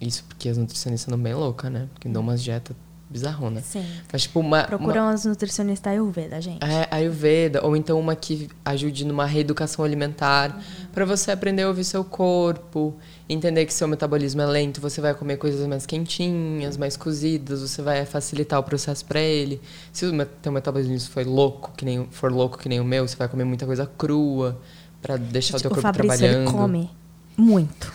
isso 0.02 0.24
porque 0.28 0.48
as 0.48 0.58
nutricionistas 0.58 1.08
andam 1.12 1.22
bem 1.22 1.34
loucas, 1.34 1.70
né? 1.70 1.88
Porque 1.94 2.08
dão 2.08 2.22
umas 2.22 2.42
dietas 2.42 2.76
bizarronas. 3.08 3.64
Sim. 3.66 3.84
Mas 4.10 4.22
tipo, 4.22 4.40
uma, 4.40 4.64
Procura 4.64 5.02
uma 5.02 5.10
umas 5.10 5.26
nutricionistas 5.26 5.92
Ayurveda, 5.92 6.40
gente. 6.40 6.64
é, 6.64 6.88
Ayurveda, 6.90 7.62
ou 7.62 7.76
então 7.76 8.00
uma 8.00 8.16
que 8.16 8.48
ajude 8.64 9.04
numa 9.04 9.26
reeducação 9.26 9.84
alimentar, 9.84 10.58
pra 10.94 11.04
você 11.04 11.30
aprender 11.30 11.62
a 11.64 11.68
ouvir 11.68 11.84
seu 11.84 12.02
corpo, 12.02 12.94
entender 13.28 13.66
que 13.66 13.74
seu 13.74 13.86
metabolismo 13.86 14.40
é 14.40 14.46
lento, 14.46 14.80
você 14.80 14.98
vai 15.02 15.12
comer 15.12 15.36
coisas 15.36 15.66
mais 15.66 15.84
quentinhas, 15.84 16.78
mais 16.78 16.96
cozidas, 16.96 17.60
você 17.60 17.82
vai 17.82 18.06
facilitar 18.06 18.58
o 18.58 18.62
processo 18.62 19.04
pra 19.04 19.20
ele. 19.20 19.60
Se 19.92 20.06
o 20.06 20.26
teu 20.40 20.50
metabolismo 20.50 20.98
for 21.10 21.26
louco, 21.26 21.70
que 21.76 21.84
nem, 21.84 22.00
o- 22.00 22.08
for 22.10 22.32
louco 22.32 22.56
que 22.56 22.66
nem 22.68 22.80
o 22.80 22.84
meu, 22.84 23.06
você 23.06 23.14
vai 23.16 23.28
comer 23.28 23.44
muita 23.44 23.66
coisa 23.66 23.86
crua 23.98 24.58
pra 25.02 25.18
deixar 25.18 25.58
o 25.58 25.60
teu 25.60 25.70
Tipo, 25.70 25.80
o 25.80 25.82
corpo 25.82 25.98
Fabrício, 25.98 26.18
trabalhando. 26.18 26.48
ele 26.48 26.50
come 26.50 26.90
muito. 27.36 27.92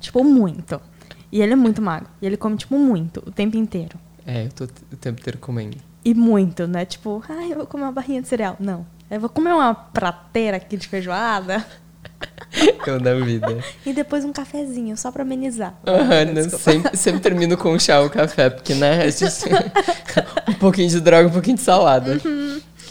tipo, 0.00 0.24
muito. 0.24 0.80
E 1.32 1.40
ele 1.40 1.52
é 1.52 1.56
muito 1.56 1.80
magro. 1.80 2.08
E 2.20 2.26
ele 2.26 2.36
come, 2.36 2.56
tipo, 2.56 2.76
muito, 2.78 3.22
o 3.26 3.30
tempo 3.30 3.56
inteiro. 3.56 3.98
É, 4.26 4.46
eu 4.46 4.52
tô 4.52 4.64
o 4.64 4.96
tempo 4.96 5.20
inteiro 5.20 5.38
comendo. 5.38 5.76
E 6.04 6.14
muito, 6.14 6.66
né? 6.66 6.84
Tipo, 6.84 7.22
ai, 7.28 7.52
eu 7.52 7.56
vou 7.56 7.66
comer 7.66 7.84
uma 7.84 7.92
barrinha 7.92 8.22
de 8.22 8.28
cereal. 8.28 8.56
Não. 8.58 8.86
Eu 9.10 9.20
vou 9.20 9.28
comer 9.28 9.52
uma 9.52 9.74
prateira 9.74 10.56
aqui 10.56 10.76
de 10.76 10.86
feijoada 10.86 11.64
Eu 12.86 12.98
da 13.00 13.14
vida. 13.14 13.58
e 13.84 13.92
depois 13.92 14.24
um 14.24 14.32
cafezinho, 14.32 14.96
só 14.96 15.10
pra 15.10 15.22
amenizar. 15.22 15.74
Né? 15.84 16.24
Desculpa. 16.32 16.58
sempre, 16.58 16.96
sempre 16.96 17.20
termino 17.20 17.56
com 17.56 17.78
chá 17.78 18.00
ou 18.00 18.10
café, 18.10 18.50
porque, 18.50 18.74
né? 18.74 19.02
A 19.02 19.10
gente... 19.10 19.44
um 20.48 20.54
pouquinho 20.54 20.88
de 20.88 21.00
droga, 21.00 21.28
um 21.28 21.32
pouquinho 21.32 21.56
de 21.56 21.62
salada. 21.62 22.20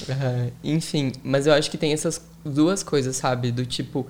Ah, 0.10 0.48
enfim, 0.64 1.12
mas 1.24 1.48
eu 1.48 1.54
acho 1.54 1.70
que 1.70 1.78
tem 1.78 1.94
essas 1.94 2.22
duas 2.44 2.84
coisas, 2.84 3.16
sabe? 3.16 3.52
Do 3.52 3.66
tipo, 3.66 4.08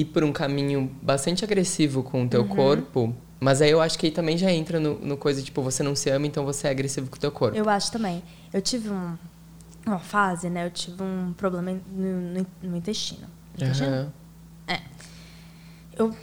ir 0.00 0.04
por 0.06 0.22
um 0.24 0.32
caminho 0.32 0.90
bastante 1.02 1.44
agressivo 1.44 2.02
com 2.02 2.24
o 2.24 2.28
teu 2.28 2.44
corpo. 2.46 3.14
Mas 3.40 3.60
aí 3.60 3.70
eu 3.70 3.80
acho 3.80 3.98
que 3.98 4.06
aí 4.06 4.12
também 4.12 4.36
já 4.38 4.50
entra 4.50 4.78
no, 4.80 4.98
no 4.98 5.16
coisa, 5.16 5.42
tipo, 5.42 5.60
você 5.62 5.82
não 5.82 5.94
se 5.94 6.08
ama, 6.10 6.26
então 6.26 6.44
você 6.44 6.68
é 6.68 6.70
agressivo 6.70 7.10
com 7.10 7.16
o 7.16 7.20
teu 7.20 7.30
corpo. 7.30 7.56
Eu 7.56 7.68
acho 7.68 7.90
também. 7.92 8.22
Eu 8.52 8.62
tive 8.62 8.88
um- 8.90 9.16
uma 9.86 9.98
fase, 9.98 10.48
né? 10.48 10.66
Eu 10.66 10.70
tive 10.70 11.02
um 11.02 11.32
problema 11.36 11.78
no, 11.92 12.20
no- 12.40 12.46
no 12.62 12.76
intestino. 12.76 13.26
Intestino? 13.54 13.88
Aham. 13.88 14.12
Eu 15.98 16.14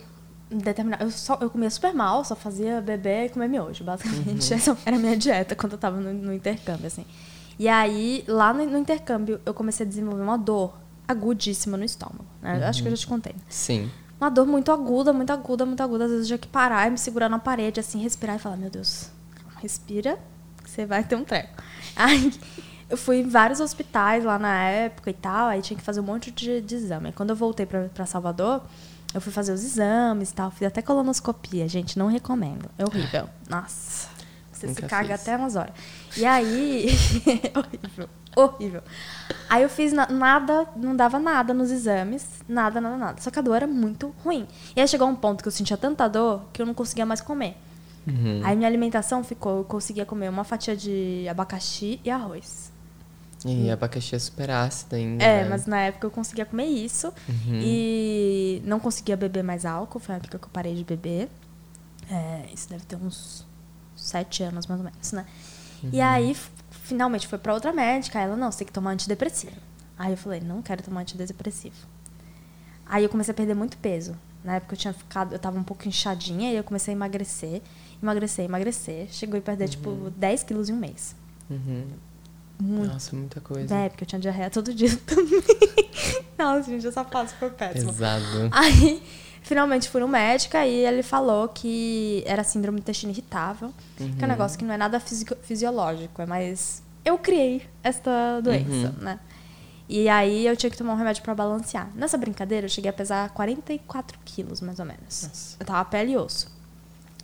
determinava, 0.52 1.04
eu 1.04 1.10
só 1.12 1.38
eu 1.42 1.50
comia 1.50 1.70
super 1.70 1.94
mal, 1.94 2.24
só 2.24 2.36
fazia 2.36 2.80
beber 2.82 3.26
e 3.26 3.30
comer 3.30 3.48
miojo, 3.48 3.84
basicamente. 3.84 4.54
Essa 4.54 4.78
era 4.86 4.96
a 4.96 5.00
minha 5.00 5.18
dieta 5.18 5.56
quando 5.56 5.74
eu 5.74 5.78
tava 5.80 6.00
no, 6.00 6.14
no 6.14 6.34
intercâmbio, 6.34 6.86
assim. 6.88 7.06
E 7.58 7.68
aí, 7.68 8.24
lá 8.28 8.54
no, 8.54 8.66
no 8.66 8.78
intercâmbio, 8.78 9.40
eu 9.46 9.54
comecei 9.54 9.86
a 9.86 9.90
desenvolver 9.90 10.22
uma 10.22 10.38
dor 10.38 10.78
agudíssima 11.08 11.78
no 11.78 11.84
estômago. 11.84 12.26
Né? 12.42 12.60
Eu 12.62 12.68
Acho 12.68 12.82
que 12.82 12.88
eu 12.88 12.92
já 12.96 12.98
te 12.98 13.08
contei. 13.08 13.36
Sim. 13.50 13.92
Uma 14.20 14.30
dor 14.30 14.46
muito 14.46 14.72
aguda, 14.72 15.12
muito 15.12 15.32
aguda, 15.32 15.66
muito 15.66 15.82
aguda. 15.82 16.06
Às 16.06 16.12
vezes 16.12 16.26
eu 16.26 16.28
tinha 16.30 16.38
que 16.38 16.48
parar 16.48 16.88
e 16.88 16.92
me 16.92 16.98
segurar 16.98 17.28
na 17.30 17.40
parede, 17.40 17.80
assim, 17.80 18.02
respirar 18.02 18.38
e 18.38 18.40
falar, 18.40 18.56
meu 18.56 18.70
Deus, 18.70 19.10
respira, 19.62 20.18
você 20.64 20.86
vai 20.86 21.04
ter 21.04 21.16
um 21.16 21.24
treco. 21.24 21.62
Aí 21.96 22.34
eu 22.90 22.98
fui 22.98 23.18
em 23.20 23.28
vários 23.28 23.60
hospitais 23.60 24.24
lá 24.24 24.40
na 24.40 24.64
época 24.64 25.10
e 25.10 25.14
tal, 25.14 25.48
aí 25.48 25.62
tinha 25.62 25.78
que 25.78 25.84
fazer 25.84 26.00
um 26.00 26.04
monte 26.04 26.32
de, 26.32 26.62
de 26.62 26.76
exame. 26.76 27.08
Aí 27.08 27.14
quando 27.14 27.32
eu 27.32 27.36
voltei 27.36 27.66
pra, 27.66 27.90
pra 27.90 28.06
Salvador, 28.06 28.62
eu 29.14 29.22
fui 29.22 29.32
fazer 29.32 29.52
os 29.52 29.64
exames 29.64 30.32
e 30.32 30.34
tal, 30.34 30.52
fiz 30.52 30.68
até 30.68 30.82
colonoscopia, 30.82 31.68
gente, 31.68 31.98
não 31.98 32.08
recomendo. 32.08 32.70
É 32.78 32.84
horrível. 32.84 33.28
Nossa. 33.50 34.10
Você 34.52 34.68
Nunca 34.68 34.84
se 34.84 34.88
caga 34.88 35.18
fiz. 35.18 35.22
até 35.22 35.38
umas 35.38 35.56
horas. 35.56 35.74
E 36.16 36.26
aí. 36.26 36.88
horrível. 37.56 38.10
Horrível. 38.42 38.82
Aí 39.50 39.64
eu 39.64 39.70
fiz 39.70 39.94
na- 39.94 40.08
nada, 40.08 40.68
não 40.76 40.96
dava 40.96 41.20
nada 41.20 41.54
nos 41.54 41.70
exames, 41.72 42.26
nada, 42.48 42.80
nada, 42.82 42.98
nada. 42.98 43.22
Só 43.22 43.30
que 43.30 43.40
a 43.40 43.42
dor 43.42 43.56
era 43.56 43.68
muito 43.68 44.14
ruim. 44.24 44.48
E 44.76 44.82
aí 44.82 44.88
chegou 44.88 45.08
um 45.08 45.16
ponto 45.16 45.42
que 45.42 45.48
eu 45.48 45.52
sentia 45.52 45.78
tanta 45.78 46.08
dor 46.08 46.42
que 46.52 46.62
eu 46.62 46.66
não 46.66 46.74
conseguia 46.74 47.06
mais 47.06 47.22
comer. 47.22 47.56
Uhum. 48.08 48.42
Aí 48.44 48.56
minha 48.56 48.68
alimentação 48.68 49.24
ficou, 49.24 49.60
eu 49.60 49.64
conseguia 49.64 50.06
comer 50.06 50.30
uma 50.30 50.44
fatia 50.44 50.76
de 50.76 51.26
abacaxi 51.30 52.00
e 52.04 52.10
arroz. 52.10 52.72
E 53.46 53.70
abacaxi 53.70 54.16
é 54.16 54.20
super 54.20 54.50
ácido 54.50 54.96
ainda. 54.96 55.24
É, 55.24 55.44
né? 55.44 55.50
mas 55.50 55.66
na 55.66 55.80
época 55.82 56.08
eu 56.08 56.12
conseguia 56.12 56.46
comer 56.46 56.66
isso. 56.66 57.08
Uhum. 57.30 57.60
E 57.62 58.62
não 58.66 58.80
conseguia 58.80 59.16
beber 59.18 59.44
mais 59.44 59.66
álcool, 59.66 60.00
foi 60.00 60.16
a 60.16 60.18
época 60.18 60.38
que 60.40 60.46
eu 60.46 60.50
parei 60.52 60.74
de 60.76 60.84
beber. 60.84 61.30
É, 62.10 62.46
isso 62.54 62.70
deve 62.70 62.84
ter 62.86 62.96
uns 62.96 63.46
sete 63.96 64.44
anos, 64.44 64.66
mais 64.68 64.80
ou 64.80 64.86
menos, 64.86 65.12
né? 65.12 65.26
E 65.92 65.98
Uhum. 66.00 66.04
aí, 66.06 66.32
f- 66.32 66.50
finalmente, 66.94 67.28
foi 67.28 67.40
pra 67.40 67.54
outra 67.56 67.74
médica. 67.74 68.20
Ela, 68.20 68.36
não, 68.36 68.52
você 68.52 68.60
tem 68.60 68.68
que 68.68 68.74
tomar 68.74 68.92
antidepressivo. 68.92 69.56
Aí 69.98 70.12
eu 70.14 70.18
falei, 70.18 70.40
não 70.42 70.62
quero 70.62 70.84
tomar 70.84 71.02
antidepressivo. 71.02 71.76
Aí 72.86 73.04
eu 73.04 73.10
comecei 73.10 73.32
a 73.32 73.36
perder 73.36 73.56
muito 73.56 73.78
peso. 73.78 74.16
Na 74.44 74.56
época 74.58 74.74
eu 74.76 74.78
tinha 74.78 74.94
ficado, 74.94 75.34
eu 75.34 75.40
tava 75.40 75.58
um 75.58 75.64
pouco 75.64 75.88
inchadinha 75.88 76.52
e 76.52 76.56
eu 76.56 76.64
comecei 76.64 76.94
a 76.94 76.96
emagrecer. 76.98 77.62
Emagrecer, 78.02 78.46
emagrecer. 78.46 79.08
Chegou 79.10 79.40
a 79.40 79.42
perder, 79.42 79.70
tipo, 79.70 80.12
10 80.18 80.44
quilos 80.44 80.70
em 80.70 80.74
um 80.74 80.78
mês. 80.78 81.16
Uhum. 81.50 81.88
Muito. 82.60 82.94
Nossa, 82.94 83.16
muita 83.16 83.42
coisa. 83.42 83.74
É, 83.76 83.90
porque 83.90 84.04
eu 84.04 84.08
tinha 84.08 84.20
diarreia 84.22 84.50
todo 84.52 84.72
dia 84.74 84.96
também. 85.08 85.42
Nossa, 86.38 86.70
gente, 86.70 86.86
essa 86.86 87.04
fase 87.04 87.34
foi 87.36 87.50
péssima. 87.50 87.92
Pesado. 87.92 88.50
Aí, 88.52 89.02
finalmente 89.42 89.90
fui 89.90 90.02
no 90.02 90.08
médico 90.08 90.56
e 90.58 90.86
ele 90.86 91.02
falou 91.04 91.48
que 91.48 92.22
era 92.26 92.44
síndrome 92.44 92.78
do 92.80 92.82
intestino 92.82 93.12
irritável, 93.12 93.74
que 93.98 94.04
é 94.04 94.26
um 94.26 94.30
negócio 94.30 94.60
que 94.60 94.66
não 94.66 94.74
é 94.74 94.78
nada 94.78 95.00
fisi- 95.00 95.26
fisiológico, 95.42 96.22
é 96.22 96.26
mais. 96.26 96.83
Eu 97.06 97.18
criei 97.18 97.68
esta 97.84 98.40
doença, 98.42 98.94
né? 99.00 99.20
E 99.90 100.08
aí 100.08 100.48
eu 100.48 100.56
tinha 100.56 100.70
que 100.70 100.78
tomar 100.78 100.94
um 100.94 100.96
remédio 100.96 101.22
pra 101.22 101.36
balancear. 101.36 101.90
Nessa 101.94 102.18
brincadeira, 102.18 102.66
eu 102.66 102.70
cheguei 102.70 102.90
a 102.90 102.94
pesar 102.94 103.30
44 103.32 104.18
quilos, 104.24 104.62
mais 104.62 104.80
ou 104.80 104.86
menos. 104.86 105.24
Nossa. 105.24 105.58
Eu 105.60 105.66
tava 105.66 105.84
pele 105.86 106.14
e 106.14 106.18
osso. 106.18 106.52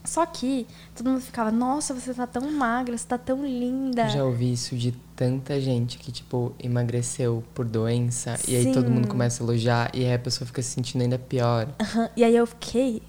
Só 0.04 0.26
que 0.26 0.66
todo 0.96 1.10
mundo 1.10 1.22
ficava, 1.22 1.52
nossa, 1.52 1.94
você 1.94 2.14
tá 2.14 2.26
tão 2.26 2.52
magra, 2.52 2.98
você 2.98 3.06
tá 3.06 3.18
tão 3.18 3.46
linda. 3.46 4.04
Eu 4.04 4.10
já 4.10 4.24
ouvi 4.24 4.54
isso 4.54 4.76
de 4.76 4.92
tanta 5.16 5.60
gente 5.60 5.98
que, 5.98 6.12
tipo, 6.12 6.54
emagreceu 6.60 7.44
por 7.54 7.66
doença 7.66 8.38
e 8.48 8.56
aí 8.56 8.74
todo 8.74 8.88
Sim. 8.88 8.94
mundo 8.94 9.08
começa 9.08 9.44
a 9.44 9.46
elogiar 9.46 9.92
e 9.94 10.06
aí 10.06 10.14
a 10.14 10.20
pessoa 10.20 10.46
fica 10.48 10.62
se 10.62 10.70
sentindo 10.70 11.02
ainda 11.02 11.20
pior. 11.20 11.68
Aham, 11.80 12.10
E 12.16 12.24
aí 12.24 12.36
eu 12.36 12.48
fiquei 12.48 13.04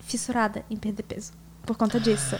fissurada 0.00 0.64
em 0.68 0.76
perder 0.76 1.04
peso 1.04 1.32
por 1.64 1.76
conta 1.76 1.98
disso. 2.00 2.36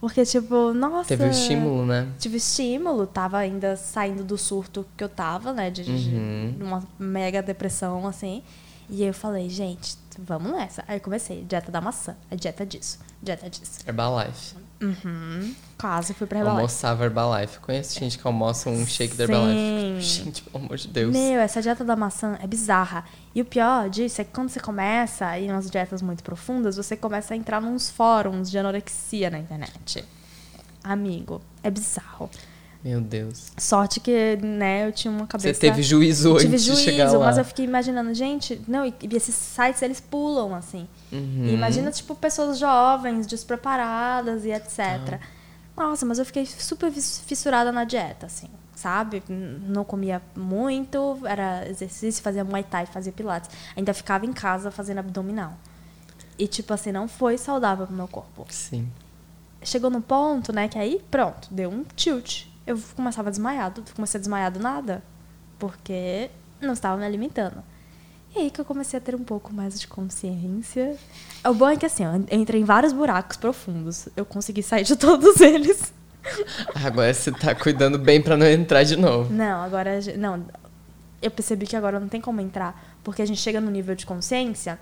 Porque, 0.00 0.24
tipo, 0.24 0.74
nossa. 0.74 1.08
Teve 1.08 1.24
o 1.24 1.30
estímulo, 1.30 1.86
né? 1.86 2.08
Tive 2.18 2.36
estímulo, 2.36 3.06
tava 3.06 3.38
ainda 3.38 3.76
saindo 3.76 4.22
do 4.22 4.36
surto 4.36 4.86
que 4.96 5.02
eu 5.04 5.08
tava, 5.08 5.52
né? 5.52 5.70
De, 5.70 5.82
Uhum. 5.90 6.54
de 6.58 6.62
uma 6.62 6.82
mega 6.98 7.42
depressão, 7.42 8.06
assim. 8.06 8.42
E 8.90 9.02
eu 9.02 9.14
falei, 9.14 9.48
gente, 9.48 9.96
vamos 10.18 10.52
nessa. 10.52 10.84
Aí 10.86 10.96
eu 10.98 11.00
comecei, 11.00 11.42
dieta 11.44 11.72
da 11.72 11.80
maçã, 11.80 12.14
a 12.30 12.34
dieta 12.34 12.66
disso, 12.66 12.98
dieta 13.22 13.48
disso. 13.48 13.80
Herbalife. 13.86 14.56
Uhum. 14.84 15.54
Quase 15.78 16.14
fui 16.14 16.26
pra 16.26 16.38
Herbalife. 16.38 16.60
Almoçava 16.60 17.04
Herbalife. 17.04 17.58
Conheço 17.60 17.98
gente 17.98 18.18
que 18.18 18.26
almoça 18.26 18.68
um 18.68 18.86
shake 18.86 19.16
da 19.16 19.24
Herbalife. 19.24 20.00
Gente, 20.00 20.42
pelo 20.42 20.64
amor 20.64 20.76
de 20.76 20.88
Deus. 20.88 21.12
Meu, 21.12 21.40
essa 21.40 21.62
dieta 21.62 21.84
da 21.84 21.96
maçã 21.96 22.38
é 22.42 22.46
bizarra. 22.46 23.04
E 23.34 23.40
o 23.40 23.44
pior 23.44 23.88
disso 23.88 24.20
é 24.20 24.24
que 24.24 24.32
quando 24.32 24.48
você 24.48 24.60
começa 24.60 25.26
a 25.26 25.38
ir 25.38 25.48
nas 25.48 25.70
dietas 25.70 26.02
muito 26.02 26.22
profundas, 26.22 26.76
você 26.76 26.96
começa 26.96 27.34
a 27.34 27.36
entrar 27.36 27.60
nos 27.60 27.90
fóruns 27.90 28.50
de 28.50 28.58
anorexia 28.58 29.30
na 29.30 29.38
internet. 29.38 30.04
Amigo, 30.82 31.40
é 31.62 31.70
bizarro. 31.70 32.30
Meu 32.84 33.00
Deus. 33.00 33.50
Sorte 33.56 33.98
que, 33.98 34.36
né, 34.36 34.86
eu 34.86 34.92
tinha 34.92 35.10
uma 35.10 35.26
cabeça... 35.26 35.54
Você 35.54 35.58
teve 35.58 35.82
juízo 35.82 36.28
Eu 36.28 36.32
antes 36.34 36.44
tive 36.44 36.56
de 36.58 36.62
juízo, 36.64 36.82
chegar 36.82 37.10
lá. 37.12 37.24
mas 37.24 37.38
eu 37.38 37.44
fiquei 37.44 37.64
imaginando, 37.64 38.12
gente, 38.12 38.60
não, 38.68 38.84
e, 38.84 38.92
e 39.00 39.16
esses 39.16 39.34
sites 39.34 39.80
eles 39.80 40.00
pulam 40.00 40.54
assim. 40.54 40.86
Uhum. 41.10 41.46
E 41.46 41.54
imagina, 41.54 41.90
tipo, 41.90 42.14
pessoas 42.14 42.58
jovens, 42.58 43.26
despreparadas 43.26 44.44
e 44.44 44.50
etc. 44.50 45.18
Nossa, 45.74 46.04
mas 46.04 46.18
eu 46.18 46.26
fiquei 46.26 46.44
super 46.44 46.92
fissurada 46.92 47.72
na 47.72 47.84
dieta, 47.84 48.26
assim, 48.26 48.48
sabe? 48.74 49.22
Não 49.30 49.82
comia 49.82 50.20
muito, 50.36 51.18
era 51.24 51.66
exercício, 51.66 52.22
fazia 52.22 52.44
muay 52.44 52.64
thai, 52.64 52.84
fazia 52.84 53.12
pilates. 53.12 53.48
Ainda 53.74 53.94
ficava 53.94 54.26
em 54.26 54.32
casa 54.32 54.70
fazendo 54.70 54.98
abdominal. 54.98 55.54
E, 56.38 56.46
tipo 56.46 56.74
assim, 56.74 56.92
não 56.92 57.08
foi 57.08 57.38
saudável 57.38 57.86
pro 57.86 57.96
meu 57.96 58.08
corpo. 58.08 58.44
Sim. 58.50 58.86
Chegou 59.62 59.88
num 59.88 60.02
ponto, 60.02 60.52
né, 60.52 60.68
que 60.68 60.78
aí, 60.78 61.02
pronto, 61.10 61.48
deu 61.50 61.70
um 61.70 61.82
tilt. 61.96 62.44
Eu 62.66 62.78
começava 62.96 63.30
desmaiado, 63.30 63.84
comecei 63.94 64.18
a 64.18 64.20
desmaiar 64.20 64.50
do 64.50 64.58
nada, 64.58 65.02
porque 65.58 66.30
não 66.60 66.72
estava 66.72 66.96
me 66.96 67.04
alimentando. 67.04 67.62
E 68.34 68.40
aí 68.40 68.50
que 68.50 68.60
eu 68.60 68.64
comecei 68.64 68.98
a 68.98 69.00
ter 69.00 69.14
um 69.14 69.22
pouco 69.22 69.52
mais 69.52 69.78
de 69.78 69.86
consciência. 69.86 70.96
O 71.44 71.54
bom 71.54 71.68
é 71.68 71.76
que 71.76 71.86
assim, 71.86 72.04
eu 72.04 72.14
entrei 72.36 72.60
em 72.60 72.64
vários 72.64 72.92
buracos 72.92 73.36
profundos. 73.36 74.08
Eu 74.16 74.24
consegui 74.24 74.62
sair 74.62 74.82
de 74.82 74.96
todos 74.96 75.40
eles. 75.40 75.92
Agora 76.74 77.12
você 77.12 77.30
tá 77.30 77.54
cuidando 77.54 77.98
bem 77.98 78.20
pra 78.20 78.36
não 78.36 78.46
entrar 78.46 78.82
de 78.82 78.96
novo. 78.96 79.32
Não, 79.32 79.62
agora. 79.62 80.00
Não. 80.16 80.44
Eu 81.22 81.30
percebi 81.30 81.66
que 81.66 81.76
agora 81.76 82.00
não 82.00 82.08
tem 82.08 82.20
como 82.20 82.40
entrar. 82.40 82.96
Porque 83.04 83.22
a 83.22 83.26
gente 83.26 83.40
chega 83.40 83.60
no 83.60 83.70
nível 83.70 83.94
de 83.94 84.04
consciência. 84.04 84.80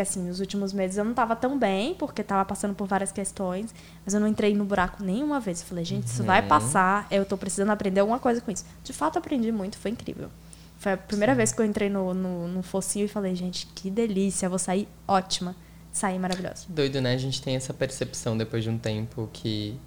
Que 0.00 0.02
assim, 0.02 0.26
nos 0.26 0.40
últimos 0.40 0.72
meses 0.72 0.96
eu 0.96 1.04
não 1.04 1.12
tava 1.12 1.36
tão 1.36 1.58
bem, 1.58 1.94
porque 1.94 2.22
tava 2.22 2.42
passando 2.42 2.74
por 2.74 2.88
várias 2.88 3.12
questões. 3.12 3.74
Mas 4.02 4.14
eu 4.14 4.20
não 4.20 4.26
entrei 4.26 4.54
no 4.54 4.64
buraco 4.64 5.02
nenhuma 5.04 5.38
vez. 5.38 5.60
Eu 5.60 5.66
falei, 5.66 5.84
gente, 5.84 6.06
isso 6.06 6.24
vai 6.24 6.40
passar. 6.40 7.06
Eu 7.10 7.26
tô 7.26 7.36
precisando 7.36 7.68
aprender 7.68 8.00
alguma 8.00 8.18
coisa 8.18 8.40
com 8.40 8.50
isso. 8.50 8.64
De 8.82 8.94
fato, 8.94 9.18
aprendi 9.18 9.52
muito, 9.52 9.76
foi 9.76 9.90
incrível. 9.90 10.30
Foi 10.78 10.92
a 10.92 10.96
primeira 10.96 11.34
vez 11.34 11.52
que 11.52 11.60
eu 11.60 11.66
entrei 11.66 11.90
no, 11.90 12.14
no, 12.14 12.48
no 12.48 12.62
focinho 12.62 13.04
e 13.04 13.08
falei, 13.08 13.34
gente, 13.34 13.66
que 13.74 13.90
delícia, 13.90 14.48
vou 14.48 14.58
sair 14.58 14.88
ótima. 15.06 15.54
Saí 15.92 16.18
maravilhosa. 16.18 16.64
Doido, 16.66 16.98
né? 17.02 17.12
A 17.12 17.18
gente 17.18 17.42
tem 17.42 17.54
essa 17.54 17.74
percepção 17.74 18.38
depois 18.38 18.64
de 18.64 18.70
um 18.70 18.78
tempo 18.78 19.28
que 19.34 19.78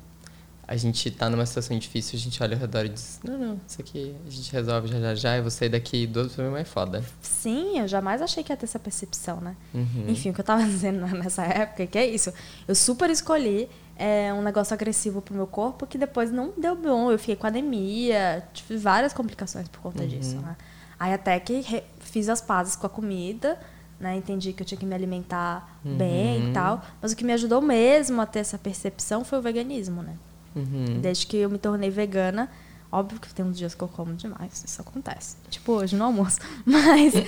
a 0.66 0.78
gente 0.78 1.12
tá 1.12 1.30
numa 1.30 1.46
situação 1.46 1.78
difícil, 1.78 2.18
a 2.18 2.22
gente 2.22 2.42
olha 2.42 2.56
ao 2.56 2.62
redor 2.62 2.86
e 2.86 2.90
diz, 2.90 3.20
não, 3.24 3.38
não, 3.38 3.62
isso 3.68 3.82
aqui 3.82 4.16
a 4.26 4.30
gente 4.30 4.52
resolve 4.52 4.88
já 4.88 5.00
já 5.00 5.16
já, 5.16 5.42
vou 5.42 5.52
sair 5.52 5.70
daqui 5.70 6.10
outro 6.16 6.34
problema 6.34 6.60
é 6.60 6.64
foda. 6.64 7.04
Sim, 7.22 7.80
eu 7.80 7.88
jamais 7.88 8.22
achei 8.22 8.44
que 8.44 8.52
ia 8.52 8.56
ter 8.56 8.66
essa 8.66 8.80
percepção, 8.80 9.42
né? 9.42 9.58
Uhum. 9.74 10.06
Enfim, 10.08 10.30
o 10.30 10.34
que 10.34 10.40
eu 10.40 10.46
tava 10.46 10.64
dizendo 10.66 11.06
nessa 11.08 11.44
época, 11.44 11.86
que 11.86 11.98
é 11.98 12.08
isso. 12.08 12.32
Eu 12.66 12.76
super 12.76 13.10
escolhi 13.10 13.70
é, 13.98 14.34
um 14.34 14.42
negócio 14.42 14.74
agressivo 14.74 15.22
pro 15.22 15.36
meu 15.36 15.46
corpo 15.46 15.86
que 15.86 15.98
depois 15.98 16.32
não 16.32 16.54
deu 16.58 16.76
bom. 16.76 17.12
Eu 17.12 17.20
fiquei 17.20 17.36
com 17.36 17.46
anemia, 17.46 18.48
tive 18.54 18.78
várias 18.78 19.12
complicações 19.12 19.68
por 19.68 19.82
conta 19.82 20.08
disso, 20.08 20.38
né? 20.38 20.56
Aí 20.98 21.14
até 21.14 21.38
que 21.42 21.84
fiz 22.00 22.30
as 22.30 22.40
pazes 22.40 22.78
com 22.78 22.88
a 22.88 22.90
comida, 22.90 23.60
né? 24.00 24.16
Entendi 24.16 24.54
que 24.54 24.64
eu 24.64 24.66
tinha 24.66 24.80
que 24.80 24.86
me 24.86 24.96
alimentar 24.96 25.80
bem 25.84 26.50
e 26.50 26.54
tal. 26.54 26.82
Mas 27.02 27.12
o 27.12 27.16
que 27.18 27.26
me 27.26 27.34
ajudou 27.34 27.62
mesmo 27.62 28.22
a 28.22 28.26
ter 28.26 28.40
essa 28.40 28.58
percepção 28.58 29.26
foi 29.26 29.40
o 29.40 29.42
veganismo, 29.42 30.02
né? 30.02 30.16
Uhum. 30.56 31.02
Desde 31.02 31.26
que 31.28 31.38
eu 31.38 31.50
me 31.50 31.58
tornei 31.58 31.90
vegana, 31.90 32.50
óbvio 32.92 33.20
que 33.20 33.34
tem 33.34 33.44
uns 33.44 33.58
dias 33.58 33.74
que 33.74 33.84
eu 33.84 33.88
como 33.88 34.14
demais, 34.14 34.64
isso 34.64 34.82
acontece. 34.82 35.38
Tipo 35.50 35.74
hoje 35.74 35.96
no 35.96 36.04
almoço. 36.04 36.40
Mas 36.64 37.16
é, 37.16 37.24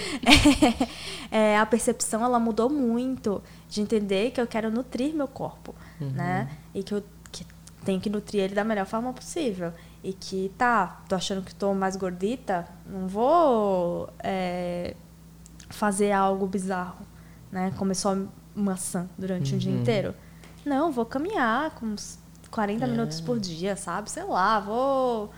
é, 1.32 1.57
a 1.57 1.65
percepção 1.65 2.23
ela 2.23 2.39
mudou 2.39 2.69
muito 2.69 3.41
de 3.67 3.82
entender 3.82 4.32
que 4.32 4.39
eu 4.39 4.45
quero 4.45 4.69
nutrir 4.69 5.13
meu 5.15 5.28
corpo, 5.28 5.73
né? 5.99 6.49
E 6.73 6.84
que 6.84 6.93
eu 6.93 7.03
que 7.32 7.45
tenho 7.84 7.99
que 7.99 8.09
nutrir 8.09 8.43
ele 8.43 8.53
da 8.53 8.63
melhor 8.63 8.86
forma 8.86 9.11
possível. 9.11 9.73
E 10.03 10.13
que, 10.13 10.51
tá, 10.55 11.01
tô 11.09 11.15
achando 11.15 11.41
que 11.41 11.53
tô 11.53 11.73
mais 11.73 11.95
gordita, 11.95 12.67
não 12.86 13.07
vou 13.07 14.07
é, 14.19 14.95
fazer 15.69 16.11
algo 16.11 16.45
bizarro, 16.45 17.03
né? 17.51 17.73
Comer 17.76 17.95
só 17.95 18.15
maçã 18.53 19.09
durante 19.17 19.55
o 19.55 19.57
dia 19.57 19.73
inteiro. 19.73 20.13
Não, 20.63 20.91
vou 20.91 21.05
caminhar 21.05 21.71
com 21.71 21.88
uns 21.88 22.19
40 22.56 22.88
minutos 22.88 23.20
por 23.20 23.38
dia, 23.38 23.76
sabe? 23.76 24.10
Sei 24.10 24.24
lá, 24.24 24.62
vou 24.62 25.30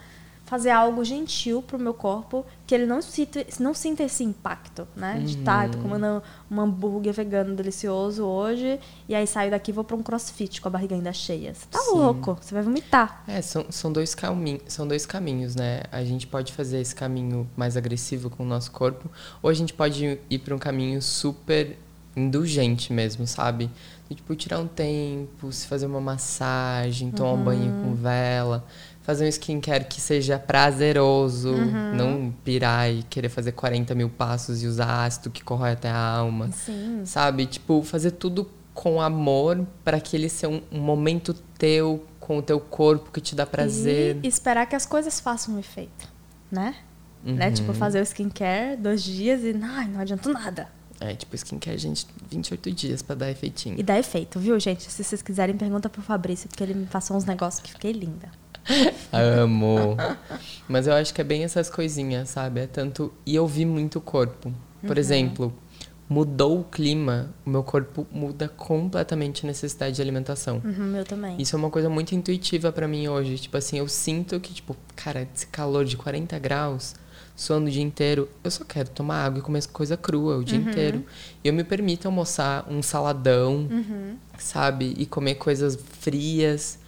fazer 0.46 0.70
algo 0.70 1.04
gentil 1.04 1.64
pro 1.64 1.78
meu 1.78 1.94
corpo 1.94 2.46
que 2.66 2.74
ele 2.74 2.86
não 2.86 3.02
sinta, 3.02 3.46
não 3.60 3.74
sinta 3.74 4.04
esse 4.04 4.24
impacto, 4.24 4.88
né? 4.96 5.20
De 5.26 5.38
tá, 5.38 5.68
tô 5.68 5.80
comendo 5.80 6.22
um 6.50 6.62
hambúrguer 6.62 7.12
vegano 7.12 7.56
delicioso 7.56 8.24
hoje 8.24 8.80
e 9.10 9.16
aí 9.16 9.26
saio 9.26 9.50
daqui 9.50 9.72
e 9.72 9.74
vou 9.74 9.84
pra 9.84 9.96
um 9.96 10.04
crossfit 10.04 10.62
com 10.62 10.68
a 10.68 10.72
barriga 10.72 10.96
ainda 10.96 11.12
cheia. 11.12 11.56
Você 11.56 11.66
tá 11.72 11.80
Sim. 11.80 11.98
louco, 11.98 12.38
você 12.40 12.54
vai 12.54 12.64
vomitar. 12.64 13.24
É, 13.28 13.42
são, 13.42 13.66
são, 13.72 13.92
dois 13.92 14.14
caminhos, 14.14 14.62
são 14.68 14.88
dois 14.88 15.06
caminhos, 15.06 15.56
né? 15.56 15.82
A 15.92 16.04
gente 16.04 16.28
pode 16.28 16.54
fazer 16.54 16.80
esse 16.80 16.94
caminho 16.94 17.50
mais 17.58 17.76
agressivo 17.76 18.30
com 18.30 18.44
o 18.44 18.46
nosso 18.46 18.72
corpo, 18.72 19.10
ou 19.42 19.50
a 19.50 19.54
gente 19.54 19.74
pode 19.74 20.20
ir 20.30 20.40
para 20.40 20.56
um 20.56 20.60
caminho 20.60 21.02
super 21.02 21.78
indulgente 22.16 22.92
mesmo, 22.94 23.28
sabe? 23.28 23.70
Tipo, 24.16 24.36
tirar 24.36 24.60
um 24.60 24.68
tempo, 24.68 25.52
se 25.52 25.68
fazer 25.68 25.86
uma 25.86 26.00
massagem, 26.00 27.12
tomar 27.12 27.34
um 27.34 27.44
banho 27.44 27.84
com 27.84 27.94
vela, 27.94 28.66
fazer 29.02 29.26
um 29.26 29.28
skincare 29.28 29.86
que 29.86 30.00
seja 30.00 30.40
prazeroso, 30.40 31.54
não 31.96 32.34
pirar 32.44 32.90
e 32.92 33.04
querer 33.04 33.30
fazer 33.30 33.52
40 33.52 33.94
mil 33.96 34.10
passos 34.10 34.64
e 34.64 34.68
usar 34.68 35.06
ácido 35.06 35.30
que 35.30 35.44
corrói 35.44 35.72
até 35.72 35.90
a 35.90 35.98
alma. 35.98 36.52
Sim. 36.52 37.02
Sabe? 37.06 37.46
Tipo, 37.46 37.82
fazer 37.84 38.12
tudo 38.12 38.50
com 38.74 39.02
amor 39.02 39.66
para 39.84 40.00
que 40.00 40.16
ele 40.16 40.30
seja 40.30 40.54
um, 40.54 40.62
um 40.72 40.80
momento 40.80 41.34
teu, 41.58 42.06
com 42.20 42.38
o 42.38 42.42
teu 42.42 42.60
corpo 42.60 43.12
que 43.12 43.20
te 43.20 43.36
dá 43.36 43.46
prazer. 43.46 44.18
E 44.24 44.28
esperar 44.28 44.66
que 44.68 44.76
as 44.76 44.86
coisas 44.86 45.20
façam 45.20 45.56
um 45.56 45.60
efeito, 45.60 46.08
né? 46.52 46.76
né? 47.24 47.52
Tipo, 47.52 47.74
fazer 47.74 48.00
o 48.00 48.04
skincare 48.04 48.78
dois 48.78 49.04
dias 49.04 49.42
e 49.42 49.56
ai, 49.62 49.88
não 49.88 50.00
adiantou 50.00 50.32
nada. 50.32 50.70
É, 51.00 51.14
tipo, 51.14 51.36
skincare, 51.36 51.78
gente, 51.78 52.08
28 52.30 52.72
dias 52.72 53.02
pra 53.02 53.16
dar 53.16 53.30
efeitinho. 53.30 53.80
E 53.80 53.84
dá 53.84 54.00
efeito, 54.00 54.40
viu, 54.40 54.60
gente? 54.60 54.90
Se 54.92 55.04
vocês 55.04 55.22
quiserem, 55.22 55.56
pergunta 55.56 55.90
pro 55.90 56.02
Fabrício, 56.02 56.50
porque 56.50 56.64
ele 56.64 56.74
me 56.74 56.86
passou 56.86 57.16
uns 57.16 57.26
negócios 57.26 57.62
que 57.62 57.72
fiquei 57.72 57.92
linda. 57.92 58.32
Amo. 59.12 59.96
Mas 60.68 60.88
eu 60.88 60.94
acho 60.94 61.14
que 61.14 61.22
é 61.22 61.24
bem 61.24 61.44
essas 61.44 61.70
coisinhas, 61.70 62.30
sabe? 62.30 62.62
É 62.62 62.68
tanto. 62.68 63.14
E 63.26 63.36
eu 63.36 63.48
vi 63.48 63.66
muito 63.66 64.00
o 64.00 64.02
corpo. 64.02 64.54
Por 64.86 64.98
exemplo, 64.98 65.54
mudou 66.10 66.62
o 66.62 66.64
clima, 66.64 67.34
o 67.46 67.50
meu 67.50 67.64
corpo 67.64 68.08
muda 68.12 68.48
completamente 68.48 69.46
a 69.46 69.48
necessidade 69.48 69.96
de 69.96 70.02
alimentação. 70.02 70.62
Uhum, 70.64 70.86
meu 70.86 71.04
também. 71.04 71.40
Isso 71.42 71.56
é 71.56 71.60
uma 71.60 71.70
coisa 71.70 71.90
muito 71.90 72.14
intuitiva 72.16 72.72
pra 72.72 72.88
mim 72.88 73.08
hoje. 73.08 73.38
Tipo 73.38 73.58
assim, 73.58 73.80
eu 73.80 73.88
sinto 73.88 74.40
que, 74.40 74.54
tipo, 74.54 74.76
cara, 74.96 75.28
esse 75.34 75.48
calor 75.48 75.84
de 75.86 75.98
40 75.98 76.38
graus, 76.40 76.96
suando 77.38 77.68
o 77.68 77.72
dia 77.72 77.84
inteiro, 77.84 78.28
eu 78.44 78.50
só 78.50 78.66
quero 78.66 78.90
tomar 78.90 79.24
água 79.24 79.40
e 79.40 79.42
comer 79.44 79.66
coisa 79.68 79.96
crua 79.96 80.38
o 80.38 80.44
dia 80.44 80.58
inteiro. 80.58 81.06
E 81.44 81.48
eu 81.48 81.54
me 81.54 81.64
permito 81.64 82.08
almoçar 82.08 82.66
um 82.68 82.82
saladão, 82.82 83.70
sabe? 84.40 84.96
E 84.98 85.06
comer 85.06 85.36
coisas 85.36 85.78
frias. 86.00 86.80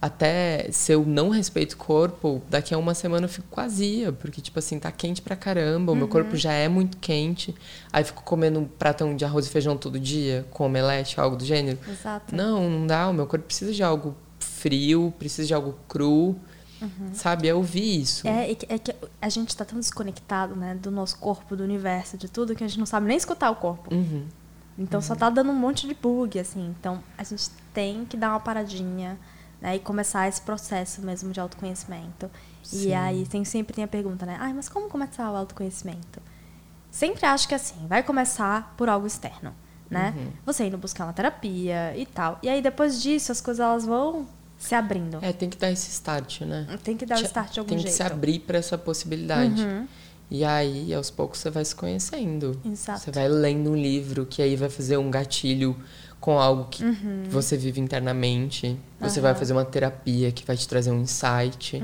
Até 0.00 0.68
se 0.70 0.92
eu 0.92 1.04
não 1.04 1.30
respeito 1.30 1.72
o 1.72 1.76
corpo, 1.76 2.40
daqui 2.48 2.72
a 2.72 2.78
uma 2.78 2.94
semana 2.94 3.24
eu 3.24 3.28
fico 3.28 3.48
vazia, 3.56 4.12
porque, 4.12 4.40
tipo 4.40 4.58
assim, 4.58 4.78
tá 4.78 4.92
quente 4.92 5.20
pra 5.22 5.34
caramba, 5.34 5.90
o 5.90 5.96
meu 5.96 6.06
corpo 6.06 6.36
já 6.36 6.52
é 6.52 6.68
muito 6.68 6.98
quente. 6.98 7.52
Aí 7.92 8.04
fico 8.04 8.22
comendo 8.22 8.60
um 8.60 8.64
pratão 8.64 9.16
de 9.16 9.24
arroz 9.24 9.46
e 9.46 9.50
feijão 9.50 9.76
todo 9.76 9.98
dia, 9.98 10.46
com 10.50 10.66
omelete, 10.66 11.18
algo 11.18 11.34
do 11.34 11.44
gênero. 11.44 11.78
Exato. 11.88 12.36
Não, 12.36 12.70
não 12.70 12.86
dá. 12.86 13.08
O 13.08 13.12
meu 13.12 13.26
corpo 13.26 13.46
precisa 13.46 13.72
de 13.72 13.82
algo 13.82 14.14
frio, 14.38 15.12
precisa 15.18 15.48
de 15.48 15.54
algo 15.54 15.74
cru. 15.88 16.36
Sabe? 17.12 17.48
Eu 17.48 17.62
vi 17.62 18.00
isso. 18.00 18.26
É, 18.26 18.50
é 18.50 18.54
que, 18.54 18.90
é 18.90 18.96
a 19.20 19.28
gente 19.28 19.56
tá 19.56 19.64
tão 19.64 19.78
desconectado, 19.78 20.54
né, 20.54 20.74
do 20.74 20.90
nosso 20.90 21.18
corpo, 21.18 21.56
do 21.56 21.64
universo, 21.64 22.16
de 22.16 22.28
tudo, 22.28 22.54
que 22.54 22.62
a 22.62 22.68
gente 22.68 22.78
não 22.78 22.86
sabe 22.86 23.06
nem 23.06 23.16
escutar 23.16 23.50
o 23.50 23.56
corpo. 23.56 23.94
Uhum. 23.94 24.26
Então 24.78 25.00
só 25.00 25.14
tá 25.14 25.30
dando 25.30 25.50
um 25.50 25.54
monte 25.54 25.86
de 25.86 25.94
bug, 25.94 26.38
assim. 26.38 26.74
Então 26.78 27.02
a 27.16 27.24
gente 27.24 27.50
tem 27.72 28.04
que 28.04 28.16
dar 28.16 28.30
uma 28.30 28.40
paradinha, 28.40 29.18
né? 29.60 29.76
E 29.76 29.78
começar 29.78 30.28
esse 30.28 30.40
processo 30.40 31.00
mesmo 31.00 31.32
de 31.32 31.40
autoconhecimento. 31.40 32.30
Sim. 32.62 32.88
E 32.88 32.94
aí 32.94 33.26
tem, 33.26 33.44
sempre 33.44 33.74
tem 33.74 33.84
a 33.84 33.88
pergunta, 33.88 34.26
né? 34.26 34.36
Ai, 34.38 34.52
mas 34.52 34.68
como 34.68 34.88
começar 34.88 35.30
o 35.30 35.36
autoconhecimento? 35.36 36.20
Sempre 36.90 37.26
acho 37.26 37.48
que 37.48 37.54
assim, 37.54 37.86
vai 37.86 38.02
começar 38.02 38.74
por 38.76 38.88
algo 38.88 39.06
externo, 39.06 39.54
né? 39.90 40.14
Uhum. 40.16 40.32
Você 40.44 40.66
indo 40.66 40.76
buscar 40.76 41.04
uma 41.04 41.12
terapia 41.12 41.96
e 41.96 42.04
tal. 42.04 42.38
E 42.42 42.48
aí 42.48 42.60
depois 42.60 43.00
disso 43.00 43.32
as 43.32 43.40
coisas 43.40 43.64
elas 43.64 43.86
vão 43.86 44.26
se 44.66 44.74
abrindo. 44.74 45.18
É, 45.22 45.32
tem 45.32 45.48
que 45.48 45.56
dar 45.56 45.70
esse 45.70 45.90
start, 45.90 46.40
né? 46.42 46.66
Tem 46.82 46.96
que 46.96 47.06
dar 47.06 47.18
o 47.18 47.22
start 47.24 47.52
de 47.52 47.58
algum 47.60 47.68
Tem 47.68 47.78
jeito. 47.78 47.90
que 47.90 47.96
se 47.96 48.02
abrir 48.02 48.40
pra 48.40 48.58
essa 48.58 48.76
possibilidade. 48.76 49.62
Uhum. 49.62 49.86
E 50.30 50.44
aí, 50.44 50.92
aos 50.92 51.08
poucos, 51.10 51.38
você 51.38 51.50
vai 51.50 51.64
se 51.64 51.74
conhecendo. 51.74 52.60
Exato. 52.64 53.00
Você 53.00 53.10
vai 53.12 53.28
lendo 53.28 53.70
um 53.70 53.76
livro 53.76 54.26
que 54.26 54.42
aí 54.42 54.56
vai 54.56 54.68
fazer 54.68 54.96
um 54.96 55.08
gatilho 55.10 55.76
com 56.18 56.38
algo 56.40 56.64
que 56.68 56.82
Uhum. 56.82 57.24
você 57.28 57.56
vive 57.56 57.80
internamente. 57.80 58.76
Você 59.00 59.20
vai 59.20 59.34
fazer 59.34 59.52
uma 59.52 59.64
terapia 59.64 60.32
que 60.32 60.44
vai 60.44 60.56
te 60.56 60.66
trazer 60.66 60.90
um 60.90 61.00
insight. 61.02 61.80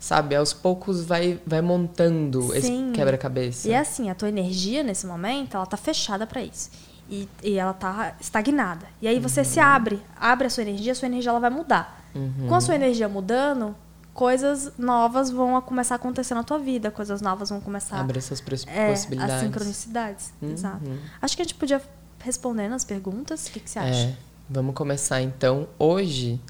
Sabe? 0.00 0.34
Aos 0.36 0.52
poucos 0.52 1.04
vai, 1.04 1.38
vai 1.46 1.60
montando 1.62 2.40
Uhum. 2.40 2.50
Sim. 2.52 2.56
esse 2.58 2.92
quebra-cabeça. 2.94 3.68
E 3.68 3.72
é 3.72 3.78
assim, 3.78 4.08
a 4.10 4.14
tua 4.14 4.28
energia 4.28 4.82
nesse 4.82 5.06
momento, 5.06 5.56
ela 5.56 5.66
tá 5.66 5.76
fechada 5.76 6.26
pra 6.26 6.42
isso. 6.42 6.70
E, 7.08 7.28
e 7.42 7.58
ela 7.58 7.72
tá 7.74 8.14
estagnada. 8.20 8.86
E 9.00 9.06
aí 9.06 9.18
você 9.18 9.44
se 9.44 9.60
abre, 9.60 10.00
abre 10.18 10.46
a 10.46 10.50
sua 10.50 10.62
energia, 10.62 10.92
a 10.92 10.94
sua 10.94 11.06
energia 11.06 11.30
ela 11.30 11.40
vai 11.40 11.50
mudar. 11.50 12.02
Uhum. 12.14 12.46
Com 12.48 12.54
a 12.54 12.60
sua 12.60 12.74
energia 12.74 13.08
mudando, 13.08 13.74
coisas 14.14 14.72
novas 14.78 15.30
vão 15.30 15.60
começar 15.60 15.94
a 15.94 15.96
acontecer 15.96 16.34
na 16.34 16.42
tua 16.42 16.58
vida, 16.58 16.90
coisas 16.90 17.20
novas 17.20 17.50
vão 17.50 17.60
começar 17.60 17.98
Abre 17.98 18.18
essas 18.18 18.42
é, 18.66 18.90
possibilidades. 18.90 19.34
as 19.34 19.40
sincronicidades. 19.42 20.32
Uhum. 20.40 20.52
Exato. 20.52 20.84
Acho 21.20 21.36
que 21.36 21.42
a 21.42 21.44
gente 21.44 21.56
podia 21.56 21.82
responder 22.20 22.68
nas 22.68 22.84
perguntas. 22.84 23.46
O 23.46 23.50
que, 23.50 23.60
que 23.60 23.68
você 23.68 23.78
acha? 23.78 24.06
É, 24.06 24.14
vamos 24.48 24.74
começar 24.74 25.20
então. 25.20 25.68
Hoje, 25.78 26.40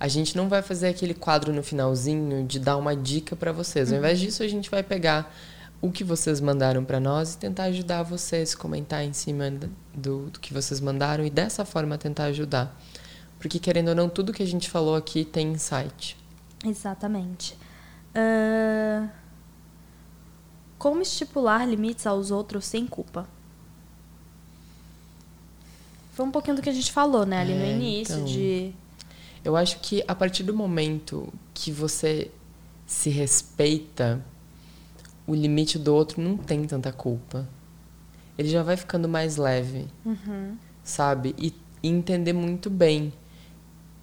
a 0.00 0.08
gente 0.08 0.36
não 0.36 0.48
vai 0.48 0.62
fazer 0.62 0.88
aquele 0.88 1.12
quadro 1.12 1.52
no 1.52 1.62
finalzinho 1.62 2.44
de 2.46 2.58
dar 2.58 2.76
uma 2.78 2.96
dica 2.96 3.36
pra 3.36 3.52
vocês. 3.52 3.92
Ao 3.92 3.98
invés 3.98 4.18
disso, 4.18 4.42
a 4.42 4.48
gente 4.48 4.70
vai 4.70 4.82
pegar 4.82 5.32
o 5.80 5.90
que 5.90 6.04
vocês 6.04 6.40
mandaram 6.40 6.84
pra 6.84 7.00
nós 7.00 7.34
e 7.34 7.38
tentar 7.38 7.64
ajudar 7.64 8.02
vocês, 8.02 8.54
comentar 8.54 9.02
em 9.04 9.12
cima 9.12 9.50
do, 9.94 10.26
do 10.30 10.38
que 10.40 10.52
vocês 10.52 10.80
mandaram 10.80 11.24
e 11.24 11.30
dessa 11.30 11.64
forma 11.64 11.96
tentar 11.96 12.24
ajudar. 12.24 12.78
Porque, 13.38 13.58
querendo 13.58 13.88
ou 13.88 13.94
não, 13.94 14.08
tudo 14.08 14.32
que 14.32 14.42
a 14.42 14.46
gente 14.46 14.68
falou 14.68 14.94
aqui 14.94 15.24
tem 15.24 15.52
insight. 15.52 16.16
Exatamente. 16.64 17.56
Ah, 18.14 19.08
Como 20.78 21.00
estipular 21.00 21.66
limites 21.66 22.06
aos 22.06 22.30
outros 22.30 22.66
sem 22.66 22.86
culpa? 22.86 23.26
Foi 26.12 26.26
um 26.26 26.30
pouquinho 26.30 26.56
do 26.56 26.62
que 26.62 26.68
a 26.68 26.72
gente 26.72 26.92
falou, 26.92 27.24
né? 27.24 27.38
Ali 27.40 27.54
no 27.54 27.62
É, 27.64 27.72
início, 27.72 28.14
então. 28.14 28.24
de. 28.26 28.74
Eu 29.42 29.56
acho 29.56 29.78
que 29.80 30.04
a 30.06 30.14
partir 30.14 30.42
do 30.42 30.52
momento 30.54 31.32
que 31.54 31.72
você 31.72 32.30
se 32.86 33.08
respeita, 33.08 34.22
o 35.30 35.34
limite 35.34 35.78
do 35.78 35.94
outro 35.94 36.20
não 36.20 36.36
tem 36.36 36.64
tanta 36.64 36.90
culpa. 36.92 37.48
Ele 38.36 38.48
já 38.48 38.62
vai 38.62 38.76
ficando 38.76 39.08
mais 39.08 39.36
leve, 39.36 39.86
Uhum. 40.04 40.56
sabe? 40.82 41.34
E, 41.38 41.54
e 41.82 41.88
entender 41.88 42.32
muito 42.32 42.68
bem 42.70 43.12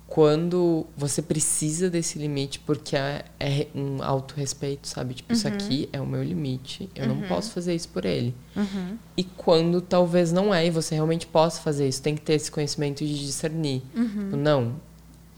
quando 0.07 0.85
você 0.95 1.21
precisa 1.21 1.89
desse 1.89 2.17
limite, 2.17 2.59
porque 2.59 2.95
é, 2.95 3.25
é 3.39 3.67
um 3.75 4.01
autorrespeito, 4.01 4.87
sabe? 4.87 5.15
Tipo, 5.15 5.33
isso 5.33 5.45
aqui 5.47 5.89
é 5.91 5.99
o 5.99 6.05
meu 6.07 6.23
limite, 6.23 6.89
eu 6.95 7.07
não 7.07 7.21
posso 7.27 7.51
fazer 7.51 7.75
isso 7.75 7.89
por 7.89 8.05
ele. 8.05 8.33
Uhum. 8.55 8.97
E 9.17 9.23
quando 9.25 9.81
talvez 9.81 10.31
não 10.31 10.53
é, 10.55 10.65
e 10.65 10.69
você 10.71 10.95
realmente 10.95 11.27
possa 11.27 11.61
fazer 11.61 11.89
isso, 11.89 12.01
tem 12.01 12.15
que 12.15 12.21
ter 12.21 12.33
esse 12.35 12.49
conhecimento 12.49 13.05
de 13.05 13.19
discernir. 13.25 13.81
Tipo, 13.93 14.37
Não, 14.37 14.75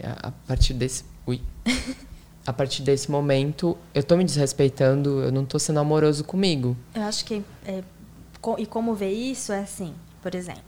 a 0.04 0.28
a 0.28 0.32
partir 0.32 0.74
desse. 0.76 1.04
Ui. 1.26 1.42
A 2.48 2.54
partir 2.54 2.82
desse 2.82 3.12
momento, 3.12 3.78
eu 3.94 4.02
tô 4.04 4.16
me 4.18 4.24
desrespeitando, 4.24 5.22
eu 5.22 5.32
não 5.32 5.46
tô 5.46 5.60
sendo 5.60 5.80
amoroso 5.80 6.24
comigo. 6.24 6.76
Eu 6.96 7.04
acho 7.04 7.24
que. 7.26 7.44
é, 7.66 7.84
e 8.58 8.66
como 8.66 8.96
ver 8.96 9.12
isso 9.12 9.52
é 9.52 9.60
assim, 9.60 9.94
por 10.22 10.34
exemplo. 10.34 10.64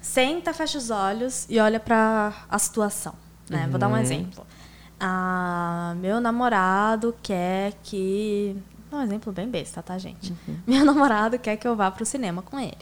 Senta, 0.00 0.52
fecha 0.52 0.78
os 0.78 0.90
olhos 0.90 1.46
e 1.48 1.58
olha 1.60 1.78
pra 1.78 2.32
a 2.48 2.58
situação. 2.58 3.14
Né? 3.48 3.66
Vou 3.68 3.78
dar 3.78 3.88
um 3.88 3.92
Uhum. 3.92 3.98
exemplo. 3.98 4.46
Ah, 4.98 5.94
meu 5.98 6.20
namorado 6.20 7.14
quer 7.22 7.74
que. 7.82 8.56
Um 8.90 9.00
exemplo 9.00 9.32
bem 9.32 9.48
besta, 9.48 9.82
tá, 9.82 9.96
gente? 9.96 10.34
Meu 10.66 10.84
namorado 10.84 11.38
quer 11.38 11.56
que 11.56 11.66
eu 11.66 11.74
vá 11.74 11.90
pro 11.90 12.04
cinema 12.04 12.42
com 12.42 12.60
ele. 12.60 12.76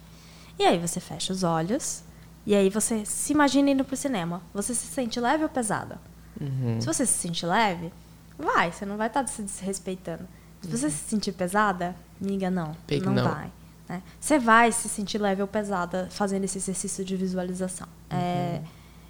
E 0.59 0.65
aí 0.65 0.77
você 0.77 0.99
fecha 0.99 1.33
os 1.33 1.45
olhos 1.45 2.03
e 2.45 2.53
aí 2.53 2.69
você 2.69 3.05
se 3.07 3.33
imagina 3.33 3.71
indo 3.71 3.85
pro 3.85 3.97
cinema. 3.97 4.43
Você 4.53 4.75
se 4.75 4.87
sente 4.89 5.21
leve 5.21 5.45
ou 5.45 5.49
pesada? 5.49 6.01
Uhum. 6.41 6.81
Se 6.81 6.87
você 6.87 7.05
se 7.07 7.13
sentir 7.13 7.47
leve, 7.47 7.93
vai, 8.39 8.73
você 8.73 8.87
não 8.87 8.97
vai 8.97 9.07
estar 9.09 9.27
se 9.27 9.43
desrespeitando. 9.43 10.27
Se 10.63 10.69
você 10.69 10.91
se 10.91 11.09
sentir 11.09 11.33
pesada, 11.33 11.95
miga, 12.21 12.51
não. 12.51 12.77
Big 12.87 13.05
não, 13.05 13.13
não. 13.15 13.25
vai. 13.31 13.51
né? 13.89 14.03
Você 14.21 14.39
vai 14.39 14.71
se 14.73 14.89
sentir 14.89 15.19
leve 15.19 15.41
ou 15.43 15.49
pesada 15.49 16.09
fazendo 16.11 16.45
esse 16.45 16.59
exercício 16.59 17.05
de 17.05 17.17
visualização. 17.17 17.87
É, 18.11 18.61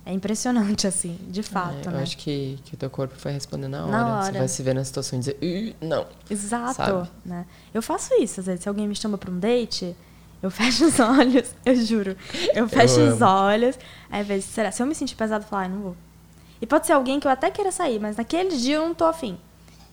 é 0.06 0.12
impressionante, 0.12 0.86
assim, 0.86 1.18
de 1.28 1.42
fato, 1.42 1.76
É, 1.84 1.88
eu 1.88 1.92
né? 1.92 2.02
acho 2.02 2.16
que, 2.18 2.58
que 2.64 2.74
o 2.74 2.76
teu 2.76 2.88
corpo 2.88 3.14
vai 3.22 3.32
responder 3.32 3.66
na 3.68 3.82
hora. 3.84 3.90
Na 3.92 4.22
Você 4.22 4.28
hora. 4.30 4.38
vai 4.38 4.48
se 4.48 4.62
ver 4.62 4.74
na 4.74 4.84
situação 4.84 5.18
e 5.18 5.20
dizer, 5.20 5.38
"Ih, 5.42 5.74
não. 5.80 6.06
Exato. 6.30 6.74
sabe? 6.74 7.10
Né? 7.24 7.44
Eu 7.74 7.82
faço 7.82 8.14
isso, 8.14 8.40
às 8.40 8.46
vezes. 8.46 8.62
Se 8.62 8.68
alguém 8.68 8.86
me 8.88 8.94
chama 8.94 9.18
pra 9.18 9.30
um 9.30 9.38
date, 9.38 9.94
eu 10.42 10.50
fecho 10.52 10.86
os 10.86 10.98
olhos, 11.00 11.52
eu 11.66 11.74
juro. 11.76 12.16
Eu 12.54 12.68
fecho 12.68 13.00
os 13.00 13.20
amo. 13.20 13.30
olhos. 13.32 13.76
Aí, 14.10 14.20
às 14.22 14.26
vezes, 14.26 14.44
será? 14.46 14.70
Se 14.70 14.82
eu 14.82 14.86
me 14.86 14.94
sentir 14.94 15.16
pesado, 15.16 15.44
eu 15.44 15.48
falo, 15.48 15.62
ai, 15.62 15.68
não 15.68 15.80
vou. 15.80 15.96
E 16.60 16.66
pode 16.66 16.86
ser 16.86 16.92
alguém 16.92 17.18
que 17.18 17.26
eu 17.26 17.30
até 17.30 17.50
queira 17.50 17.72
sair, 17.72 17.98
mas 17.98 18.16
naquele 18.16 18.56
dia 18.56 18.76
eu 18.76 18.86
não 18.86 18.94
tô 18.94 19.04
afim. 19.04 19.38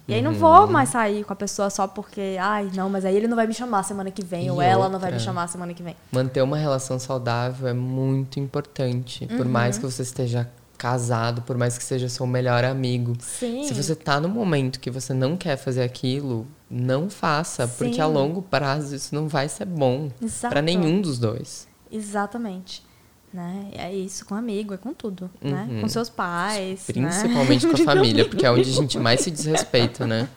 E 0.07 0.13
aí 0.13 0.21
não 0.21 0.31
Uhum. 0.31 0.37
vou 0.37 0.67
mais 0.67 0.89
sair 0.89 1.25
com 1.25 1.33
a 1.33 1.35
pessoa 1.35 1.69
só 1.69 1.85
porque, 1.85 2.37
ai, 2.39 2.71
não, 2.73 2.89
mas 2.89 3.03
aí 3.03 3.13
ele 3.15 3.27
não 3.27 3.35
vai 3.35 3.45
me 3.45 3.53
chamar 3.53 3.83
semana 3.83 4.09
que 4.09 4.23
vem, 4.23 4.45
E 4.45 4.51
ou 4.51 4.61
ela 4.61 4.87
não 4.87 4.99
vai 4.99 5.09
me 5.09 5.15
outra? 5.17 5.25
chamar 5.25 5.47
semana 5.47 5.73
que 5.73 5.83
vem. 5.83 5.95
Manter 6.11 6.41
uma 6.41 6.57
relação 6.57 6.97
saudável 6.97 7.67
é 7.67 7.73
muito 7.73 8.39
importante. 8.39 9.25
Por 9.27 9.45
Uhum. 9.45 9.51
mais 9.51 9.77
que 9.77 9.83
você 9.85 10.03
esteja 10.03 10.49
casado, 10.77 11.41
por 11.41 11.57
mais 11.57 11.77
que 11.77 11.83
seja 11.83 12.07
seu 12.07 12.25
melhor 12.25 12.63
amigo. 12.63 13.15
Sim. 13.19 13.63
Se 13.65 13.73
você 13.73 13.95
tá 13.95 14.21
no 14.21 14.29
momento 14.29 14.79
que 14.79 14.89
você 14.91 15.13
não 15.13 15.35
quer 15.35 15.57
fazer 15.57 15.81
aquilo, 15.83 16.47
não 16.71 17.09
faça, 17.09 17.67
porque 17.67 17.95
Sim. 17.95 18.01
a 18.01 18.05
longo 18.07 18.41
prazo 18.43 18.95
isso 18.95 19.13
não 19.13 19.27
vai 19.27 19.49
ser 19.49 19.65
bom 19.65 20.09
pra 20.49 20.61
nenhum 20.61 21.01
dos 21.01 21.17
dois. 21.19 21.67
Exatamente. 21.91 22.85
Né? 23.33 23.69
É 23.73 23.93
isso 23.93 24.25
com 24.25 24.33
amigo, 24.35 24.73
é 24.73 24.77
com 24.77 24.93
tudo, 24.93 25.29
né? 25.41 25.67
Uhum. 25.69 25.81
Com 25.81 25.87
seus 25.89 26.09
pais, 26.09 26.83
Principalmente 26.87 27.65
né? 27.67 27.73
com 27.73 27.81
a 27.81 27.85
família, 27.85 28.27
porque 28.27 28.45
é 28.45 28.51
onde 28.51 28.69
a 28.69 28.73
gente 28.73 28.97
mais 28.97 29.19
se 29.21 29.29
desrespeita, 29.29 30.07
né? 30.07 30.27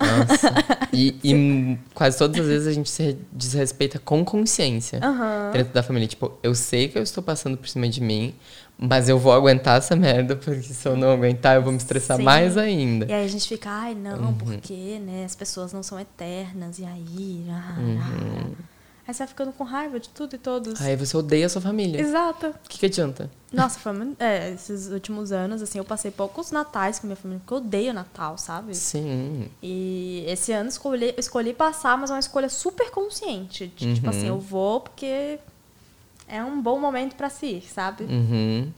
Nossa. 0.00 0.52
E, 0.92 1.18
e 1.22 1.78
quase 1.94 2.18
todas 2.18 2.40
as 2.40 2.46
vezes 2.46 2.66
a 2.68 2.72
gente 2.72 2.90
se 2.90 3.16
desrespeita 3.32 3.98
com 3.98 4.24
consciência 4.24 4.98
Aham. 5.02 5.50
dentro 5.52 5.72
da 5.72 5.82
família. 5.82 6.06
Tipo, 6.08 6.32
eu 6.42 6.54
sei 6.54 6.88
que 6.88 6.98
eu 6.98 7.02
estou 7.02 7.22
passando 7.22 7.56
por 7.56 7.68
cima 7.68 7.88
de 7.88 8.00
mim, 8.00 8.34
mas 8.78 9.08
eu 9.08 9.18
vou 9.18 9.32
aguentar 9.32 9.78
essa 9.78 9.94
merda, 9.96 10.36
porque 10.36 10.62
se 10.62 10.86
eu 10.88 10.96
não 10.96 11.10
aguentar, 11.12 11.56
eu 11.56 11.62
vou 11.62 11.72
me 11.72 11.78
estressar 11.78 12.16
Sim. 12.16 12.22
mais 12.22 12.56
ainda. 12.56 13.06
E 13.06 13.12
aí 13.12 13.24
a 13.24 13.28
gente 13.28 13.46
fica, 13.48 13.70
ai, 13.70 13.94
não, 13.94 14.18
Uhum. 14.28 14.34
porque, 14.34 14.98
né, 15.00 15.24
as 15.24 15.34
pessoas 15.34 15.72
não 15.72 15.82
são 15.82 15.98
eternas, 15.98 16.78
e 16.78 16.84
aí. 16.84 17.44
ah, 17.50 17.74
Uhum. 17.78 17.98
ah. 18.00 18.69
Aí 19.10 19.14
você 19.14 19.18
vai 19.24 19.26
ficando 19.26 19.52
com 19.52 19.64
raiva 19.64 19.98
de 19.98 20.08
tudo 20.08 20.36
e 20.36 20.38
todos. 20.38 20.80
Aí 20.80 20.94
você 20.94 21.16
odeia 21.16 21.46
a 21.46 21.48
sua 21.48 21.60
família. 21.60 22.00
Exato. 22.00 22.46
O 22.64 22.68
que, 22.68 22.78
que 22.78 22.86
adianta? 22.86 23.28
Nossa, 23.52 23.76
foi 23.80 23.92
muito. 23.92 24.20
É, 24.22 24.52
esses 24.52 24.86
últimos 24.86 25.32
anos, 25.32 25.60
assim, 25.62 25.78
eu 25.78 25.84
passei 25.84 26.12
poucos 26.12 26.52
natais 26.52 27.00
com 27.00 27.08
minha 27.08 27.16
família, 27.16 27.40
porque 27.40 27.52
eu 27.52 27.58
odeio 27.58 27.92
Natal, 27.92 28.38
sabe? 28.38 28.72
Sim. 28.76 29.50
E 29.60 30.24
esse 30.28 30.52
ano 30.52 30.68
escolhi, 30.68 31.12
escolhi 31.18 31.52
passar, 31.52 31.98
mas 31.98 32.08
é 32.10 32.12
uma 32.12 32.20
escolha 32.20 32.48
super 32.48 32.92
consciente. 32.92 33.66
De, 33.74 33.94
Tipo 33.96 34.06
Uhum. 34.06 34.10
assim, 34.10 34.28
eu 34.28 34.38
vou 34.38 34.80
porque 34.82 35.40
é 36.28 36.44
um 36.44 36.62
bom 36.62 36.78
momento 36.78 37.16
pra 37.16 37.28
se 37.28 37.46
ir, 37.46 37.62
sabe? 37.68 38.04
Uhum. 38.04 38.72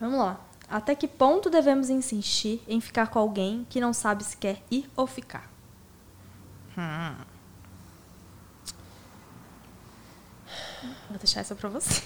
Vamos 0.00 0.18
lá. 0.18 0.40
Até 0.68 0.96
que 0.96 1.06
ponto 1.06 1.48
devemos 1.48 1.88
insistir 1.88 2.60
em 2.66 2.80
ficar 2.80 3.06
com 3.06 3.20
alguém 3.20 3.64
que 3.70 3.80
não 3.80 3.92
sabe 3.92 4.24
se 4.24 4.36
quer 4.36 4.60
ir 4.72 4.90
ou 4.96 5.06
ficar? 5.06 5.48
Hum. 6.76 7.14
Vou 11.08 11.18
deixar 11.18 11.40
essa 11.40 11.54
pra 11.54 11.68
você. 11.68 12.02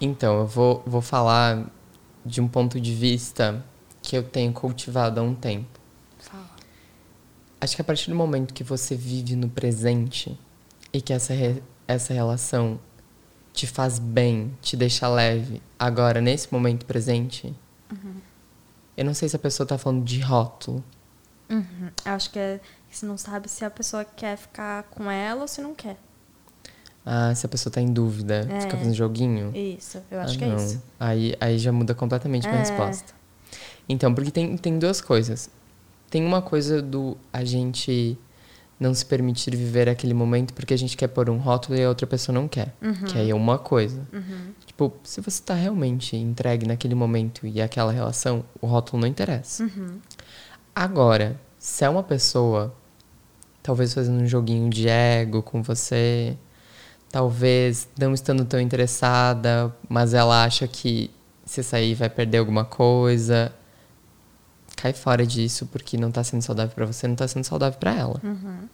Então, 0.00 0.40
eu 0.40 0.46
vou, 0.46 0.82
vou 0.86 1.00
falar 1.00 1.64
de 2.24 2.40
um 2.40 2.48
ponto 2.48 2.80
de 2.80 2.94
vista 2.94 3.64
que 4.02 4.16
eu 4.16 4.22
tenho 4.22 4.52
cultivado 4.52 5.20
há 5.20 5.22
um 5.22 5.34
tempo. 5.34 5.78
Fala. 6.18 6.50
Acho 7.60 7.74
que 7.76 7.80
a 7.82 7.84
partir 7.84 8.10
do 8.10 8.16
momento 8.16 8.52
que 8.52 8.62
você 8.64 8.94
vive 8.94 9.34
no 9.36 9.48
presente 9.48 10.38
e 10.92 11.00
que 11.00 11.12
essa, 11.12 11.32
re- 11.32 11.62
essa 11.88 12.12
relação 12.12 12.78
te 13.52 13.66
faz 13.66 13.98
bem, 13.98 14.56
te 14.60 14.76
deixa 14.76 15.08
leve, 15.08 15.62
agora, 15.78 16.20
nesse 16.20 16.52
momento 16.52 16.84
presente, 16.84 17.54
eu 18.96 19.04
não 19.04 19.14
sei 19.14 19.28
se 19.30 19.36
a 19.36 19.38
pessoa 19.38 19.66
tá 19.66 19.78
falando 19.78 20.04
de 20.04 20.20
rótulo. 20.20 20.84
Uhum. 21.48 21.90
Acho 22.04 22.30
que 22.30 22.38
é 22.38 22.60
que 22.90 22.96
você 22.96 23.06
não 23.06 23.16
sabe 23.16 23.48
se 23.48 23.64
a 23.64 23.70
pessoa 23.70 24.04
quer 24.04 24.36
ficar 24.36 24.82
com 24.84 25.10
ela 25.10 25.42
ou 25.42 25.48
se 25.48 25.60
não 25.62 25.74
quer. 25.74 25.96
Ah, 27.08 27.32
se 27.36 27.46
a 27.46 27.48
pessoa 27.48 27.72
tá 27.72 27.80
em 27.80 27.92
dúvida, 27.92 28.48
É. 28.50 28.60
fica 28.62 28.76
fazendo 28.76 28.94
joguinho. 28.94 29.52
Isso, 29.54 30.02
eu 30.10 30.18
acho 30.20 30.34
Ah, 30.34 30.38
que 30.38 30.44
é 30.44 30.54
isso. 30.56 30.82
Aí, 30.98 31.34
aí 31.40 31.56
já 31.56 31.70
muda 31.70 31.94
completamente 31.94 32.48
minha 32.48 32.56
É. 32.58 32.62
resposta. 32.68 33.14
Então, 33.88 34.12
porque 34.12 34.32
tem, 34.32 34.56
tem 34.56 34.76
duas 34.76 35.00
coisas. 35.00 35.48
Tem 36.10 36.24
uma 36.24 36.42
coisa 36.42 36.82
do 36.82 37.16
a 37.32 37.44
gente 37.44 38.18
não 38.80 38.92
se 38.92 39.06
permitir 39.06 39.54
viver 39.56 39.88
aquele 39.88 40.12
momento 40.12 40.52
porque 40.52 40.74
a 40.74 40.76
gente 40.76 40.96
quer 40.96 41.06
pôr 41.08 41.30
um 41.30 41.38
rótulo 41.38 41.78
e 41.78 41.84
a 41.84 41.88
outra 41.88 42.06
pessoa 42.08 42.34
não 42.34 42.48
quer. 42.48 42.74
Que 43.08 43.18
aí 43.18 43.30
é 43.30 43.34
uma 43.34 43.56
coisa. 43.56 44.02
Tipo, 44.66 44.92
se 45.04 45.20
você 45.20 45.40
tá 45.42 45.54
realmente 45.54 46.16
entregue 46.16 46.66
naquele 46.66 46.94
momento 46.96 47.46
e 47.46 47.62
aquela 47.62 47.92
relação, 47.92 48.44
o 48.60 48.66
rótulo 48.66 49.00
não 49.02 49.08
interessa. 49.08 49.64
Agora, 50.74 51.40
Se 51.58 51.84
é 51.84 51.88
uma 51.88 52.02
pessoa, 52.02 52.72
talvez 53.62 53.92
fazendo 53.94 54.20
um 54.22 54.26
joguinho 54.26 54.68
de 54.70 54.88
ego 54.88 55.42
com 55.42 55.62
você, 55.62 56.36
talvez 57.10 57.88
não 57.98 58.12
estando 58.12 58.44
tão 58.44 58.60
interessada, 58.60 59.74
mas 59.88 60.14
ela 60.14 60.44
acha 60.44 60.66
que 60.66 61.10
se 61.44 61.62
sair 61.62 61.94
vai 61.94 62.10
perder 62.10 62.38
alguma 62.38 62.64
coisa, 62.64 63.52
cai 64.76 64.92
fora 64.92 65.26
disso 65.26 65.66
porque 65.66 65.96
não 65.96 66.10
tá 66.10 66.22
sendo 66.22 66.42
saudável 66.42 66.74
para 66.74 66.86
você, 66.86 67.08
não 67.08 67.16
tá 67.16 67.26
sendo 67.26 67.44
saudável 67.44 67.78
para 67.78 67.94
ela. 67.94 68.20
Uhum. 68.22 68.68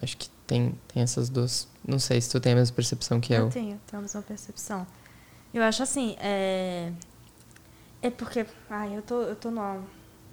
Acho 0.00 0.16
que 0.16 0.28
tem, 0.46 0.74
tem 0.92 1.02
essas 1.02 1.28
duas. 1.28 1.68
Não 1.86 1.98
sei 1.98 2.20
se 2.20 2.30
tu 2.30 2.40
tem 2.40 2.52
a 2.52 2.56
mesma 2.56 2.74
percepção 2.74 3.20
que 3.20 3.32
eu. 3.32 3.44
Eu 3.44 3.50
tenho, 3.50 3.80
tenho 3.86 3.98
a 3.98 4.02
mesma 4.02 4.22
percepção. 4.22 4.86
Eu 5.52 5.62
acho 5.62 5.82
assim, 5.82 6.16
é. 6.20 6.92
É 8.00 8.10
porque. 8.10 8.46
Ai, 8.70 8.96
eu 8.96 9.02
tô, 9.02 9.22
eu 9.22 9.36
tô 9.36 9.50
numa, 9.50 9.80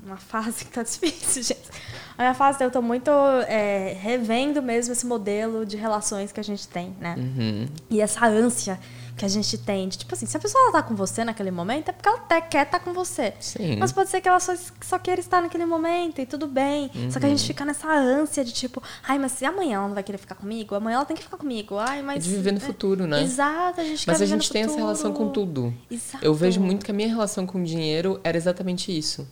numa 0.06 0.18
fase 0.18 0.64
que 0.66 0.72
tá 0.72 0.84
difícil, 0.84 1.43
gente. 1.43 1.70
A 2.18 2.22
minha 2.22 2.34
fase 2.34 2.64
eu 2.64 2.72
tô 2.72 2.82
muito 2.82 3.12
é, 3.47 3.97
revendo 3.99 4.62
mesmo 4.62 4.93
esse 4.93 5.06
modelo 5.06 5.66
de 5.66 5.76
relações 5.76 6.32
que 6.32 6.39
a 6.39 6.43
gente 6.43 6.68
tem, 6.68 6.95
né? 6.99 7.16
Uhum. 7.18 7.68
E 7.89 7.99
essa 7.99 8.26
ânsia 8.26 8.80
que 9.16 9.24
a 9.24 9.28
gente 9.28 9.57
tem 9.57 9.88
de, 9.88 9.97
tipo 9.97 10.13
assim, 10.13 10.26
se 10.26 10.36
a 10.36 10.39
pessoa 10.39 10.72
tá 10.72 10.84
com 10.84 10.93
você 10.93 11.24
naquele 11.24 11.51
momento, 11.51 11.89
é 11.89 11.91
porque 11.93 12.07
ela 12.07 12.18
até 12.18 12.41
quer 12.41 12.66
estar 12.66 12.80
tá 12.80 12.84
com 12.84 12.93
você. 12.93 13.34
Sim. 13.39 13.78
Mas 13.78 13.91
pode 13.91 14.09
ser 14.09 14.20
que 14.20 14.28
ela 14.28 14.39
só, 14.39 14.53
só 14.82 14.99
queira 14.99 15.22
estar 15.22 15.41
naquele 15.41 15.66
momento 15.66 16.20
e 16.20 16.26
tudo 16.26 16.47
bem. 16.47 16.91
Uhum. 16.93 17.09
Só 17.09 17.20
que 17.20 17.26
a 17.26 17.30
gente 17.30 17.45
fica 17.45 17.63
nessa 17.63 17.88
ânsia 17.88 18.43
de 18.43 18.51
tipo, 18.51 18.84
ai, 19.07 19.18
mas 19.18 19.32
se 19.32 19.45
amanhã 19.45 19.76
ela 19.76 19.88
não 19.88 19.95
vai 19.95 20.03
querer 20.03 20.18
ficar 20.18 20.36
comigo, 20.36 20.76
amanhã 20.76 20.95
ela 20.95 21.05
tem 21.05 21.16
que 21.16 21.24
ficar 21.24 21.38
comigo. 21.38 21.78
Ai, 21.78 22.01
mas. 22.01 22.18
É 22.18 22.20
de 22.20 22.36
viver 22.36 22.51
no 22.51 22.57
é, 22.57 22.61
futuro, 22.61 23.07
né? 23.07 23.24
Exato, 23.24 23.80
a 23.80 23.84
gente 23.84 24.05
Mas 24.05 24.22
a 24.22 24.26
gente 24.26 24.51
tem 24.51 24.63
no 24.63 24.70
essa 24.70 24.78
relação 24.78 25.13
com 25.13 25.28
futuro. 25.28 25.45
tudo. 25.45 25.74
Exato. 25.89 26.24
Eu 26.24 26.34
vejo 26.34 26.59
muito 26.59 26.84
que 26.84 26.91
a 26.91 26.93
minha 26.93 27.07
relação 27.07 27.45
com 27.45 27.61
o 27.61 27.63
dinheiro 27.63 28.20
era 28.24 28.36
exatamente 28.36 28.95
isso. 28.95 29.28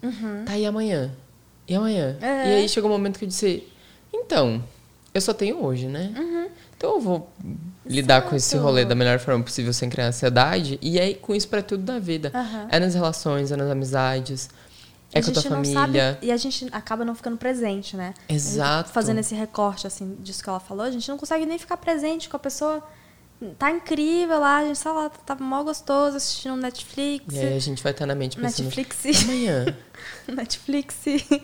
Tá, 0.46 0.58
e 0.58 0.66
amanhã? 0.66 1.12
E 1.68 1.76
amanhã? 1.76 2.18
Uhum. 2.22 2.28
É. 2.28 2.50
E 2.50 2.54
aí 2.56 2.70
chegou 2.70 2.90
um 2.90 2.94
momento 2.94 3.20
que 3.20 3.26
eu 3.26 3.30
disse, 3.30 3.68
então, 4.14 4.64
eu 5.14 5.22
só 5.22 5.34
tenho 5.34 5.64
hoje, 5.64 5.88
né? 5.88 6.14
Então 6.84 6.96
eu 6.96 7.00
vou 7.00 7.30
lidar 7.86 8.24
com 8.24 8.36
esse 8.36 8.58
Uhum. 8.58 8.64
Rolê 8.64 8.84
da 8.84 8.94
melhor 8.94 9.18
forma 9.18 9.42
possível 9.42 9.72
sem 9.72 9.90
criar 9.90 10.08
ansiedade. 10.08 10.78
E 10.82 11.00
aí 11.00 11.16
com 11.16 11.34
isso 11.34 11.48
pra 11.48 11.64
tudo 11.64 11.82
da 11.82 11.98
vida. 11.98 12.30
Aham. 12.36 12.68
É 12.70 12.78
nas 12.78 12.94
relações, 12.94 13.54
é 13.54 13.56
nas 13.56 13.72
amizades, 13.72 14.50
é 15.14 15.20
a 15.20 15.24
com 15.24 15.30
a 15.30 15.34
tua 15.34 15.44
família. 15.44 16.14
sabe 16.16 16.26
e 16.28 16.30
a 16.30 16.36
gente 16.36 16.68
acaba 16.74 17.06
não 17.06 17.16
ficando 17.16 17.38
presente, 17.38 17.96
né? 17.96 18.14
Exato. 18.28 18.90
Fazendo 18.90 19.20
esse 19.20 19.34
recorte 19.34 19.88
assim 19.88 20.18
disso 20.20 20.44
que 20.44 20.50
ela 20.50 20.60
falou, 20.60 20.84
a 20.84 20.92
gente 20.92 21.08
não 21.08 21.18
consegue 21.18 21.46
nem 21.46 21.58
ficar 21.58 21.78
presente 21.78 22.28
com 22.28 22.36
a 22.36 22.40
pessoa. 22.40 22.84
Tá 23.58 23.72
incrível 23.72 24.40
lá, 24.40 24.58
a 24.58 24.66
gente 24.66 24.82
tá 24.82 24.92
lá, 24.92 25.10
tá 25.10 25.36
mal 25.36 25.64
gostoso 25.64 26.18
assistindo 26.18 26.56
Netflix. 26.56 27.34
E 27.34 27.40
aí 27.40 27.56
a 27.56 27.60
gente 27.60 27.82
vai 27.82 27.92
estar 27.92 28.06
na 28.06 28.16
mente 28.16 28.38
pensando, 28.38 28.66
Netflix. 28.66 29.24
amanhã, 29.24 29.66
Netflix. 30.28 30.96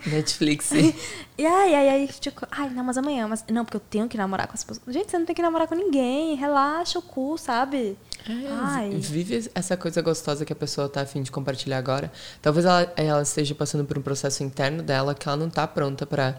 Netflix. 0.06 0.70
E 0.72 1.46
aí, 1.46 1.74
aí, 1.74 1.88
aí, 1.88 2.08
tipo, 2.08 2.46
ai, 2.50 2.70
não, 2.70 2.84
mas 2.84 2.96
amanhã, 2.98 3.28
mas. 3.28 3.44
Não, 3.50 3.64
porque 3.64 3.76
eu 3.76 3.80
tenho 3.80 4.08
que 4.08 4.16
namorar 4.16 4.46
com 4.46 4.54
as 4.54 4.64
pessoas. 4.64 4.94
Gente, 4.94 5.10
você 5.10 5.18
não 5.18 5.26
tem 5.26 5.34
que 5.34 5.42
namorar 5.42 5.66
com 5.68 5.74
ninguém. 5.74 6.34
Relaxa 6.36 6.98
o 6.98 7.02
cu, 7.02 7.36
sabe? 7.38 7.96
É, 8.28 8.32
Ai. 8.50 8.90
vive 8.90 9.50
essa 9.54 9.76
coisa 9.76 10.02
gostosa 10.02 10.44
que 10.44 10.52
a 10.52 10.56
pessoa 10.56 10.88
tá 10.88 11.00
afim 11.02 11.22
de 11.22 11.30
compartilhar 11.30 11.78
agora. 11.78 12.12
Talvez 12.42 12.66
ela, 12.66 12.92
ela 12.96 13.22
esteja 13.22 13.54
passando 13.54 13.84
por 13.84 13.96
um 13.98 14.02
processo 14.02 14.42
interno 14.42 14.82
dela 14.82 15.14
que 15.14 15.26
ela 15.26 15.36
não 15.36 15.48
tá 15.48 15.66
pronta 15.66 16.06
pra 16.06 16.38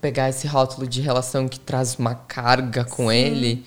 pegar 0.00 0.28
esse 0.28 0.46
rótulo 0.46 0.86
de 0.86 1.00
relação 1.00 1.48
que 1.48 1.58
traz 1.58 1.96
uma 1.96 2.14
carga 2.14 2.84
com 2.84 3.08
Sim. 3.08 3.16
ele 3.16 3.66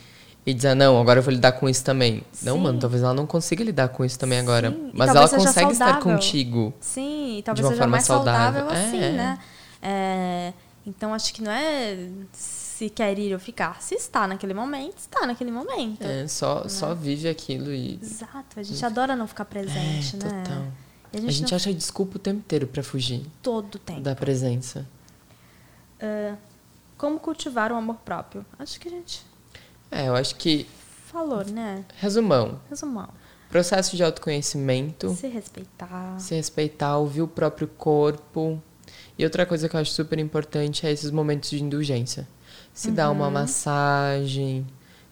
e 0.49 0.53
dizer, 0.53 0.75
não, 0.75 0.99
agora 0.99 1.19
eu 1.19 1.23
vou 1.23 1.33
lidar 1.33 1.51
com 1.53 1.67
isso 1.69 1.83
também. 1.83 2.23
Não, 2.41 2.55
Sim. 2.55 2.61
mano, 2.63 2.79
talvez 2.79 3.01
ela 3.03 3.13
não 3.13 3.25
consiga 3.25 3.63
lidar 3.63 3.89
com 3.89 4.03
isso 4.05 4.17
também 4.19 4.39
agora. 4.39 4.71
Sim, 4.71 4.91
e 4.93 4.97
Mas 4.97 5.09
ela 5.09 5.29
consegue 5.29 5.71
estar 5.71 5.99
contigo. 5.99 6.73
Sim, 6.79 7.37
e 7.39 7.43
talvez 7.43 7.65
uma 7.65 7.71
seja 7.71 7.81
forma 7.81 7.91
mais 7.91 8.03
saudável, 8.05 8.61
saudável. 8.61 8.87
assim, 8.87 9.03
É. 9.03 9.11
né? 9.11 9.39
É, 9.81 10.53
então 10.85 11.13
acho 11.13 11.33
que 11.33 11.41
não 11.41 11.51
é 11.51 12.09
se 12.33 12.89
quer 12.89 13.17
ir 13.19 13.33
ou 13.33 13.39
ficar. 13.39 13.81
Se 13.81 13.95
está 13.95 14.27
naquele 14.27 14.53
momento, 14.53 14.97
está 14.97 15.25
naquele 15.25 15.51
momento. 15.51 16.01
É, 16.03 16.27
só, 16.27 16.67
só 16.67 16.93
vive 16.93 17.27
aquilo 17.29 17.71
e. 17.73 17.99
Exato, 18.01 18.59
a 18.59 18.63
gente 18.63 18.85
adora 18.85 19.15
não 19.15 19.27
ficar 19.27 19.45
presente, 19.45 20.15
é, 20.15 20.19
né? 20.23 20.43
total. 20.43 20.63
E 21.11 21.17
a 21.17 21.19
A 21.19 21.21
gente, 21.21 21.31
gente 21.33 21.51
não 21.51 21.55
acha 21.55 21.73
desculpa 21.73 22.17
o 22.17 22.19
tempo 22.19 22.37
inteiro 22.39 22.67
pra 22.67 22.83
fugir 22.83 23.25
todo 23.41 23.79
tempo. 23.79 24.01
da 24.01 24.15
presença. 24.15 24.85
Ah, 26.01 26.35
como 26.97 27.19
cultivar 27.19 27.71
o 27.71 27.75
amor 27.75 27.95
próprio? 28.05 28.45
Acho 28.57 28.79
que 28.79 28.87
a 28.87 28.91
gente 28.91 29.25
É, 29.91 30.07
eu 30.07 30.15
acho 30.15 30.35
que. 30.35 30.67
falou, 31.07 31.43
né? 31.45 31.83
Resumão. 31.97 32.59
Resumão. 32.69 33.09
Processo 33.49 33.95
de 33.95 34.03
autoconhecimento. 34.03 35.15
Se 35.15 35.27
respeitar. 35.27 36.19
Se 36.19 36.35
respeitar, 36.35 36.97
ouvir 36.97 37.23
o 37.23 37.27
próprio 37.27 37.67
corpo. 37.67 38.61
E 39.17 39.23
outra 39.23 39.45
coisa 39.45 39.67
que 39.67 39.75
eu 39.75 39.79
acho 39.79 39.91
super 39.91 40.19
importante 40.19 40.85
é 40.85 40.91
esses 40.91 41.11
momentos 41.11 41.49
de 41.49 41.61
indulgência. 41.61 42.27
Se 42.73 42.91
dar 42.91 43.09
uma 43.09 43.29
massagem, 43.29 44.65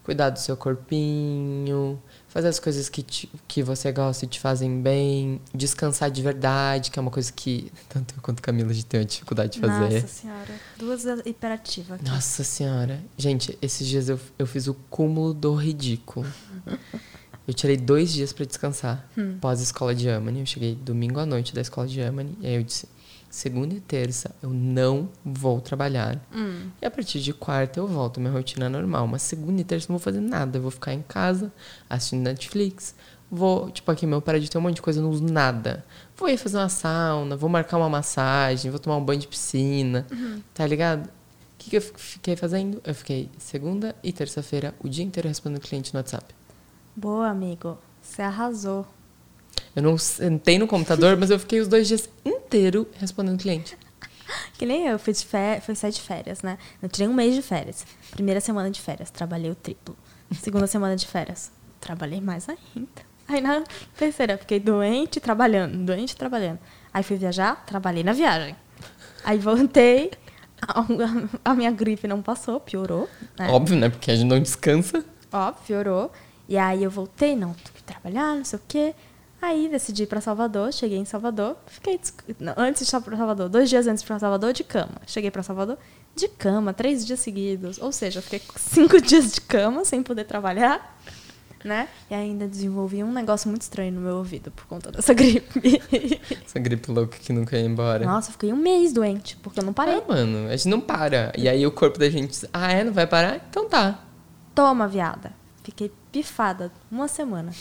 cuidar 0.03 0.29
do 0.29 0.39
seu 0.39 0.55
corpinho, 0.55 2.01
fazer 2.37 2.49
as 2.49 2.59
coisas 2.59 2.87
que, 2.87 3.01
te- 3.01 3.27
que 3.47 3.63
você 3.63 3.91
gosta 3.91 4.23
e 4.25 4.27
te 4.27 4.39
fazem 4.39 4.79
bem, 4.79 5.41
descansar 5.55 6.11
de 6.11 6.21
verdade, 6.21 6.91
que 6.91 6.99
é 6.99 7.01
uma 7.01 7.09
coisa 7.09 7.33
que 7.33 7.71
tanto 7.89 8.13
eu 8.15 8.21
quanto 8.21 8.43
Camila 8.43 8.69
a 8.69 8.73
gente 8.73 8.85
tem 8.85 9.03
dificuldade 9.03 9.53
de 9.53 9.59
fazer. 9.59 9.95
Nossa 9.95 10.07
senhora. 10.07 10.53
Duas 10.77 11.03
hiperativas 11.25 11.99
aqui. 11.99 12.07
Nossa 12.11 12.43
senhora. 12.43 13.01
Gente, 13.17 13.57
esses 13.59 13.87
dias 13.87 14.07
eu, 14.07 14.19
eu 14.37 14.45
fiz 14.45 14.67
o 14.67 14.75
cúmulo 14.87 15.33
do 15.33 15.55
ridículo. 15.55 16.27
Eu 17.47 17.53
tirei 17.55 17.75
dois 17.77 18.13
dias 18.13 18.31
pra 18.33 18.45
descansar 18.45 19.09
pós 19.41 19.59
escola 19.59 19.95
de 19.95 20.05
Yamani. 20.07 20.41
Eu 20.41 20.45
cheguei 20.45 20.75
domingo 20.75 21.19
à 21.19 21.25
noite 21.25 21.55
da 21.55 21.61
escola 21.61 21.87
de 21.87 21.99
Yamani. 21.99 22.37
E 22.41 22.45
aí 22.45 22.53
eu 22.55 22.63
disse: 22.63 22.87
segunda 23.37 23.73
e 23.75 23.79
terça 23.79 24.35
eu 24.41 24.49
não 24.49 25.09
vou 25.23 25.61
trabalhar. 25.61 26.19
Hum. 26.33 26.69
E 26.81 26.85
a 26.85 26.91
partir 26.91 27.19
de 27.21 27.33
quarta 27.33 27.79
eu 27.79 27.87
volto 27.87 28.17
à 28.17 28.21
minha 28.21 28.33
rotina 28.33 28.67
normal. 28.69 29.07
Mas 29.07 29.21
segunda 29.21 29.61
e 29.61 29.63
terça 29.63 29.85
eu 29.85 29.93
não 29.93 29.97
vou 29.99 30.03
fazer 30.03 30.19
nada. 30.21 30.57
Eu 30.57 30.61
vou 30.63 30.71
ficar 30.71 30.93
em 30.93 31.01
casa 31.03 31.51
assistindo 31.89 32.23
Netflix. 32.23 32.95
Vou, 33.29 33.69
tipo, 33.69 33.91
aqui 33.91 34.07
meu 34.07 34.21
prédio 34.21 34.49
tem 34.49 34.57
um 34.59 34.63
monte 34.63 34.75
de 34.77 34.81
coisa, 34.81 34.99
eu 34.99 35.03
não 35.03 35.09
uso 35.11 35.23
nada. 35.23 35.83
Vou 36.15 36.29
ir 36.29 36.37
fazer 36.37 36.57
uma 36.57 36.69
sauna, 36.69 37.35
vou 37.35 37.49
marcar 37.49 37.77
uma 37.77 37.89
massagem, 37.89 38.71
vou 38.71 38.79
tomar 38.79 38.95
um 38.97 39.03
banho 39.03 39.19
de 39.19 39.27
piscina. 39.27 40.07
Tá 40.53 40.65
ligado? 40.65 41.05
O 41.07 41.11
que, 41.57 41.69
que 41.71 41.77
eu 41.77 41.81
fi- 41.81 41.91
fiquei 41.95 42.35
fazendo? 42.37 42.81
Eu 42.85 42.95
fiquei 42.95 43.29
segunda 43.37 43.93
e 44.01 44.11
terça-feira 44.13 44.73
o 44.79 44.87
dia 44.87 45.03
inteiro 45.03 45.27
respondendo 45.27 45.59
cliente 45.61 45.93
no 45.93 45.99
WhatsApp. 45.99 46.33
Boa, 46.95 47.27
amigo. 47.27 47.77
Você 48.01 48.21
arrasou. 48.21 48.87
Eu 49.75 49.83
não 49.83 49.97
sentei 49.97 50.57
no 50.57 50.67
computador, 50.67 51.15
mas 51.17 51.29
eu 51.29 51.39
fiquei 51.39 51.59
os 51.59 51.67
dois 51.67 51.87
dias 51.87 52.09
inteiro 52.25 52.87
respondendo 52.99 53.39
cliente. 53.39 53.77
Que 54.57 54.65
nem 54.65 54.87
eu, 54.87 54.99
fui, 54.99 55.13
de 55.13 55.25
férias, 55.25 55.65
fui 55.65 55.75
sair 55.75 55.91
de 55.91 56.01
férias, 56.01 56.41
né? 56.41 56.57
Eu 56.81 56.89
tirei 56.89 57.07
um 57.07 57.13
mês 57.13 57.33
de 57.35 57.41
férias. 57.41 57.85
Primeira 58.11 58.41
semana 58.41 58.69
de 58.69 58.81
férias, 58.81 59.09
trabalhei 59.09 59.51
o 59.51 59.55
triplo. 59.55 59.95
Segunda 60.39 60.67
semana 60.67 60.95
de 60.95 61.07
férias, 61.07 61.51
trabalhei 61.79 62.19
mais 62.19 62.47
ainda. 62.49 63.07
Aí 63.27 63.41
na 63.41 63.63
terceira, 63.97 64.37
fiquei 64.37 64.59
doente 64.59 65.19
trabalhando, 65.19 65.77
doente 65.85 66.15
trabalhando. 66.15 66.59
Aí 66.93 67.03
fui 67.03 67.17
viajar, 67.17 67.63
trabalhei 67.65 68.03
na 68.03 68.13
viagem. 68.13 68.55
Aí 69.23 69.37
voltei, 69.37 70.11
a, 70.61 70.85
a 71.51 71.53
minha 71.53 71.71
gripe 71.71 72.07
não 72.07 72.21
passou, 72.21 72.59
piorou. 72.59 73.09
Né? 73.37 73.49
Óbvio, 73.49 73.77
né? 73.77 73.89
Porque 73.89 74.09
a 74.11 74.15
gente 74.15 74.27
não 74.27 74.39
descansa. 74.39 75.03
Ó, 75.31 75.51
piorou. 75.51 76.11
E 76.47 76.57
aí 76.57 76.83
eu 76.83 76.89
voltei, 76.89 77.35
não, 77.35 77.53
tenho 77.53 77.75
que 77.75 77.83
trabalhar, 77.83 78.35
não 78.35 78.45
sei 78.45 78.57
o 78.57 78.61
quê. 78.67 78.95
Aí 79.41 79.69
decidi 79.69 80.03
ir 80.03 80.07
pra 80.07 80.19
Salvador, 80.19 80.73
cheguei 80.73 80.97
em 80.97 81.05
Salvador, 81.05 81.55
fiquei. 81.67 81.99
não, 82.39 82.53
antes 82.57 82.79
de 82.81 82.85
estar 82.85 82.99
pra 83.01 83.15
Salvador, 83.15 83.47
dois 83.49 83.69
dias 83.69 83.85
antes 83.85 84.03
pra 84.03 84.17
Salvador, 84.17 84.51
de 84.51 84.63
cama. 84.63 84.95
Cheguei 85.05 85.29
pra 85.29 85.43
Salvador 85.43 85.77
de 86.15 86.27
cama, 86.27 86.73
três 86.73 87.05
dias 87.05 87.19
seguidos. 87.19 87.77
Ou 87.77 87.91
seja, 87.91 88.17
eu 88.19 88.23
fiquei 88.23 88.41
cinco 88.57 88.99
dias 88.99 89.33
de 89.33 89.41
cama 89.41 89.85
sem 89.85 90.01
poder 90.01 90.23
trabalhar, 90.23 90.99
né? 91.63 91.87
E 92.09 92.15
ainda 92.15 92.47
desenvolvi 92.47 93.03
um 93.03 93.11
negócio 93.11 93.47
muito 93.47 93.61
estranho 93.61 93.91
no 93.91 94.01
meu 94.01 94.15
ouvido 94.17 94.49
por 94.49 94.65
conta 94.65 94.91
dessa 94.91 95.13
gripe. 95.15 95.81
Essa 96.43 96.57
gripe 96.57 96.89
louca 96.91 97.17
que 97.19 97.31
nunca 97.31 97.55
ia 97.57 97.65
embora. 97.65 98.03
Nossa, 98.05 98.31
fiquei 98.31 98.51
um 98.51 98.57
mês 98.57 98.91
doente, 98.91 99.37
porque 99.37 99.59
eu 99.59 99.63
não 99.63 99.73
parei. 99.73 99.95
É, 99.95 100.03
mano, 100.07 100.47
a 100.47 100.55
gente 100.55 100.67
não 100.67 100.81
para. 100.81 101.31
E 101.37 101.47
aí 101.47 101.65
o 101.65 101.71
corpo 101.71 101.99
da 101.99 102.09
gente 102.09 102.31
diz, 102.31 102.45
ah, 102.51 102.71
é? 102.71 102.83
Não 102.83 102.91
vai 102.91 103.05
parar? 103.05 103.45
Então 103.49 103.69
tá. 103.69 104.03
Toma, 104.55 104.87
viada. 104.87 105.31
Fiquei 105.63 105.91
pifada 106.11 106.71
uma 106.89 107.07
semana. 107.07 107.51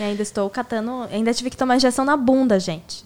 E 0.00 0.02
ainda 0.02 0.22
estou 0.22 0.48
catando. 0.48 1.06
Ainda 1.12 1.34
tive 1.34 1.50
que 1.50 1.56
tomar 1.58 1.76
injeção 1.76 2.06
na 2.06 2.16
bunda, 2.16 2.58
gente. 2.58 3.04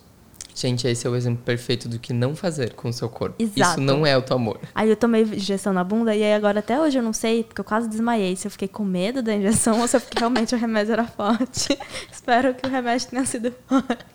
Gente, 0.55 0.87
esse 0.87 1.05
é 1.05 1.11
o 1.11 1.17
exemplo 1.17 1.43
perfeito 1.45 1.89
do 1.89 1.99
que 1.99 2.13
não 2.13 2.37
fazer 2.37 2.75
com 2.75 2.89
o 2.89 2.93
seu 2.93 3.09
corpo. 3.09 3.35
Exato. 3.43 3.59
Isso 3.59 3.81
não 3.81 4.07
é 4.07 4.13
auto-amor. 4.13 4.61
Aí 4.73 4.89
eu 4.89 4.95
tomei 4.95 5.23
injeção 5.23 5.73
na 5.73 5.83
bunda 5.83 6.15
e 6.15 6.23
aí 6.23 6.33
agora 6.33 6.61
até 6.61 6.81
hoje 6.81 6.97
eu 6.97 7.03
não 7.03 7.13
sei, 7.13 7.43
porque 7.43 7.61
eu 7.61 7.65
quase 7.65 7.89
desmaiei, 7.89 8.37
se 8.37 8.47
eu 8.47 8.51
fiquei 8.53 8.69
com 8.69 8.85
medo 8.85 9.21
da 9.21 9.35
injeção 9.35 9.81
ou 9.81 9.89
se 9.89 9.97
é 9.97 9.99
porque 9.99 10.17
realmente 10.17 10.55
o 10.55 10.59
remédio 10.59 10.93
era 10.93 11.05
forte. 11.05 11.77
Espero 12.13 12.55
que 12.55 12.65
o 12.65 12.71
remédio 12.71 13.09
tenha 13.09 13.27
sido 13.27 13.53
forte. 13.67 14.07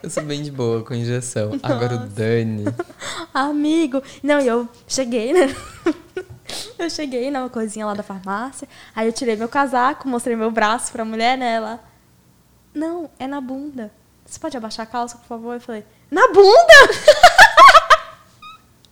Eu 0.00 0.08
sou 0.10 0.22
bem 0.22 0.42
de 0.42 0.52
boa 0.52 0.84
com 0.84 0.94
injeção. 0.94 1.58
Agora 1.60 1.96
o 1.96 2.06
Dani. 2.06 2.66
Amigo! 3.34 4.00
Não, 4.22 4.40
e 4.40 4.46
eu 4.46 4.68
cheguei, 4.86 5.32
né? 5.32 5.52
Eu 6.78 6.88
cheguei 6.88 7.30
na 7.30 7.48
coisinha 7.48 7.86
lá 7.86 7.94
da 7.94 8.02
farmácia, 8.02 8.66
aí 8.94 9.06
eu 9.06 9.12
tirei 9.12 9.36
meu 9.36 9.48
casaco, 9.48 10.08
mostrei 10.08 10.34
meu 10.36 10.50
braço 10.50 10.90
pra 10.92 11.04
mulher, 11.04 11.36
né? 11.36 11.54
Ela. 11.54 11.80
Não, 12.74 13.10
é 13.18 13.26
na 13.26 13.40
bunda. 13.40 13.92
Você 14.24 14.38
pode 14.38 14.56
abaixar 14.56 14.86
a 14.86 14.90
calça, 14.90 15.18
por 15.18 15.26
favor? 15.26 15.54
Eu 15.54 15.60
falei, 15.60 15.84
na 16.10 16.28
bunda? 16.28 16.74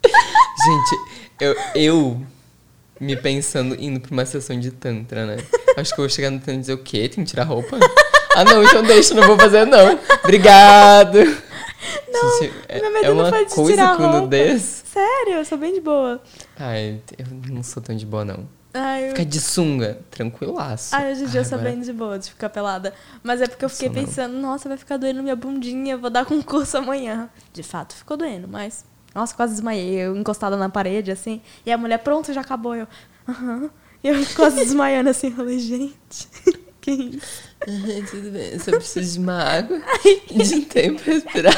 Gente, 0.67 0.97
eu, 1.41 1.57
eu 1.75 2.27
me 3.01 3.17
pensando 3.17 3.75
indo 3.81 4.01
pra 4.01 4.13
uma 4.13 4.27
sessão 4.27 4.59
de 4.59 4.71
Tantra, 4.71 5.25
né? 5.25 5.37
Acho 5.77 5.95
que 5.95 6.01
eu 6.01 6.05
vou 6.05 6.09
chegar 6.09 6.31
no 6.31 6.39
Tantra 6.39 6.55
e 6.55 6.59
dizer 6.59 6.73
o 6.73 6.79
quê? 6.79 7.09
Tem 7.09 7.25
que 7.25 7.31
tirar 7.31 7.45
roupa? 7.45 7.79
Ah, 8.35 8.45
não, 8.45 8.63
então 8.63 8.83
deixa, 8.83 9.15
não 9.15 9.27
vou 9.27 9.37
fazer, 9.37 9.65
não. 9.65 9.99
Obrigado. 10.23 11.19
Não, 12.11 12.43
é, 12.69 12.81
meu 12.81 12.93
medo 12.93 13.05
é 13.05 13.09
não 13.09 13.15
uma 13.21 13.31
foi 13.31 13.45
de 13.47 13.55
coisa 13.55 13.71
tirar 13.71 13.97
com 13.97 14.03
roupa. 14.03 14.21
nudez. 14.23 14.83
Sério, 14.87 15.35
eu 15.35 15.45
sou 15.45 15.57
bem 15.59 15.75
de 15.75 15.81
boa. 15.81 16.21
Ai, 16.59 17.01
eu 17.17 17.27
não 17.53 17.63
sou 17.63 17.83
tão 17.83 17.97
de 17.97 18.05
boa, 18.05 18.25
não. 18.25 18.49
Ai, 18.75 19.05
eu... 19.07 19.09
Ficar 19.11 19.25
de 19.25 19.41
sunga, 19.41 19.99
tranquilaço. 20.11 20.95
Ai, 20.95 21.13
hoje 21.13 21.25
em 21.25 21.27
dia 21.29 21.41
eu 21.41 21.45
sou 21.45 21.57
agora- 21.59 21.71
bem 21.73 21.81
de 21.81 21.93
boa 21.93 22.19
de 22.19 22.31
ficar 22.31 22.49
pelada. 22.51 22.93
Mas 23.23 23.41
é 23.41 23.47
porque 23.47 23.65
eu 23.65 23.69
fiquei 23.69 23.89
Sou 23.89 23.97
não. 23.97 24.05
pensando, 24.05 24.39
nossa, 24.39 24.69
vai 24.69 24.77
ficar 24.77 24.97
doendo 24.97 25.23
minha 25.23 25.37
bundinha, 25.37 25.97
vou 25.97 26.11
dar 26.11 26.25
concurso 26.27 26.77
amanhã. 26.79 27.31
De 27.53 27.63
fato, 27.63 27.95
ficou 27.95 28.17
doendo, 28.17 28.49
mas. 28.49 28.85
Nossa, 29.15 29.35
quase 29.35 29.55
desmaiei. 29.55 29.95
Eu 30.01 30.17
encostada 30.17 30.57
na 30.57 30.69
parede, 30.69 31.11
assim. 31.11 31.41
E 31.65 31.73
a 31.73 31.79
mulher, 31.79 31.99
pronto, 31.99 32.33
já 32.33 32.41
acabou. 32.41 32.75
Eu. 32.77 32.87
Aham. 33.29 33.71
E 34.03 34.09
eu 34.09 34.15
quase 34.37 34.57
desmaiando 34.57 35.11
assim. 35.11 35.29
Eu 35.29 35.37
falei, 35.37 35.59
gente, 35.59 36.29
que 36.97 37.17
isso? 37.17 37.43
Ai, 37.67 38.03
tudo 38.11 38.31
bem, 38.31 38.53
eu 38.53 38.61
só 38.61 38.71
preciso 38.73 39.13
de 39.15 39.19
uma 39.19 39.43
água 39.43 39.81
de 40.31 40.55
um 40.55 40.65
tempo 40.65 41.03
respirar. 41.03 41.55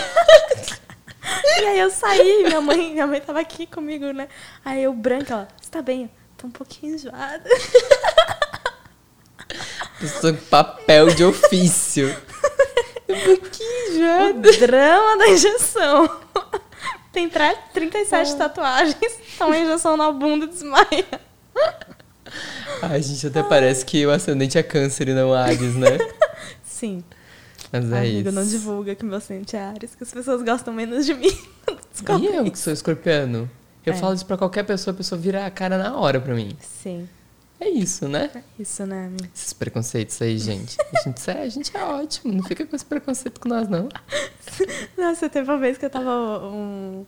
E 1.60 1.64
aí 1.66 1.78
eu 1.78 1.90
saí, 1.90 2.44
minha 2.44 2.60
mãe, 2.60 2.92
minha 2.92 3.06
mãe 3.06 3.20
tava 3.20 3.40
aqui 3.40 3.66
comigo, 3.66 4.12
né? 4.12 4.28
Aí 4.64 4.82
eu 4.82 4.92
branca, 4.92 5.34
ela, 5.34 5.48
você 5.60 5.70
tá 5.70 5.82
bem? 5.82 6.10
Tô 6.36 6.46
um 6.46 6.50
pouquinho 6.50 6.94
enjoada. 6.94 7.44
Pessoa 10.00 10.32
com 10.32 10.44
papel 10.46 11.08
de 11.14 11.22
ofício. 11.24 12.16
Um 13.08 13.20
pouquinho 13.20 13.98
já. 13.98 14.30
O 14.30 14.32
drama 14.58 15.18
da 15.18 15.28
injeção. 15.28 16.20
Tem 17.12 17.28
tra- 17.28 17.54
37 17.74 18.36
tatuagens, 18.36 19.18
toma 19.36 19.58
injeção 19.58 19.96
na 19.96 20.10
bunda 20.12 20.46
e 20.46 20.48
desmaia. 20.48 21.06
Ai, 22.82 23.02
gente, 23.02 23.26
até 23.26 23.42
parece 23.42 23.84
que 23.84 24.06
o 24.06 24.10
ascendente 24.10 24.56
é 24.58 24.62
câncer 24.62 25.08
e 25.08 25.14
não 25.14 25.32
Ares, 25.34 25.74
né? 25.74 25.98
Sim. 26.64 27.02
Mas 27.72 27.90
é 27.92 27.98
Amigo, 27.98 28.28
isso. 28.28 28.32
não 28.32 28.44
divulga 28.46 28.94
que 28.94 29.04
meu 29.04 29.16
ascendente 29.18 29.54
é 29.56 29.62
Ares, 29.62 29.94
que 29.94 30.02
as 30.02 30.10
pessoas 30.12 30.42
gostam 30.42 30.72
menos 30.74 31.06
de 31.06 31.14
mim. 31.14 31.30
Descobre 31.92 32.26
E 32.26 32.34
eu 32.36 32.50
que 32.50 32.58
sou 32.58 32.72
escorpiano? 32.72 33.48
Eu 33.84 33.92
É. 33.92 33.96
falo 33.96 34.14
isso 34.14 34.26
pra 34.26 34.36
qualquer 34.36 34.64
pessoa, 34.64 34.92
a 34.92 34.96
pessoa 34.96 35.20
vira 35.20 35.46
a 35.46 35.50
cara 35.50 35.78
na 35.78 35.96
hora 35.96 36.20
pra 36.20 36.34
mim. 36.34 36.56
Sim. 36.60 37.08
É 37.60 37.68
isso, 37.68 38.08
né? 38.08 38.30
Isso, 38.58 38.86
né, 38.86 39.06
amigo? 39.06 39.28
Esses 39.34 39.52
preconceitos 39.52 40.20
aí, 40.22 40.38
gente. 40.38 40.76
A 40.96 41.02
gente, 41.04 41.30
é, 41.30 41.42
a 41.42 41.48
gente 41.48 41.76
é 41.76 41.82
ótimo, 41.84 42.32
não 42.32 42.42
fica 42.42 42.64
com 42.66 42.74
esse 42.74 42.84
preconceito 42.84 43.38
com 43.40 43.48
nós, 43.50 43.68
não. 43.68 43.88
Nossa, 44.98 45.28
teve 45.28 45.50
uma 45.50 45.58
vez 45.58 45.76
que 45.78 45.84
eu 45.84 45.90
tava. 45.90 46.10
Um, 46.46 47.04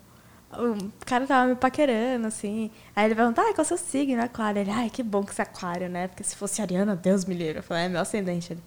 um 0.59 0.91
cara 1.07 1.27
tava 1.27 1.49
me 1.49 1.55
paquerando, 1.55 2.27
assim. 2.27 2.71
Aí 2.95 3.07
ele 3.07 3.15
perguntou, 3.15 3.43
ah, 3.43 3.55
qual 3.55 3.59
é 3.59 3.63
o 3.63 3.65
seu 3.65 3.79
signo? 3.79 4.23
Aquário. 4.23 4.61
Ele, 4.61 4.71
ai, 4.71 4.91
que 4.91 5.03
bom 5.03 5.25
que 5.25 5.35
você 5.35 5.43
é 5.43 5.45
aquário, 5.45 5.89
né? 5.89 6.09
Porque 6.09 6.23
se 6.23 6.37
fosse 6.37 6.61
ariana, 6.61 6.95
Deus 6.95 7.25
me 7.25 7.35
livre. 7.35 7.59
Eu 7.59 7.63
falei, 7.63 7.85
é 7.85 7.89
meu 7.89 8.01
ascendente. 8.01 8.53
Ele, 8.53 8.63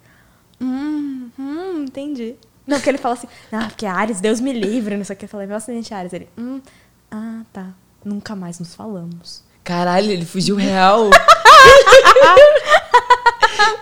hum, 0.60 1.30
hum, 1.38 1.84
entendi. 1.84 2.34
Não, 2.66 2.78
porque 2.78 2.90
ele 2.90 2.98
fala 2.98 3.14
assim, 3.14 3.28
ah, 3.52 3.66
porque 3.68 3.86
Ares, 3.86 4.20
Deus 4.20 4.40
me 4.40 4.52
livre, 4.52 4.96
não 4.96 5.04
sei 5.04 5.14
o 5.14 5.18
que. 5.18 5.26
Eu 5.26 5.28
falei, 5.28 5.46
meu 5.46 5.56
ascendente 5.56 5.94
é 5.94 5.96
Ares. 5.96 6.12
Ele, 6.12 6.28
hum, 6.36 6.60
ah, 7.10 7.42
tá. 7.52 7.68
Nunca 8.04 8.34
mais 8.36 8.58
nos 8.58 8.74
falamos. 8.74 9.44
Caralho, 9.62 10.10
ele 10.10 10.24
fugiu 10.24 10.56
real. 10.56 11.10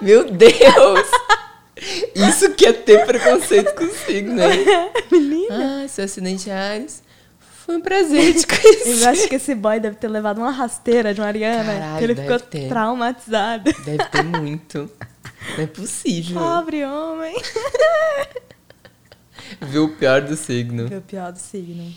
Meu 0.01 0.31
Deus! 0.31 1.09
Isso 2.15 2.53
que 2.55 2.67
é 2.67 2.73
ter 2.73 3.05
preconceito 3.05 3.75
com 3.75 3.87
signo, 3.91 4.43
hein? 4.43 4.65
Menina. 5.13 5.85
Ah, 5.85 5.89
seu 5.89 6.05
acidente 6.05 6.49
é 6.49 6.55
Ares. 6.55 7.04
Foi 7.65 7.77
um 7.77 7.81
prazer 7.81 8.35
te 8.35 8.45
conhecer. 8.47 9.03
Eu 9.03 9.09
acho 9.09 9.29
que 9.29 9.37
esse 9.37 9.55
boy 9.55 9.81
deve 9.81 9.97
ter 9.97 10.09
levado 10.09 10.39
uma 10.39 10.51
rasteira 10.51 11.15
de 11.15 11.21
Mariana. 11.21 11.73
Caralho, 11.73 11.99
que 11.99 12.05
ele 12.05 12.15
deve 12.15 12.33
ficou 12.35 12.49
ter. 12.49 12.69
traumatizado. 12.69 13.73
Deve 13.85 14.05
ter 14.11 14.23
muito. 14.23 14.91
Não 15.57 15.65
é 15.65 15.67
possível. 15.67 16.39
Pobre 16.41 16.85
homem. 16.85 17.35
Viu 19.63 19.85
o 19.85 19.97
pior 19.97 20.23
do 20.23 20.37
signo. 20.37 20.89
Foi 20.89 20.99
o 20.99 21.03
pior 21.03 21.33
do 21.33 21.39
signo. 21.39 21.93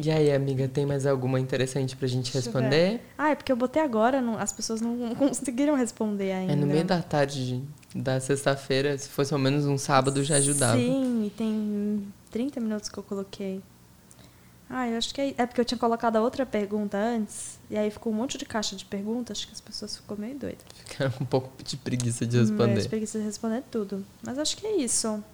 E 0.00 0.10
aí, 0.10 0.32
amiga, 0.32 0.68
tem 0.68 0.86
mais 0.86 1.06
alguma 1.06 1.40
interessante 1.40 1.96
pra 1.96 2.06
gente 2.06 2.32
Deixa 2.32 2.38
responder? 2.38 3.00
Ah, 3.16 3.30
é 3.30 3.34
porque 3.34 3.50
eu 3.50 3.56
botei 3.56 3.82
agora, 3.82 4.20
não- 4.20 4.38
as 4.38 4.52
pessoas 4.52 4.80
não 4.80 5.12
conseguiram 5.16 5.74
responder 5.74 6.30
ainda. 6.30 6.52
É 6.52 6.56
no 6.56 6.66
meio 6.66 6.84
da 6.84 7.02
tarde 7.02 7.62
da 7.92 8.20
sexta-feira, 8.20 8.96
se 8.96 9.08
fosse 9.08 9.32
ao 9.32 9.40
menos 9.40 9.66
um 9.66 9.76
sábado 9.76 10.22
já 10.22 10.36
ajudava. 10.36 10.78
Sim, 10.78 11.24
e 11.26 11.30
tem 11.30 12.06
30 12.30 12.60
minutos 12.60 12.88
que 12.88 12.96
eu 12.98 13.02
coloquei. 13.02 13.60
Ah, 14.70 14.86
eu 14.86 14.98
acho 14.98 15.14
que 15.14 15.20
é, 15.20 15.34
é 15.38 15.46
porque 15.46 15.60
eu 15.60 15.64
tinha 15.64 15.78
colocado 15.78 16.16
a 16.16 16.20
outra 16.20 16.44
pergunta 16.44 16.98
antes, 16.98 17.58
e 17.70 17.76
aí 17.78 17.90
ficou 17.90 18.12
um 18.12 18.16
monte 18.16 18.36
de 18.36 18.44
caixa 18.44 18.76
de 18.76 18.84
perguntas, 18.84 19.38
acho 19.38 19.46
que 19.46 19.54
as 19.54 19.60
pessoas 19.60 19.96
ficou 19.96 20.16
meio 20.16 20.36
doidas. 20.38 20.62
Ficaram 20.84 21.10
com 21.12 21.24
um 21.24 21.26
pouco 21.26 21.50
de 21.62 21.76
preguiça 21.78 22.26
de 22.26 22.36
Mas 22.36 22.50
responder. 22.50 22.88
preguiça 22.88 23.18
de 23.18 23.24
responder 23.24 23.62
tudo. 23.70 24.04
Mas 24.22 24.38
acho 24.38 24.56
que 24.56 24.66
é 24.66 24.76
isso. 24.76 25.24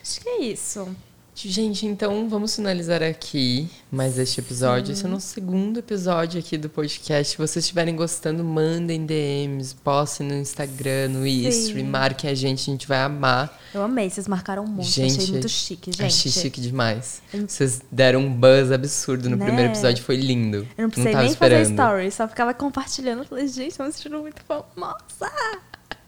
Acho 0.00 0.20
que 0.20 0.28
é 0.28 0.40
isso. 0.44 0.96
Gente, 1.34 1.86
então 1.86 2.28
vamos 2.28 2.54
finalizar 2.54 3.02
aqui 3.02 3.66
mais 3.90 4.18
este 4.18 4.38
episódio. 4.40 4.88
Sim. 4.88 4.92
Esse 4.92 5.04
é 5.06 5.08
o 5.08 5.10
nosso 5.10 5.28
segundo 5.28 5.78
episódio 5.78 6.38
aqui 6.38 6.58
do 6.58 6.68
podcast. 6.68 7.32
Se 7.32 7.38
vocês 7.38 7.64
estiverem 7.64 7.96
gostando, 7.96 8.44
mandem 8.44 9.06
DMs, 9.06 9.74
postem 9.82 10.28
no 10.28 10.34
Instagram, 10.34 11.08
no 11.08 11.26
History, 11.26 11.82
marquem 11.82 12.28
a 12.30 12.34
gente, 12.34 12.60
a 12.70 12.72
gente 12.72 12.86
vai 12.86 13.00
amar. 13.00 13.58
Eu 13.72 13.82
amei, 13.82 14.10
vocês 14.10 14.28
marcaram 14.28 14.62
um 14.64 14.68
monte, 14.68 14.90
Gente, 14.90 15.18
achei 15.20 15.32
muito 15.32 15.48
chique, 15.48 15.90
gente. 15.90 16.04
Achei 16.04 16.30
chique 16.30 16.60
demais. 16.60 17.22
Vocês 17.48 17.80
deram 17.90 18.20
um 18.20 18.32
buzz 18.32 18.70
absurdo 18.70 19.30
no 19.30 19.36
Né? 19.36 19.46
primeiro 19.46 19.72
episódio, 19.72 20.04
foi 20.04 20.16
lindo. 20.16 20.68
Eu 20.76 20.82
não 20.82 20.90
precisei 20.90 21.12
tava 21.12 21.24
nem 21.24 21.34
fazer 21.34 21.60
esperando. 21.62 21.80
story, 21.88 22.10
só 22.12 22.28
ficava 22.28 22.52
compartilhando. 22.52 23.24
Falei, 23.24 23.48
gente, 23.48 23.80
me 23.82 23.90
sentindo 23.90 24.18
muito 24.18 24.42
famosa. 24.42 25.32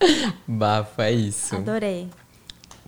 Bafo, 0.47 1.01
é 1.01 1.12
isso. 1.12 1.57
Adorei. 1.57 2.09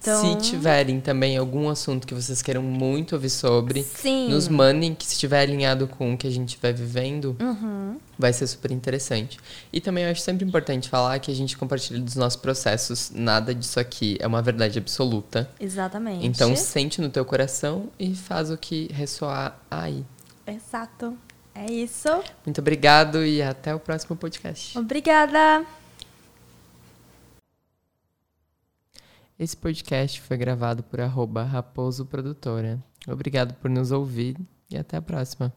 Então, 0.08 0.40
Se 0.40 0.50
tiverem 0.50 1.00
também 1.00 1.36
algum 1.36 1.68
assunto 1.68 2.06
que 2.06 2.14
vocês 2.14 2.40
queiram 2.42 2.62
muito 2.62 3.14
ouvir 3.14 3.30
sobre, 3.30 3.82
Sim. 3.82 4.28
nos 4.28 4.46
mandem, 4.48 4.94
que 4.94 5.04
se 5.04 5.14
estiver 5.14 5.40
alinhado 5.40 5.88
com 5.88 6.14
o 6.14 6.16
que 6.16 6.26
a 6.26 6.30
gente 6.30 6.58
vai 6.62 6.72
vivendo, 6.72 7.36
Uhum. 7.40 7.96
vai 8.18 8.32
ser 8.32 8.46
super 8.46 8.70
interessante. 8.70 9.38
E 9.72 9.80
também 9.80 10.04
eu 10.04 10.10
acho 10.10 10.20
sempre 10.20 10.46
importante 10.46 10.88
falar 10.88 11.18
que 11.18 11.30
a 11.30 11.34
gente 11.34 11.56
compartilha 11.56 11.98
dos 12.00 12.14
nossos 12.14 12.36
processos, 12.40 13.10
nada 13.14 13.54
disso 13.54 13.80
aqui 13.80 14.16
é 14.20 14.26
uma 14.26 14.40
verdade 14.42 14.78
absoluta. 14.78 15.50
Exatamente. 15.58 16.24
Então 16.26 16.54
sente 16.54 17.00
no 17.00 17.08
teu 17.10 17.24
coração 17.24 17.88
e 17.98 18.14
faz 18.14 18.50
o 18.50 18.56
que 18.56 18.88
ressoar 18.92 19.58
aí. 19.70 20.04
Exato. 20.46 21.16
É 21.54 21.72
isso. 21.72 22.08
Muito 22.44 22.60
obrigado 22.60 23.24
e 23.24 23.42
até 23.42 23.74
o 23.74 23.80
próximo 23.80 24.14
podcast. 24.14 24.78
Obrigada. 24.78 25.64
Esse 29.38 29.54
podcast 29.54 30.18
foi 30.22 30.38
gravado 30.38 30.82
por 30.82 30.98
arroba 30.98 31.42
Raposo 31.42 32.06
Produtora. 32.06 32.82
Obrigado 33.06 33.52
por 33.54 33.70
nos 33.70 33.92
ouvir 33.92 34.38
e 34.70 34.78
até 34.78 34.96
a 34.96 35.02
próxima. 35.02 35.52